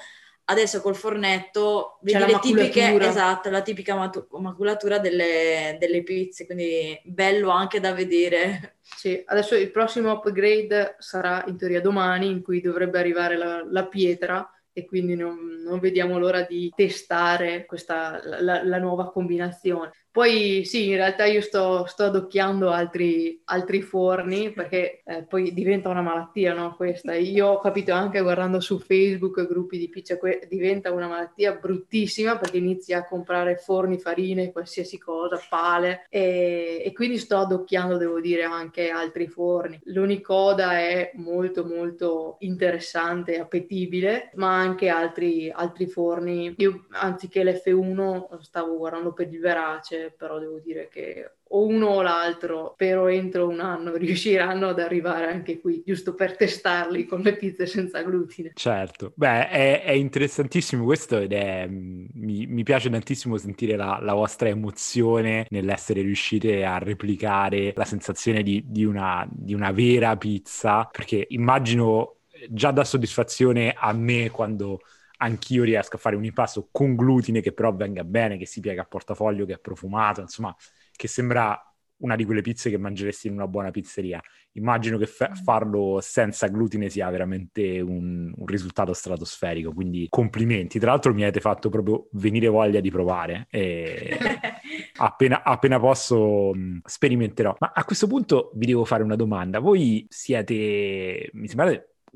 adesso 0.48 0.80
col 0.80 0.94
fornetto 0.94 1.98
vedi 2.02 2.24
le 2.24 2.38
tipiche, 2.38 2.96
esatto, 3.00 3.50
la 3.50 3.62
tipica 3.62 3.94
matu- 3.94 4.26
maculatura 4.38 4.98
delle, 4.98 5.76
delle, 5.78 6.02
pizze, 6.02 6.46
quindi 6.46 7.00
bello 7.04 7.50
anche 7.50 7.80
da 7.80 7.92
vedere. 7.92 8.76
Sì, 8.82 9.20
adesso 9.26 9.56
il 9.56 9.70
prossimo 9.70 10.12
upgrade 10.12 10.96
sarà 10.98 11.44
in 11.46 11.56
teoria 11.56 11.80
domani, 11.80 12.28
in 12.28 12.42
cui 12.42 12.60
dovrebbe 12.60 12.98
arrivare 12.98 13.36
la, 13.36 13.64
la 13.68 13.86
pietra 13.86 14.48
e 14.72 14.84
quindi 14.84 15.16
non, 15.16 15.62
non, 15.64 15.78
vediamo 15.80 16.18
l'ora 16.18 16.42
di 16.42 16.70
testare 16.76 17.64
questa, 17.64 18.20
la, 18.40 18.62
la 18.62 18.78
nuova 18.78 19.10
combinazione. 19.10 19.90
Poi 20.16 20.64
sì, 20.64 20.88
in 20.88 20.94
realtà 20.96 21.26
io 21.26 21.42
sto, 21.42 21.84
sto 21.84 22.04
adocchiando 22.04 22.70
altri, 22.70 23.38
altri, 23.44 23.82
forni 23.82 24.50
perché 24.50 25.02
eh, 25.04 25.24
poi 25.24 25.52
diventa 25.52 25.90
una 25.90 26.00
malattia, 26.00 26.54
no? 26.54 26.74
Questa. 26.74 27.12
Io 27.12 27.48
ho 27.48 27.60
capito 27.60 27.92
anche 27.92 28.22
guardando 28.22 28.60
su 28.60 28.78
Facebook 28.78 29.46
gruppi 29.46 29.76
di 29.76 29.90
pizza, 29.90 30.16
que- 30.16 30.46
diventa 30.48 30.90
una 30.90 31.06
malattia 31.06 31.52
bruttissima 31.56 32.38
perché 32.38 32.56
inizi 32.56 32.94
a 32.94 33.04
comprare 33.04 33.56
forni, 33.56 33.98
farine, 33.98 34.52
qualsiasi 34.52 34.96
cosa, 34.96 35.38
pale 35.50 36.06
e, 36.08 36.80
e 36.82 36.92
quindi 36.94 37.18
sto 37.18 37.36
adocchiando, 37.36 37.98
devo 37.98 38.18
dire, 38.18 38.44
anche 38.44 38.88
altri 38.88 39.28
forni. 39.28 39.78
L'unicoda 39.84 40.78
è 40.78 41.10
molto 41.16 41.66
molto 41.66 42.36
interessante 42.38 43.34
e 43.34 43.40
appetibile, 43.40 44.30
ma 44.36 44.56
anche 44.58 44.88
altri, 44.88 45.50
altri 45.50 45.86
forni. 45.86 46.54
Io 46.56 46.86
anziché 46.92 47.44
l'F1 47.44 48.40
stavo 48.40 48.78
guardando 48.78 49.12
per 49.12 49.30
il 49.30 49.40
Verace 49.40 50.04
però 50.10 50.38
devo 50.38 50.58
dire 50.58 50.88
che 50.88 51.30
o 51.48 51.64
uno 51.64 51.86
o 51.86 52.02
l'altro, 52.02 52.72
spero 52.74 53.06
entro 53.06 53.48
un 53.48 53.60
anno 53.60 53.94
riusciranno 53.96 54.68
ad 54.68 54.80
arrivare 54.80 55.26
anche 55.26 55.60
qui, 55.60 55.82
giusto 55.84 56.14
per 56.14 56.36
testarli 56.36 57.06
con 57.06 57.20
le 57.20 57.36
pizze 57.36 57.66
senza 57.66 58.02
glutine. 58.02 58.52
Certo, 58.54 59.12
beh, 59.14 59.48
è, 59.48 59.82
è 59.84 59.92
interessantissimo 59.92 60.84
questo 60.84 61.18
ed 61.18 61.32
è, 61.32 61.66
mi, 61.68 62.46
mi 62.46 62.62
piace 62.62 62.90
tantissimo 62.90 63.36
sentire 63.36 63.76
la, 63.76 63.98
la, 64.00 64.14
vostra 64.14 64.48
emozione 64.48 65.46
nell'essere 65.50 66.00
riuscite 66.00 66.64
a 66.64 66.78
replicare 66.78 67.72
la 67.76 67.84
sensazione 67.84 68.42
di, 68.42 68.64
di, 68.66 68.84
una, 68.84 69.26
di 69.30 69.54
una 69.54 69.70
vera 69.70 70.16
pizza, 70.16 70.88
perché 70.90 71.26
immagino 71.30 72.16
già 72.48 72.70
da 72.70 72.84
soddisfazione 72.84 73.74
a 73.76 73.92
me 73.92 74.30
quando 74.30 74.80
anch'io 75.18 75.64
riesco 75.64 75.96
a 75.96 75.98
fare 75.98 76.16
un 76.16 76.24
impasto 76.24 76.68
con 76.70 76.94
glutine 76.94 77.40
che 77.40 77.52
però 77.52 77.74
venga 77.74 78.04
bene, 78.04 78.36
che 78.36 78.46
si 78.46 78.60
piega 78.60 78.82
a 78.82 78.86
portafoglio, 78.86 79.46
che 79.46 79.54
è 79.54 79.58
profumato, 79.58 80.20
insomma, 80.20 80.54
che 80.92 81.08
sembra 81.08 81.60
una 81.98 82.16
di 82.16 82.24
quelle 82.24 82.42
pizze 82.42 82.68
che 82.68 82.78
mangeresti 82.78 83.28
in 83.28 83.34
una 83.34 83.46
buona 83.46 83.70
pizzeria. 83.70 84.20
Immagino 84.52 84.98
che 84.98 85.06
fa- 85.06 85.34
farlo 85.34 85.98
senza 86.00 86.48
glutine 86.48 86.88
sia 86.88 87.08
veramente 87.10 87.80
un, 87.80 88.32
un, 88.34 88.46
risultato 88.46 88.92
stratosferico, 88.92 89.72
quindi 89.72 90.06
complimenti. 90.08 90.78
Tra 90.78 90.90
l'altro 90.90 91.14
mi 91.14 91.22
avete 91.22 91.40
fatto 91.40 91.68
proprio 91.68 92.08
venire 92.12 92.48
voglia 92.48 92.80
di 92.80 92.90
provare 92.90 93.46
e 93.50 94.18
appena, 94.96 95.42
appena 95.42 95.78
posso 95.78 96.52
mh, 96.52 96.80
sperimenterò. 96.84 97.56
Ma 97.58 97.72
a 97.74 97.84
questo 97.84 98.06
punto 98.06 98.50
vi 98.54 98.66
devo 98.66 98.84
fare 98.84 99.02
una 99.02 99.16
domanda. 99.16 99.58
Voi 99.58 100.06
siete, 100.08 101.30
mi 101.32 101.46
sembra 101.48 101.66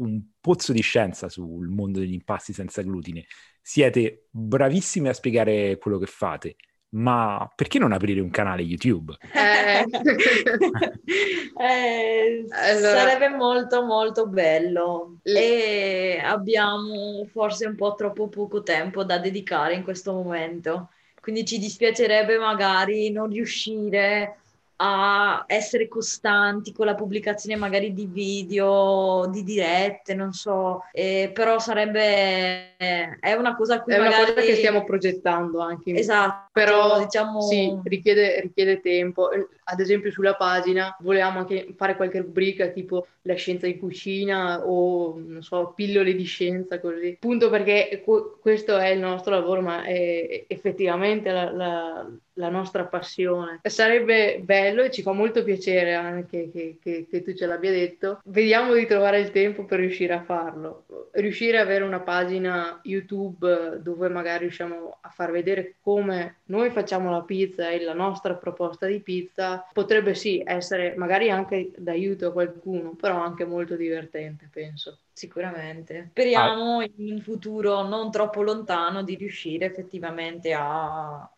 un 0.00 0.20
pozzo 0.40 0.72
di 0.72 0.80
scienza 0.80 1.28
sul 1.28 1.68
mondo 1.68 1.98
degli 2.00 2.12
impasti 2.12 2.52
senza 2.52 2.82
glutine. 2.82 3.26
Siete 3.62 4.26
bravissimi 4.30 5.08
a 5.08 5.12
spiegare 5.12 5.78
quello 5.78 5.98
che 5.98 6.06
fate, 6.06 6.56
ma 6.90 7.50
perché 7.54 7.78
non 7.78 7.92
aprire 7.92 8.20
un 8.20 8.30
canale 8.30 8.62
YouTube? 8.62 9.14
Eh, 9.32 9.84
eh, 11.62 12.46
allora... 12.50 12.98
Sarebbe 12.98 13.28
molto 13.28 13.84
molto 13.84 14.26
bello 14.26 15.20
e 15.22 16.20
abbiamo 16.22 17.24
forse 17.30 17.66
un 17.66 17.76
po' 17.76 17.94
troppo 17.94 18.28
poco 18.28 18.62
tempo 18.62 19.04
da 19.04 19.18
dedicare 19.18 19.74
in 19.74 19.84
questo 19.84 20.12
momento, 20.12 20.90
quindi 21.20 21.44
ci 21.44 21.58
dispiacerebbe 21.58 22.38
magari 22.38 23.10
non 23.10 23.28
riuscire 23.28 24.38
a 24.82 25.44
essere 25.46 25.88
costanti 25.88 26.72
con 26.72 26.86
la 26.86 26.94
pubblicazione 26.94 27.54
magari 27.56 27.92
di 27.92 28.06
video, 28.06 29.28
di 29.30 29.42
dirette, 29.42 30.14
non 30.14 30.32
so, 30.32 30.84
eh, 30.92 31.30
però 31.34 31.58
sarebbe, 31.58 32.76
eh, 32.78 33.18
è 33.20 33.34
una 33.34 33.54
cosa 33.56 33.74
a 33.74 33.82
cui 33.82 33.92
è 33.92 33.98
magari... 33.98 34.22
una 34.22 34.32
cosa 34.32 34.46
che 34.46 34.54
stiamo 34.54 34.84
progettando 34.84 35.60
anche. 35.60 35.92
Esatto. 35.92 36.48
Però 36.52 36.98
diciamo... 36.98 37.42
sì, 37.42 37.78
richiede, 37.84 38.40
richiede 38.40 38.80
tempo. 38.80 39.28
Ad 39.64 39.80
esempio 39.80 40.10
sulla 40.10 40.34
pagina 40.34 40.96
volevamo 41.00 41.40
anche 41.40 41.74
fare 41.76 41.94
qualche 41.94 42.20
rubrica 42.20 42.68
tipo 42.68 43.06
la 43.22 43.34
scienza 43.34 43.66
in 43.66 43.78
cucina 43.78 44.66
o, 44.66 45.14
non 45.18 45.42
so, 45.42 45.72
pillole 45.76 46.14
di 46.14 46.24
scienza, 46.24 46.80
così. 46.80 47.18
Appunto 47.20 47.50
perché 47.50 48.02
questo 48.40 48.78
è 48.78 48.88
il 48.88 48.98
nostro 48.98 49.34
lavoro, 49.34 49.60
ma 49.60 49.84
è 49.84 50.44
effettivamente 50.48 51.30
la, 51.30 51.52
la 51.52 52.10
la 52.34 52.48
nostra 52.48 52.84
passione. 52.84 53.60
Sarebbe 53.62 54.40
bello 54.42 54.82
e 54.82 54.90
ci 54.90 55.02
fa 55.02 55.12
molto 55.12 55.42
piacere 55.42 55.94
anche 55.94 56.50
che, 56.50 56.78
che, 56.80 57.06
che, 57.08 57.22
tu 57.22 57.34
ce 57.34 57.46
l'abbia 57.46 57.70
detto. 57.70 58.20
Vediamo 58.24 58.74
di 58.74 58.86
trovare 58.86 59.20
il 59.20 59.30
tempo 59.30 59.64
per 59.64 59.80
riuscire 59.80 60.12
a 60.14 60.22
farlo. 60.22 60.84
Riuscire 61.12 61.58
ad 61.58 61.66
avere 61.66 61.84
una 61.84 62.00
pagina 62.00 62.80
YouTube 62.82 63.80
dove 63.80 64.08
magari 64.08 64.40
riusciamo 64.40 64.98
a 65.00 65.08
far 65.08 65.30
vedere 65.30 65.76
come 65.80 66.36
noi 66.46 66.70
facciamo 66.70 67.10
la 67.10 67.22
pizza 67.22 67.70
e 67.70 67.82
la 67.82 67.94
nostra 67.94 68.34
proposta 68.34 68.86
di 68.86 69.00
pizza 69.00 69.66
potrebbe 69.72 70.14
sì 70.14 70.42
essere 70.44 70.94
magari 70.96 71.30
anche 71.30 71.70
d'aiuto 71.76 72.28
a 72.28 72.32
qualcuno, 72.32 72.94
però 72.94 73.20
anche 73.20 73.44
molto 73.44 73.76
divertente, 73.76 74.48
penso. 74.52 74.98
Sicuramente. 75.12 76.08
Speriamo 76.10 76.78
ah. 76.78 76.84
in 76.96 77.12
un 77.12 77.20
futuro 77.20 77.82
non 77.82 78.10
troppo 78.10 78.42
lontano 78.42 79.02
di 79.02 79.16
riuscire 79.16 79.66
effettivamente 79.66 80.54
a 80.54 81.28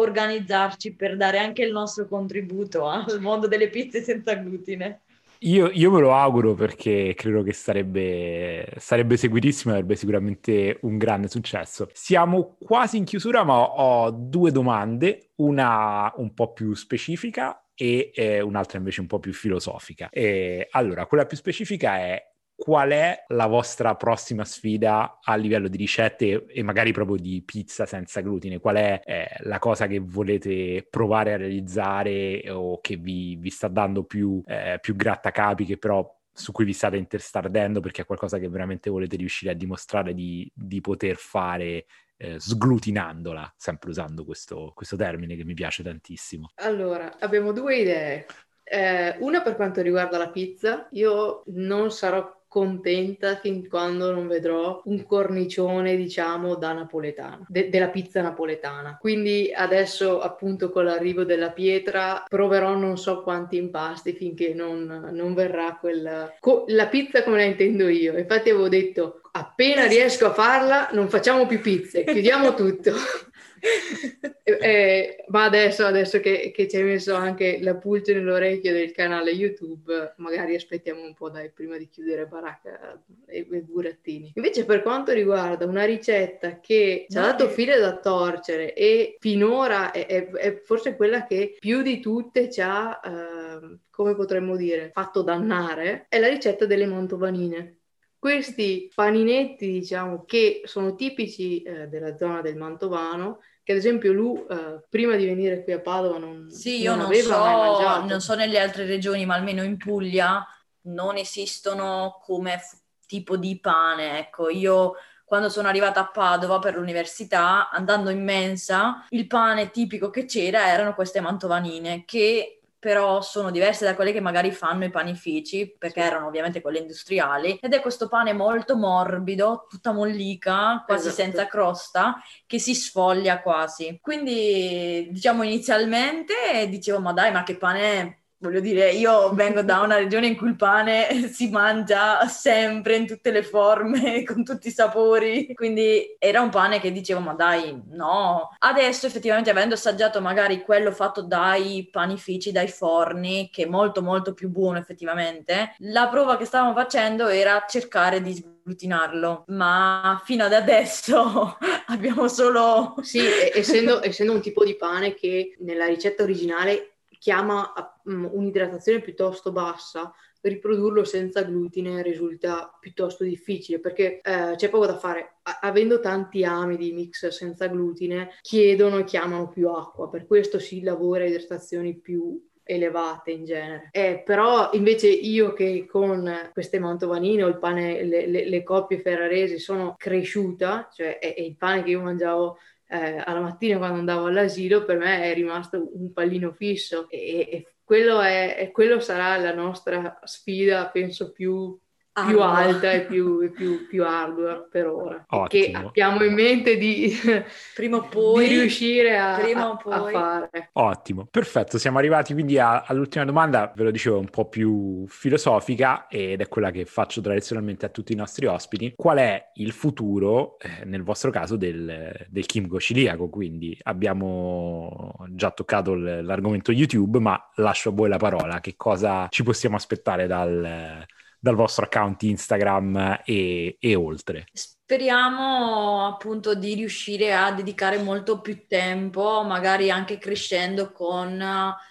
organizzarci 0.00 0.94
per 0.94 1.16
dare 1.16 1.38
anche 1.38 1.62
il 1.62 1.72
nostro 1.72 2.06
contributo 2.06 2.86
al 2.88 3.20
mondo 3.20 3.46
delle 3.46 3.68
pizze 3.68 4.02
senza 4.02 4.34
glutine. 4.34 5.02
Io, 5.42 5.70
io 5.70 5.90
me 5.90 6.00
lo 6.00 6.12
auguro 6.12 6.52
perché 6.52 7.14
credo 7.16 7.42
che 7.42 7.54
sarebbe, 7.54 8.74
sarebbe 8.76 9.16
seguitissimo 9.16 9.72
e 9.72 9.76
avrebbe 9.76 9.96
sicuramente 9.96 10.78
un 10.82 10.98
grande 10.98 11.28
successo. 11.28 11.88
Siamo 11.94 12.56
quasi 12.62 12.98
in 12.98 13.04
chiusura, 13.04 13.42
ma 13.42 13.58
ho 13.58 14.10
due 14.10 14.50
domande, 14.50 15.30
una 15.36 16.12
un 16.16 16.34
po' 16.34 16.52
più 16.52 16.74
specifica 16.74 17.64
e 17.74 18.10
eh, 18.14 18.42
un'altra 18.42 18.76
invece 18.76 19.00
un 19.00 19.06
po' 19.06 19.18
più 19.18 19.32
filosofica. 19.32 20.10
E, 20.10 20.68
allora, 20.72 21.06
quella 21.06 21.24
più 21.24 21.38
specifica 21.38 21.96
è 21.96 22.29
qual 22.60 22.90
è 22.90 23.24
la 23.28 23.46
vostra 23.46 23.94
prossima 23.94 24.44
sfida 24.44 25.20
a 25.22 25.34
livello 25.34 25.66
di 25.66 25.78
ricette 25.78 26.44
e 26.44 26.62
magari 26.62 26.92
proprio 26.92 27.16
di 27.16 27.42
pizza 27.42 27.86
senza 27.86 28.20
glutine? 28.20 28.58
Qual 28.58 28.76
è 28.76 29.00
eh, 29.02 29.28
la 29.44 29.58
cosa 29.58 29.86
che 29.86 29.98
volete 29.98 30.86
provare 30.90 31.32
a 31.32 31.36
realizzare 31.38 32.50
o 32.50 32.78
che 32.82 32.96
vi, 32.96 33.36
vi 33.36 33.48
sta 33.48 33.68
dando 33.68 34.04
più, 34.04 34.42
eh, 34.44 34.76
più 34.78 34.94
grattacapi 34.94 35.64
che 35.64 35.78
però 35.78 36.06
su 36.30 36.52
cui 36.52 36.66
vi 36.66 36.74
state 36.74 36.98
interstardendo 36.98 37.80
perché 37.80 38.02
è 38.02 38.04
qualcosa 38.04 38.36
che 38.36 38.50
veramente 38.50 38.90
volete 38.90 39.16
riuscire 39.16 39.52
a 39.52 39.54
dimostrare 39.54 40.12
di, 40.12 40.50
di 40.54 40.82
poter 40.82 41.16
fare 41.16 41.86
eh, 42.18 42.38
sglutinandola, 42.38 43.54
sempre 43.56 43.88
usando 43.88 44.26
questo, 44.26 44.72
questo 44.74 44.96
termine 44.96 45.34
che 45.34 45.44
mi 45.44 45.54
piace 45.54 45.82
tantissimo. 45.82 46.50
Allora, 46.56 47.18
abbiamo 47.20 47.52
due 47.52 47.78
idee. 47.78 48.26
Eh, 48.62 49.16
una 49.20 49.40
per 49.40 49.56
quanto 49.56 49.80
riguarda 49.80 50.18
la 50.18 50.28
pizza, 50.28 50.88
io 50.90 51.42
non 51.46 51.90
sarò 51.90 52.38
contenta 52.50 53.36
fin 53.36 53.68
quando 53.68 54.10
non 54.10 54.26
vedrò 54.26 54.82
un 54.86 55.06
cornicione, 55.06 55.94
diciamo, 55.94 56.56
da 56.56 56.72
napoletana, 56.72 57.46
de- 57.46 57.70
della 57.70 57.90
pizza 57.90 58.20
napoletana. 58.22 58.98
Quindi 59.00 59.52
adesso, 59.54 60.20
appunto, 60.20 60.68
con 60.70 60.84
l'arrivo 60.84 61.22
della 61.22 61.52
pietra, 61.52 62.24
proverò 62.28 62.74
non 62.74 62.98
so 62.98 63.22
quanti 63.22 63.56
impasti 63.56 64.14
finché 64.14 64.52
non, 64.52 65.10
non 65.12 65.32
verrà 65.32 65.76
quella... 65.78 66.34
Co- 66.40 66.64
la 66.66 66.88
pizza 66.88 67.22
come 67.22 67.36
la 67.36 67.44
intendo 67.44 67.86
io. 67.86 68.18
Infatti 68.18 68.50
avevo 68.50 68.68
detto, 68.68 69.20
appena 69.30 69.86
riesco 69.86 70.26
a 70.26 70.32
farla, 70.32 70.88
non 70.90 71.08
facciamo 71.08 71.46
più 71.46 71.60
pizze, 71.60 72.02
chiudiamo 72.02 72.54
tutto. 72.54 72.90
eh, 74.42 75.24
ma 75.28 75.44
adesso, 75.44 75.84
adesso 75.84 76.20
che, 76.20 76.50
che, 76.54 76.68
ci 76.68 76.76
hai 76.76 76.82
messo 76.82 77.14
anche 77.14 77.58
la 77.60 77.76
pulce 77.76 78.14
nell'orecchio 78.14 78.72
del 78.72 78.92
canale 78.92 79.32
YouTube, 79.32 80.14
magari 80.16 80.54
aspettiamo 80.54 81.02
un 81.02 81.14
po' 81.14 81.30
dai, 81.30 81.50
prima 81.50 81.76
di 81.76 81.88
chiudere 81.88 82.26
baracca 82.26 83.00
e, 83.26 83.46
e 83.50 83.60
burattini. 83.60 84.32
Invece 84.34 84.64
per 84.64 84.82
quanto 84.82 85.12
riguarda 85.12 85.66
una 85.66 85.84
ricetta 85.84 86.60
che 86.60 87.06
ci 87.08 87.18
ha 87.18 87.22
dato 87.22 87.48
filo 87.48 87.78
da 87.78 87.98
torcere 87.98 88.74
e 88.74 89.16
finora 89.20 89.90
è, 89.90 90.06
è, 90.06 90.30
è, 90.30 90.60
forse 90.62 90.96
quella 90.96 91.26
che 91.26 91.56
più 91.58 91.82
di 91.82 92.00
tutte 92.00 92.50
ci 92.50 92.60
ha, 92.60 93.00
eh, 93.04 93.78
come 93.90 94.14
potremmo 94.14 94.56
dire, 94.56 94.90
fatto 94.92 95.22
dannare, 95.22 96.06
è 96.08 96.18
la 96.18 96.28
ricetta 96.28 96.64
delle 96.66 96.86
mantovanine 96.86 97.76
questi 98.20 98.90
paninetti, 98.94 99.66
diciamo, 99.72 100.24
che 100.26 100.60
sono 100.64 100.94
tipici 100.94 101.62
eh, 101.62 101.88
della 101.88 102.18
zona 102.18 102.42
del 102.42 102.54
Mantovano, 102.54 103.40
che 103.70 103.76
ad 103.76 103.76
esempio 103.76 104.12
lui 104.12 104.44
eh, 104.50 104.82
prima 104.88 105.14
di 105.14 105.26
venire 105.26 105.62
qui 105.62 105.72
a 105.72 105.80
Padova 105.80 106.18
non 106.18 106.50
Sì, 106.50 106.80
io 106.80 106.96
non, 106.96 107.06
non 107.06 107.14
so, 107.14 108.04
non 108.04 108.20
so 108.20 108.34
nelle 108.34 108.58
altre 108.58 108.84
regioni, 108.84 109.24
ma 109.24 109.36
almeno 109.36 109.62
in 109.62 109.76
Puglia 109.76 110.44
non 110.82 111.16
esistono 111.16 112.20
come 112.24 112.58
f- 112.58 112.78
tipo 113.06 113.36
di 113.36 113.60
pane, 113.60 114.18
ecco, 114.18 114.48
io 114.48 114.94
quando 115.24 115.48
sono 115.48 115.68
arrivata 115.68 116.00
a 116.00 116.08
Padova 116.08 116.58
per 116.58 116.74
l'università, 116.74 117.70
andando 117.70 118.10
in 118.10 118.24
mensa, 118.24 119.06
il 119.10 119.28
pane 119.28 119.70
tipico 119.70 120.10
che 120.10 120.24
c'era 120.24 120.72
erano 120.72 120.94
queste 120.94 121.20
mantovanine 121.20 122.04
che 122.04 122.59
però 122.80 123.20
sono 123.20 123.50
diverse 123.50 123.84
da 123.84 123.94
quelle 123.94 124.10
che 124.12 124.20
magari 124.20 124.50
fanno 124.50 124.84
i 124.84 124.90
panifici, 124.90 125.76
perché 125.78 126.00
erano 126.00 126.26
ovviamente 126.26 126.60
quelle 126.60 126.78
industriali, 126.78 127.58
ed 127.60 127.72
è 127.74 127.80
questo 127.80 128.08
pane 128.08 128.32
molto 128.32 128.76
morbido, 128.76 129.66
tutta 129.68 129.92
mollica, 129.92 130.82
quasi 130.86 131.08
esatto. 131.08 131.22
senza 131.22 131.46
crosta, 131.46 132.20
che 132.46 132.58
si 132.58 132.74
sfoglia 132.74 133.42
quasi. 133.42 133.98
Quindi, 134.00 135.08
diciamo, 135.10 135.42
inizialmente 135.42 136.34
dicevo, 136.68 137.00
ma 137.00 137.12
dai, 137.12 137.30
ma 137.30 137.42
che 137.42 137.56
pane 137.56 137.80
è? 137.80 138.18
Voglio 138.40 138.60
dire, 138.60 138.90
io 138.92 139.32
vengo 139.34 139.62
da 139.62 139.80
una 139.80 139.96
regione 139.96 140.26
in 140.26 140.36
cui 140.36 140.48
il 140.48 140.56
pane 140.56 141.28
si 141.30 141.48
mangia 141.50 142.26
sempre 142.26 142.96
in 142.96 143.06
tutte 143.06 143.30
le 143.30 143.42
forme, 143.42 144.24
con 144.24 144.44
tutti 144.44 144.68
i 144.68 144.72
sapori, 144.72 145.52
quindi 145.54 146.16
era 146.18 146.40
un 146.40 146.48
pane 146.48 146.80
che 146.80 146.90
dicevo, 146.90 147.20
ma 147.20 147.34
dai, 147.34 147.80
no. 147.90 148.50
Adesso 148.58 149.06
effettivamente 149.06 149.50
avendo 149.50 149.74
assaggiato 149.74 150.20
magari 150.20 150.62
quello 150.62 150.90
fatto 150.90 151.22
dai 151.22 151.88
panifici, 151.90 152.50
dai 152.50 152.68
forni, 152.68 153.50
che 153.52 153.64
è 153.64 153.66
molto 153.66 154.02
molto 154.02 154.32
più 154.32 154.48
buono 154.48 154.78
effettivamente, 154.78 155.74
la 155.78 156.08
prova 156.08 156.36
che 156.36 156.46
stavamo 156.46 156.72
facendo 156.74 157.28
era 157.28 157.64
cercare 157.68 158.22
di 158.22 158.34
sglutinarlo, 158.34 159.44
ma 159.48 160.20
fino 160.24 160.44
ad 160.44 160.54
adesso 160.54 161.58
abbiamo 161.88 162.26
solo... 162.28 162.94
Sì, 163.02 163.20
essendo, 163.52 164.02
essendo 164.02 164.32
un 164.32 164.40
tipo 164.40 164.64
di 164.64 164.76
pane 164.76 165.12
che 165.14 165.56
nella 165.60 165.86
ricetta 165.86 166.22
originale 166.22 166.94
chiama 167.20 167.70
um, 168.04 168.30
un'idratazione 168.32 169.02
piuttosto 169.02 169.52
bassa, 169.52 170.10
riprodurlo 170.40 171.04
senza 171.04 171.42
glutine 171.42 172.02
risulta 172.02 172.74
piuttosto 172.80 173.24
difficile 173.24 173.78
perché 173.78 174.22
eh, 174.22 174.54
c'è 174.56 174.70
poco 174.70 174.86
da 174.86 174.96
fare. 174.96 175.34
A- 175.42 175.58
avendo 175.60 176.00
tanti 176.00 176.44
ami 176.44 176.78
di 176.78 176.92
mix 176.92 177.28
senza 177.28 177.66
glutine, 177.66 178.30
chiedono 178.40 178.98
e 178.98 179.04
chiamano 179.04 179.48
più 179.48 179.68
acqua, 179.68 180.08
per 180.08 180.26
questo 180.26 180.58
si 180.58 180.82
lavora 180.82 181.24
a 181.24 181.26
idratazioni 181.26 181.94
più 181.98 182.42
elevate 182.62 183.32
in 183.32 183.44
genere. 183.44 183.88
Eh, 183.92 184.22
però 184.24 184.70
invece 184.72 185.08
io 185.08 185.52
che 185.52 185.84
con 185.86 186.50
queste 186.54 186.78
mantovanine 186.78 187.42
o 187.42 187.48
il 187.48 187.58
pane, 187.58 188.02
le, 188.04 188.26
le, 188.26 188.48
le 188.48 188.62
coppie 188.62 189.00
ferraresi 189.00 189.58
sono 189.58 189.94
cresciuta, 189.98 190.88
cioè 190.90 191.18
è, 191.18 191.34
è 191.34 191.40
il 191.42 191.56
pane 191.56 191.82
che 191.82 191.90
io 191.90 192.00
mangiavo 192.00 192.56
eh, 192.90 193.22
alla 193.24 193.40
mattina 193.40 193.78
quando 193.78 193.98
andavo 194.00 194.26
all'asilo 194.26 194.84
per 194.84 194.98
me 194.98 195.22
è 195.22 195.34
rimasto 195.34 195.90
un 195.94 196.12
pallino 196.12 196.52
fisso. 196.52 197.08
E, 197.08 197.48
e 197.50 197.74
quello, 197.84 198.20
è, 198.20 198.70
quello 198.72 199.00
sarà 199.00 199.36
la 199.36 199.54
nostra 199.54 200.18
sfida, 200.24 200.88
penso, 200.88 201.30
più 201.30 201.78
più 202.12 202.42
alta 202.42 202.92
e 202.92 203.02
più, 203.02 203.50
più, 203.52 203.86
più, 203.86 204.04
ardua 204.04 204.66
per 204.70 204.86
ora. 204.86 205.24
Ottimo. 205.28 205.46
Che 205.48 205.72
abbiamo 205.72 206.24
in 206.24 206.34
mente 206.34 206.76
di, 206.76 207.12
prima 207.74 207.98
o 207.98 208.08
poi, 208.08 208.48
di 208.48 208.58
riuscire 208.58 209.16
a, 209.16 209.36
a, 209.36 209.78
a, 209.84 210.10
fare. 210.10 210.70
Ottimo, 210.72 211.26
perfetto. 211.30 211.78
Siamo 211.78 211.98
arrivati 211.98 212.32
quindi 212.32 212.58
a, 212.58 212.82
all'ultima 212.82 213.24
domanda, 213.24 213.72
ve 213.74 213.84
lo 213.84 213.90
dicevo, 213.90 214.18
un 214.18 214.28
po' 214.28 214.48
più 214.48 215.04
filosofica 215.06 216.08
ed 216.08 216.40
è 216.40 216.48
quella 216.48 216.70
che 216.70 216.84
faccio 216.84 217.20
tradizionalmente 217.20 217.86
a 217.86 217.90
tutti 217.90 218.12
i 218.12 218.16
nostri 218.16 218.46
ospiti. 218.46 218.92
Qual 218.96 219.18
è 219.18 219.50
il 219.54 219.72
futuro, 219.72 220.58
eh, 220.58 220.84
nel 220.84 221.02
vostro 221.02 221.30
caso, 221.30 221.56
del, 221.56 222.26
del 222.28 222.46
Kimgo 222.46 222.80
ciliaco? 222.80 223.28
Quindi 223.28 223.78
abbiamo 223.82 225.14
già 225.30 225.50
toccato 225.50 225.94
l'argomento 225.94 226.72
YouTube, 226.72 227.20
ma 227.20 227.40
lascio 227.56 227.90
a 227.90 227.92
voi 227.92 228.08
la 228.08 228.18
parola. 228.18 228.60
Che 228.60 228.74
cosa 228.76 229.28
ci 229.30 229.42
possiamo 229.42 229.76
aspettare 229.76 230.26
dal 230.26 231.06
dal 231.40 231.54
vostro 231.54 231.86
account 231.86 232.22
Instagram 232.22 233.22
e, 233.24 233.76
e 233.80 233.94
oltre. 233.94 234.46
Speriamo 234.52 236.06
appunto 236.06 236.54
di 236.54 236.74
riuscire 236.74 237.32
a 237.32 237.50
dedicare 237.52 237.98
molto 237.98 238.40
più 238.40 238.66
tempo, 238.66 239.42
magari 239.42 239.90
anche 239.90 240.18
crescendo 240.18 240.92
con 240.92 241.38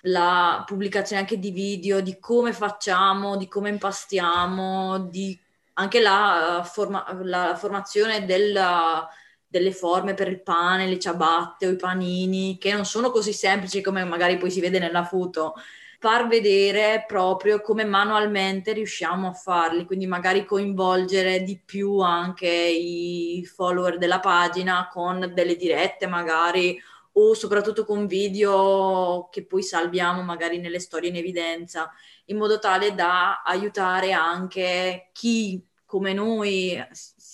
la 0.02 0.64
pubblicazione 0.66 1.22
anche 1.22 1.39
di 1.39 1.52
video, 1.52 2.02
di 2.02 2.20
come 2.20 2.54
facciamo, 2.54 3.38
di 3.38 3.47
come 3.47 3.70
impastiamo, 3.70 5.00
di 5.00 5.38
anche 5.74 6.00
la, 6.00 6.62
forma, 6.70 7.06
la 7.24 7.56
formazione 7.56 8.26
della, 8.26 9.08
delle 9.47 9.72
forme 9.72 10.14
per 10.14 10.28
il 10.28 10.43
pane, 10.43 10.86
le 10.86 11.00
ciabatte 11.00 11.66
o 11.68 11.72
i 11.72 11.78
panini, 11.78 12.58
che 12.60 12.74
non 12.74 12.86
sono 12.86 13.10
così 13.12 13.32
semplici 13.32 13.82
come 13.82 14.04
magari 14.04 14.38
poi 14.38 14.52
si 14.52 14.60
vede 14.60 14.78
nella 14.78 15.06
foto 15.06 15.56
far 16.00 16.28
vedere 16.28 17.04
proprio 17.06 17.60
come 17.62 17.84
manualmente 17.84 18.72
riusciamo 18.72 19.28
a 19.28 19.34
farli, 19.34 19.86
quindi 19.86 20.08
magari 20.08 20.45
coinvolgere 20.45 21.43
di 21.43 21.60
più 21.60 22.00
anche 22.00 22.47
i 22.47 23.45
follower 23.45 23.97
della 23.97 24.22
pagina 24.22 24.88
con 24.89 25.34
delle 25.36 25.58
dirette 25.58 26.08
magari 26.08 26.82
o 27.14 27.34
soprattutto 27.34 27.84
con 27.84 28.08
video 28.08 29.28
che 29.30 29.45
poi 29.45 29.62
salviamo 29.62 30.22
magari 30.22 30.60
nelle 30.60 30.80
storie 30.80 31.10
in 31.10 31.18
evidenza, 31.18 31.91
in 32.26 32.38
modo 32.38 32.60
tale 32.60 32.95
da 32.95 33.41
aiutare 33.43 34.14
anche 34.14 35.10
chi 35.12 35.62
come 35.86 36.14
noi 36.14 36.82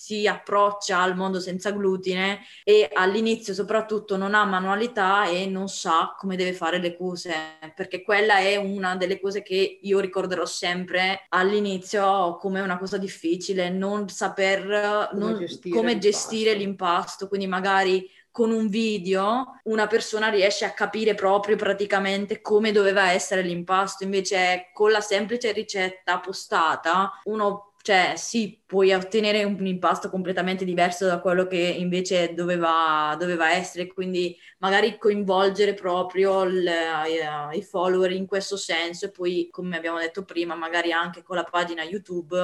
si 0.06 0.28
approccia 0.28 1.00
al 1.00 1.16
mondo 1.16 1.40
senza 1.40 1.72
glutine 1.72 2.38
e 2.62 2.88
all'inizio 2.92 3.52
soprattutto 3.52 4.16
non 4.16 4.34
ha 4.34 4.44
manualità 4.44 5.26
e 5.26 5.46
non 5.46 5.66
sa 5.66 6.14
come 6.16 6.36
deve 6.36 6.52
fare 6.52 6.78
le 6.78 6.96
cose, 6.96 7.34
perché 7.74 8.02
quella 8.04 8.36
è 8.36 8.54
una 8.54 8.94
delle 8.94 9.18
cose 9.18 9.42
che 9.42 9.80
io 9.82 9.98
ricorderò 9.98 10.46
sempre 10.46 11.26
all'inizio 11.30 12.36
come 12.36 12.60
una 12.60 12.78
cosa 12.78 12.98
difficile, 12.98 13.68
non 13.68 14.08
saper 14.08 15.08
come 15.10 15.20
non, 15.20 15.38
gestire, 15.40 15.74
come 15.74 15.90
l'impasto. 15.94 16.08
gestire 16.08 16.54
l'impasto, 16.54 17.26
quindi 17.26 17.48
magari 17.48 18.08
con 18.30 18.52
un 18.52 18.68
video 18.68 19.60
una 19.64 19.88
persona 19.88 20.28
riesce 20.28 20.64
a 20.66 20.72
capire 20.72 21.16
proprio 21.16 21.56
praticamente 21.56 22.40
come 22.40 22.70
doveva 22.70 23.10
essere 23.10 23.42
l'impasto, 23.42 24.04
invece 24.04 24.70
con 24.72 24.92
la 24.92 25.00
semplice 25.00 25.50
ricetta 25.50 26.20
postata 26.20 27.10
uno 27.24 27.72
cioè, 27.86 28.14
sì, 28.16 28.60
puoi 28.66 28.92
ottenere 28.92 29.44
un 29.44 29.64
impasto 29.64 30.10
completamente 30.10 30.64
diverso 30.64 31.06
da 31.06 31.20
quello 31.20 31.46
che 31.46 31.56
invece 31.56 32.34
doveva, 32.34 33.14
doveva 33.16 33.52
essere, 33.52 33.86
quindi 33.86 34.36
magari 34.58 34.98
coinvolgere 34.98 35.72
proprio 35.74 36.42
il, 36.42 36.66
i, 36.66 37.58
i 37.58 37.62
follower 37.62 38.10
in 38.10 38.26
questo 38.26 38.56
senso 38.56 39.06
e 39.06 39.10
poi, 39.12 39.50
come 39.52 39.76
abbiamo 39.76 40.00
detto 40.00 40.24
prima, 40.24 40.56
magari 40.56 40.90
anche 40.90 41.22
con 41.22 41.36
la 41.36 41.44
pagina 41.44 41.84
YouTube 41.84 42.36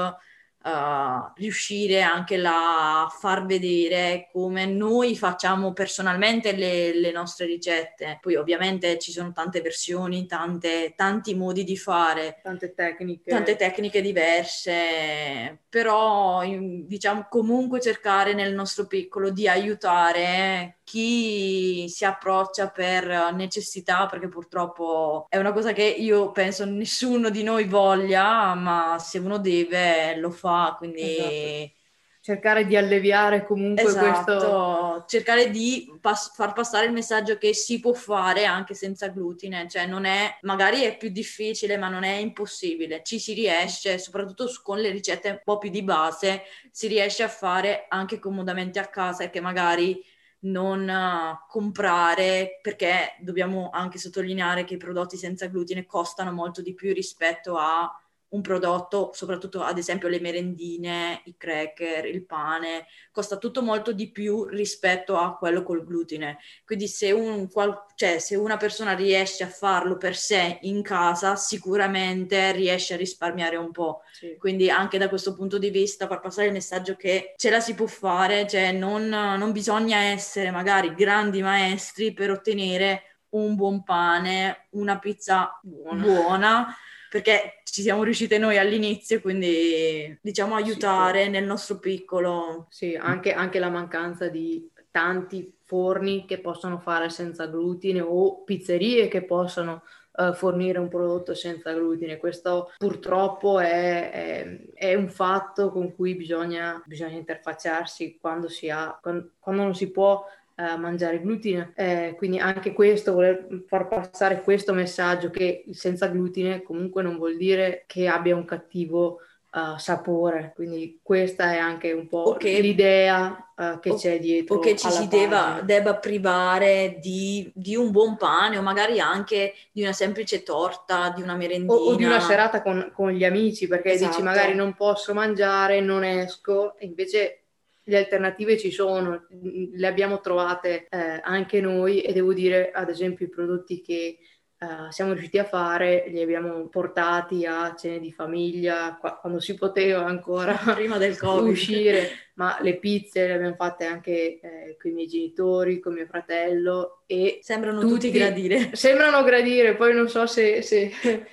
uh, 0.65 1.33
riuscire 1.37 2.03
anche 2.03 2.41
a 2.45 3.09
far 3.11 3.45
vedere 3.47 4.29
come 4.33 4.67
noi 4.67 5.17
facciamo 5.17 5.73
personalmente 5.73 6.53
le, 6.53 6.95
le, 6.95 7.11
nostre 7.11 7.47
ricette. 7.47 8.19
Poi 8.21 8.37
ovviamente 8.37 8.99
ci 8.99 9.13
sono 9.13 9.33
tante 9.33 9.61
versioni, 9.61 10.27
tante, 10.27 10.95
tanti 10.97 11.35
modi 11.35 11.65
di 11.65 11.77
fare, 11.77 12.41
tante 12.43 12.75
tecniche. 12.75 13.31
tante 13.31 13.57
tecniche 13.57 14.01
diverse, 14.01 15.61
però 15.69 16.43
diciamo 16.45 17.27
comunque 17.29 17.81
cercare 17.81 18.35
nel 18.35 18.55
nostro 18.55 18.87
piccolo 18.87 19.31
di 19.31 19.49
aiutare 19.49 20.79
chi 20.85 21.89
si 21.89 22.05
approccia 22.05 22.71
per 22.71 23.33
necessità, 23.35 24.07
perché 24.07 24.29
purtroppo 24.29 25.27
è 25.29 25.37
una 25.37 25.53
cosa 25.53 25.73
che 25.73 25.85
io 25.85 26.33
penso 26.33 26.65
nessuno 26.65 27.31
di 27.31 27.43
noi 27.43 27.65
voglia, 27.65 28.55
ma 28.55 28.97
se 28.99 29.19
uno 29.19 29.39
deve 29.39 30.17
lo 30.17 30.31
fa, 30.31 30.75
quindi... 30.77 31.17
Esatto. 31.17 31.81
Cercare 32.25 32.67
di 32.67 32.77
alleviare 32.77 33.45
comunque 33.45 33.83
esatto. 33.83 34.37
questo... 34.37 35.05
Cercare 35.09 35.51
di 35.51 35.93
pas- 36.01 36.33
far 36.33 36.53
passare 36.53 36.87
il 36.87 36.93
messaggio 36.93 37.37
che 37.37 37.53
si 37.53 37.81
può 37.81 37.93
fare 37.95 38.45
anche 38.45 38.75
senza 38.75 39.09
glutine, 39.09 39.67
cioè 39.69 39.87
non 39.87 40.05
è, 40.05 40.39
magari 40.43 40.83
è 40.83 40.97
più 40.97 41.09
difficile, 41.09 41.77
ma 41.77 41.89
non 41.89 42.05
è 42.05 42.15
impossibile. 42.15 43.03
Ci 43.03 43.19
si 43.19 43.33
riesce, 43.33 43.99
soprattutto 43.99 44.49
con 44.63 44.79
le 44.79 44.91
ricette 44.91 45.31
un 45.31 45.41
po' 45.43 45.59
più 45.59 45.69
di 45.69 45.83
base, 45.83 46.45
si 46.71 46.87
riesce 46.87 47.25
a 47.25 47.29
fare 47.29 47.87
anche 47.89 48.21
comodamente 48.21 48.79
a 48.79 48.87
casa 48.87 49.25
e 49.25 49.31
che 49.31 49.41
magari 49.41 50.01
non 50.43 50.89
uh, 50.89 51.47
comprare 51.49 52.59
perché 52.63 53.17
dobbiamo 53.21 53.71
anche 53.71 53.99
sottolineare 53.99 54.65
che 54.65 54.75
i 54.75 54.79
prodotti 54.79 55.17
senza 55.17 55.47
glutine 55.47 55.87
costano 55.87 56.33
molto 56.33 56.63
di 56.63 56.75
più 56.75 56.93
rispetto 56.93 57.57
a 57.57 57.91
un 58.33 58.41
prodotto, 58.41 59.11
soprattutto 59.13 59.63
ad 59.63 59.79
esempio 59.79 60.09
le 60.09 60.21
merendine, 60.21 61.23
i 61.25 61.37
cracker, 61.37 62.07
il 62.07 62.25
pane, 62.25 62.87
costa 63.11 63.37
tutto 63.37 63.63
molto 63.63 63.93
di 63.93 64.11
più 64.11 64.45
rispetto 64.45 65.17
a 65.17 65.37
quello 65.37 65.63
col 65.63 65.85
glutine. 65.85 66.39
Quindi 66.65 66.89
se, 66.89 67.13
un, 67.13 67.49
cioè, 67.95 68.19
se 68.19 68.37
una 68.37 68.57
persona 68.57 68.93
riesce 68.95 69.45
a 69.45 69.49
farlo 69.49 69.99
per 69.99 70.17
sé 70.17 70.59
in 70.63 70.83
casa, 70.83 71.37
sicuramente 71.37 72.53
riesce 72.53 72.95
a 72.95 72.97
risparmiare 72.97 73.57
un 73.57 73.71
po'. 73.71 74.03
Sì. 74.13 74.37
Quindi 74.39 74.71
anche 74.71 74.97
da 74.97 75.09
questo 75.09 75.35
punto 75.35 75.59
di 75.59 75.71
vista 75.71 76.07
far 76.07 76.21
passare 76.21 76.47
il 76.47 76.55
messaggio 76.55 76.97
che 76.97 77.35
ce 77.37 77.51
la 77.51 77.61
si 77.61 77.75
può 77.75 77.87
fare, 77.87 78.47
cioè 78.47 78.73
non, 78.73 79.09
non 79.09 79.53
bisogna 79.53 79.99
essere 79.99 80.51
magari 80.51 80.95
grandi 80.95 81.43
maestri 81.43 82.15
per 82.15 82.31
ottenere 82.31 83.03
un 83.31 83.55
buon 83.57 83.83
pane, 83.83 84.69
una 84.71 84.99
pizza 84.99 85.59
buona, 85.63 86.03
buona 86.03 86.77
perché 87.13 87.61
ci 87.65 87.83
siamo 87.83 88.05
riuscite 88.05 88.39
noi 88.39 88.57
all'inizio, 88.57 89.21
quindi 89.21 90.19
diciamo 90.23 90.55
aiutare 90.55 91.25
sì, 91.25 91.29
nel 91.29 91.45
nostro 91.45 91.79
piccolo. 91.79 92.69
Sì, 92.71 92.97
anche, 92.99 93.35
anche 93.35 93.59
la 93.59 93.69
mancanza 93.69 94.29
di 94.29 94.67
tanti 94.91 95.59
forni 95.63 96.25
che 96.25 96.41
possono 96.41 96.79
fare 96.79 97.11
senza 97.11 97.45
glutine 97.49 98.01
o 98.01 98.43
pizzerie 98.45 99.09
che 99.09 99.25
possono 99.25 99.83
uh, 100.13 100.33
fornire 100.33 100.79
un 100.79 100.89
prodotto 100.89 101.35
senza 101.35 101.75
glutine. 101.75 102.17
Questo 102.17 102.73
purtroppo 102.79 103.61
è, 103.61 104.11
è, 104.11 104.59
è 104.73 104.95
un 104.95 105.11
fatto 105.11 105.71
con 105.71 105.95
cui 105.95 106.15
bisogna, 106.15 106.83
bisogna 106.87 107.19
interfacciarsi 107.19 108.17
quando, 108.19 108.49
si 108.49 108.71
ha, 108.71 108.99
quando, 109.03 109.33
quando 109.39 109.65
non 109.65 109.75
si 109.75 109.91
può 109.91 110.25
mangiare 110.57 111.21
glutine. 111.21 111.73
Eh, 111.75 112.15
quindi 112.17 112.39
anche 112.39 112.73
questo, 112.73 113.13
voler 113.13 113.65
far 113.67 113.89
passare 113.89 114.43
questo 114.43 114.73
messaggio 114.73 115.31
che 115.31 115.65
senza 115.71 116.09
glutine 116.09 116.63
comunque 116.63 117.03
non 117.03 117.17
vuol 117.17 117.37
dire 117.37 117.85
che 117.87 118.07
abbia 118.09 118.37
un 118.37 118.45
cattivo 118.45 119.21
uh, 119.53 119.79
sapore. 119.79 120.53
Quindi 120.55 121.01
questa 121.03 121.53
è 121.53 121.59
anche 121.59 121.93
un 121.93 122.09
po' 122.09 122.37
che, 122.39 122.61
l'idea 122.61 123.53
uh, 123.57 123.79
che 123.79 123.91
o, 123.91 123.97
c'è 123.97 124.19
dietro. 124.19 124.57
O 124.57 124.59
che 124.59 124.77
ci 124.77 124.91
si 124.91 125.09
debba, 125.09 125.61
debba, 125.65 125.97
privare 125.97 126.99
di, 127.01 127.51
di, 127.55 127.77
un 127.77 127.91
buon 127.91 128.17
pane 128.17 128.59
o 128.59 128.63
magari 128.63 129.01
anche 129.01 129.55
di 129.71 129.83
una 129.83 129.93
semplice 129.93 130.43
torta, 130.43 131.13
di 131.15 131.23
una 131.23 131.35
merendina. 131.35 131.73
O, 131.73 131.91
o 131.91 131.95
di 131.95 132.05
una 132.05 132.21
serata 132.21 132.63
con, 132.63 132.91
con 132.95 133.11
gli 133.11 133.25
amici 133.25 133.67
perché 133.67 133.93
esatto. 133.93 134.11
dici 134.11 134.23
magari 134.23 134.55
non 134.55 134.75
posso 134.75 135.13
mangiare, 135.15 135.81
non 135.81 136.05
esco, 136.05 136.77
e 136.77 136.87
invece 136.87 137.42
le 137.85 137.97
alternative 137.97 138.59
ci 138.59 138.71
sono, 138.71 139.27
le 139.29 139.87
abbiamo 139.87 140.21
trovate 140.21 140.87
eh, 140.89 141.21
anche 141.23 141.61
noi 141.61 142.03
e 142.03 142.13
devo 142.13 142.33
dire 142.33 142.71
ad 142.71 142.89
esempio 142.89 143.27
i 143.27 143.31
prodotti 143.31 143.81
che 143.81 144.19
uh, 144.63 144.91
siamo 144.91 145.13
riusciti 145.13 145.39
a 145.39 145.45
fare 145.45 146.05
li 146.09 146.23
abbiamo 146.23 146.67
portati 146.69 147.45
a 147.45 147.75
cene 147.77 147.99
di 147.99 148.13
famiglia 148.13 148.97
qua, 148.99 149.17
quando 149.17 149.41
si 149.41 149.55
poteva 149.55 150.05
ancora 150.05 150.55
prima 150.75 150.99
del 150.99 151.19
Covid 151.21 151.51
uscire, 151.51 152.09
ma 152.35 152.57
le 152.61 152.79
pizze 152.79 153.27
le 153.27 153.35
abbiamo 153.35 153.57
fatte 153.57 153.85
anche 153.85 154.41
eh, 154.41 154.77
con 154.81 154.91
i 154.93 154.95
miei 154.95 155.09
genitori, 155.09 155.81
con 155.81 155.95
mio 155.95 156.07
fratello 156.07 157.03
e 157.07 157.41
sembrano 157.43 157.81
tutti, 157.81 157.93
tutti 157.95 158.11
gradire. 158.13 158.71
Sembrano 158.75 159.23
gradire, 159.25 159.75
poi 159.75 159.93
non 159.95 160.09
so 160.09 160.27
se, 160.27 160.63
se, 160.63 160.93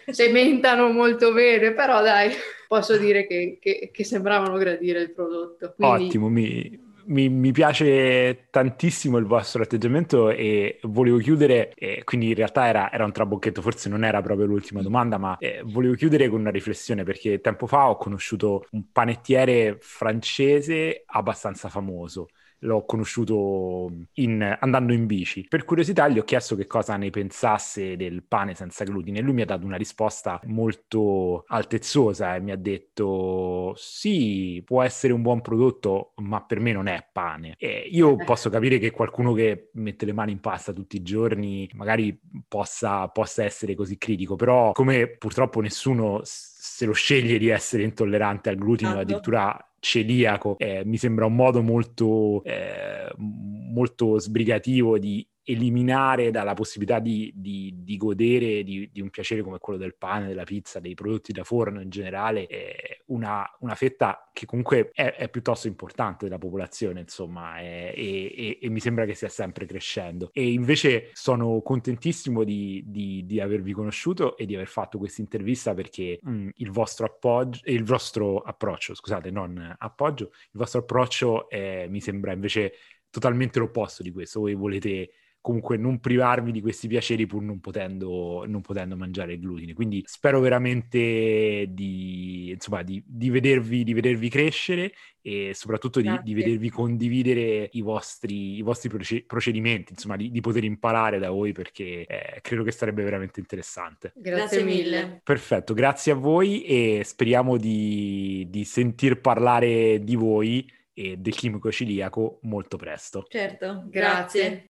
se 0.10 0.32
mentano 0.32 0.90
molto 0.90 1.32
bene, 1.32 1.74
però 1.74 2.02
dai 2.02 2.32
posso 2.68 2.98
dire 2.98 3.26
che, 3.26 3.58
che, 3.62 3.90
che 3.92 4.04
sembravano 4.04 4.58
gradire 4.58 5.02
il 5.02 5.12
prodotto. 5.12 5.74
Quindi... 5.76 6.06
Ottimo, 6.06 6.30
mi, 6.30 6.89
mi, 7.10 7.30
mi, 7.30 7.52
piace 7.52 8.48
tantissimo 8.50 9.18
il 9.18 9.26
vostro 9.26 9.64
atteggiamento 9.64 10.30
e 10.30 10.80
volevo 10.84 11.18
chiudere, 11.18 11.74
eh, 11.76 12.04
quindi 12.04 12.30
in 12.30 12.36
realtà 12.36 12.68
era, 12.68 12.92
era, 12.92 13.06
un 13.06 13.12
trabocchetto, 13.12 13.62
forse 13.62 13.90
non 13.90 14.04
era 14.04 14.22
proprio 14.22 14.46
l'ultima 14.46 14.82
domanda, 14.82 15.18
ma 15.18 15.38
eh, 15.38 15.62
volevo 15.66 15.96
chiudere 15.96 16.30
con 16.30 16.40
una 16.40 16.52
riflessione 16.52 17.04
perché 17.04 17.42
tempo 17.42 17.68
fa 17.68 17.90
ho 17.90 17.98
conosciuto 17.98 18.66
un 18.72 18.92
panettiere 18.92 19.78
francese 19.80 21.04
abbastanza 21.06 21.70
famoso 21.70 22.30
l'ho 22.60 22.86
conosciuto 22.86 23.92
in, 24.14 24.58
andando 24.60 24.94
in 24.94 25.06
bici. 25.06 25.46
Per 25.48 25.66
curiosità 25.66 26.08
gli 26.08 26.20
ho 26.20 26.24
chiesto 26.24 26.56
che 26.56 26.68
cosa 26.68 26.98
ne 26.98 27.10
pensasse 27.10 27.96
del 27.96 28.24
pane 28.24 28.56
senza 28.56 28.84
glutine 28.84 29.20
e 29.20 29.22
lui 29.22 29.34
mi 29.34 29.42
ha 29.42 29.46
dato 29.46 29.66
una 29.66 29.78
risposta 29.78 30.40
molto 30.46 31.44
altezzosa 31.48 32.36
e 32.36 32.40
mi 32.40 32.52
ha 32.52 32.58
detto 32.58 33.74
sì, 33.76 34.62
può 34.66 34.82
essere 34.84 35.14
un 35.14 35.22
buon 35.22 35.42
prodotto, 35.42 36.14
ma 36.18 36.42
per 36.44 36.60
me 36.60 36.72
non 36.72 36.88
è 36.88 37.08
pane. 37.12 37.56
E 37.58 37.88
io 37.90 38.16
posso 38.24 38.50
capire 38.50 38.78
che 38.78 38.92
qualcuno 38.92 39.34
che 39.34 39.70
mette 39.74 40.06
le 40.06 40.14
mani 40.14 40.32
in 40.32 40.40
pasta 40.40 40.74
tutti 40.74 40.98
i 40.98 41.02
giorni 41.02 41.70
magari 41.74 42.18
possa, 42.48 43.08
possa 43.08 43.44
essere 43.44 43.76
così 43.76 43.98
critico, 43.98 44.36
però 44.36 44.72
come 44.72 45.08
purtroppo 45.08 45.62
nessuno 45.62 46.22
se 46.24 46.86
lo 46.86 46.94
sceglie 46.94 47.38
di 47.38 47.50
essere 47.50 47.84
intollerante 47.84 48.50
al 48.50 48.56
glutine 48.56 48.90
o 48.90 48.94
esatto. 48.94 49.06
addirittura 49.06 49.69
celiaco, 49.80 50.58
eh, 50.58 50.84
mi 50.86 50.98
sembra 50.98 51.26
un 51.26 51.36
modo 51.36 51.62
molto, 51.62 52.44
eh, 52.44 53.12
molto 53.18 54.20
sbrigativo 54.20 54.98
di 54.98 55.26
eliminare 55.50 56.30
dalla 56.30 56.54
possibilità 56.54 57.00
di, 57.00 57.32
di, 57.36 57.74
di 57.78 57.98
godere 57.98 58.64
di, 58.64 58.88
di, 58.92 59.02
un 59.02 59.10
piacere 59.10 59.42
come 59.42 59.58
quello 59.58 59.80
del 59.80 59.96
pane, 59.96 60.28
della 60.28 60.44
pizza, 60.44 60.80
dei 60.80 60.94
prodotti 60.94 61.32
da 61.32 61.44
forno 61.44 61.82
in 61.82 61.90
generale, 61.90 62.46
eh, 62.46 63.02
una, 63.08 63.44
una, 63.62 63.74
fetta 63.74 64.30
che 64.32 64.46
comunque 64.46 64.92
è, 64.94 65.16
è, 65.16 65.28
piuttosto 65.30 65.68
importante 65.68 66.26
della 66.26 66.38
popolazione, 66.38 67.00
insomma, 67.00 67.58
è, 67.58 67.94
e, 67.96 68.60
e, 68.62 68.70
mi 68.70 68.80
sembra 68.80 69.06
che 69.06 69.16
stia 69.16 69.30
sempre 69.30 69.66
crescendo. 69.66 70.30
E 70.34 70.52
invece 70.52 71.10
sono 71.14 71.62
contentissimo 71.62 72.44
di, 72.44 73.40
avervi 73.42 73.74
conosciuto 73.74 74.38
e 74.38 74.46
di 74.46 74.54
aver 74.54 74.68
fatto 74.68 75.00
questa 75.00 75.22
intervista 75.22 75.74
perché 75.74 76.20
mh, 76.22 76.32
mm, 76.32 76.50
il 76.58 76.70
vostro 76.70 77.08
appoggio, 77.08 77.62
il 77.66 77.84
vostro 77.84 78.38
approccio, 78.40 78.94
scusate, 78.94 79.32
non 79.32 79.76
appoggio, 79.80 80.26
il 80.26 80.60
vostro 80.60 80.82
approccio 80.82 81.50
è, 81.50 81.88
mi 81.90 82.02
sembra 82.02 82.34
invece 82.34 82.74
totalmente 83.10 83.58
l'opposto 83.58 84.04
di 84.04 84.12
questo. 84.12 84.42
Voi 84.42 84.54
volete 84.54 85.10
comunque 85.42 85.78
non 85.78 86.00
privarmi 86.00 86.52
di 86.52 86.62
questi 86.62 86.88
piaceri 86.88 87.26
pur 87.26 87.42
non 87.42 87.60
potendo, 87.60 88.44
non 88.46 88.62
potendo 88.62 88.96
mangiare 88.96 89.34
il 89.34 89.40
glutine. 89.40 89.74
Quindi 89.74 90.04
spero 90.06 90.40
veramente 90.40 91.66
di, 91.70 92.52
insomma, 92.52 92.84
di, 92.84 93.02
di, 93.06 93.30
vedervi, 93.30 93.84
di 93.84 93.94
vedervi, 93.94 94.30
crescere 94.30 94.92
e 95.22 95.52
soprattutto 95.54 96.02
di, 96.02 96.20
di 96.24 96.34
vedervi 96.34 96.70
condividere 96.70 97.70
i 97.74 97.82
vostri, 97.82 98.58
i 98.58 98.62
vostri 98.62 98.90
procedimenti, 99.26 99.94
insomma, 99.94 100.16
di, 100.16 100.40
poter 100.42 100.64
imparare 100.64 101.20
da 101.20 101.30
voi 101.30 101.52
perché 101.52 102.06
eh, 102.06 102.40
credo 102.42 102.64
che 102.64 102.72
sarebbe 102.72 103.04
veramente 103.04 103.40
interessante. 103.40 104.14
Grazie, 104.16 104.64
mille. 104.64 105.22
Perfetto, 105.24 105.74
grazie 105.74 106.12
a 106.12 106.16
voi 106.16 106.64
e 106.64 107.02
speriamo 107.04 107.58
di, 107.58 108.46
di 108.50 108.64
sentir 108.66 109.22
parlare 109.22 110.04
di 110.04 110.16
voi 110.16 110.78
e 110.94 111.16
del 111.16 111.34
chimico 111.34 111.72
ciliaco 111.72 112.40
molto 112.44 112.76
presto. 112.76 113.26
Certo, 113.30 113.86
grazie. 113.88 114.42
grazie. 114.42 114.68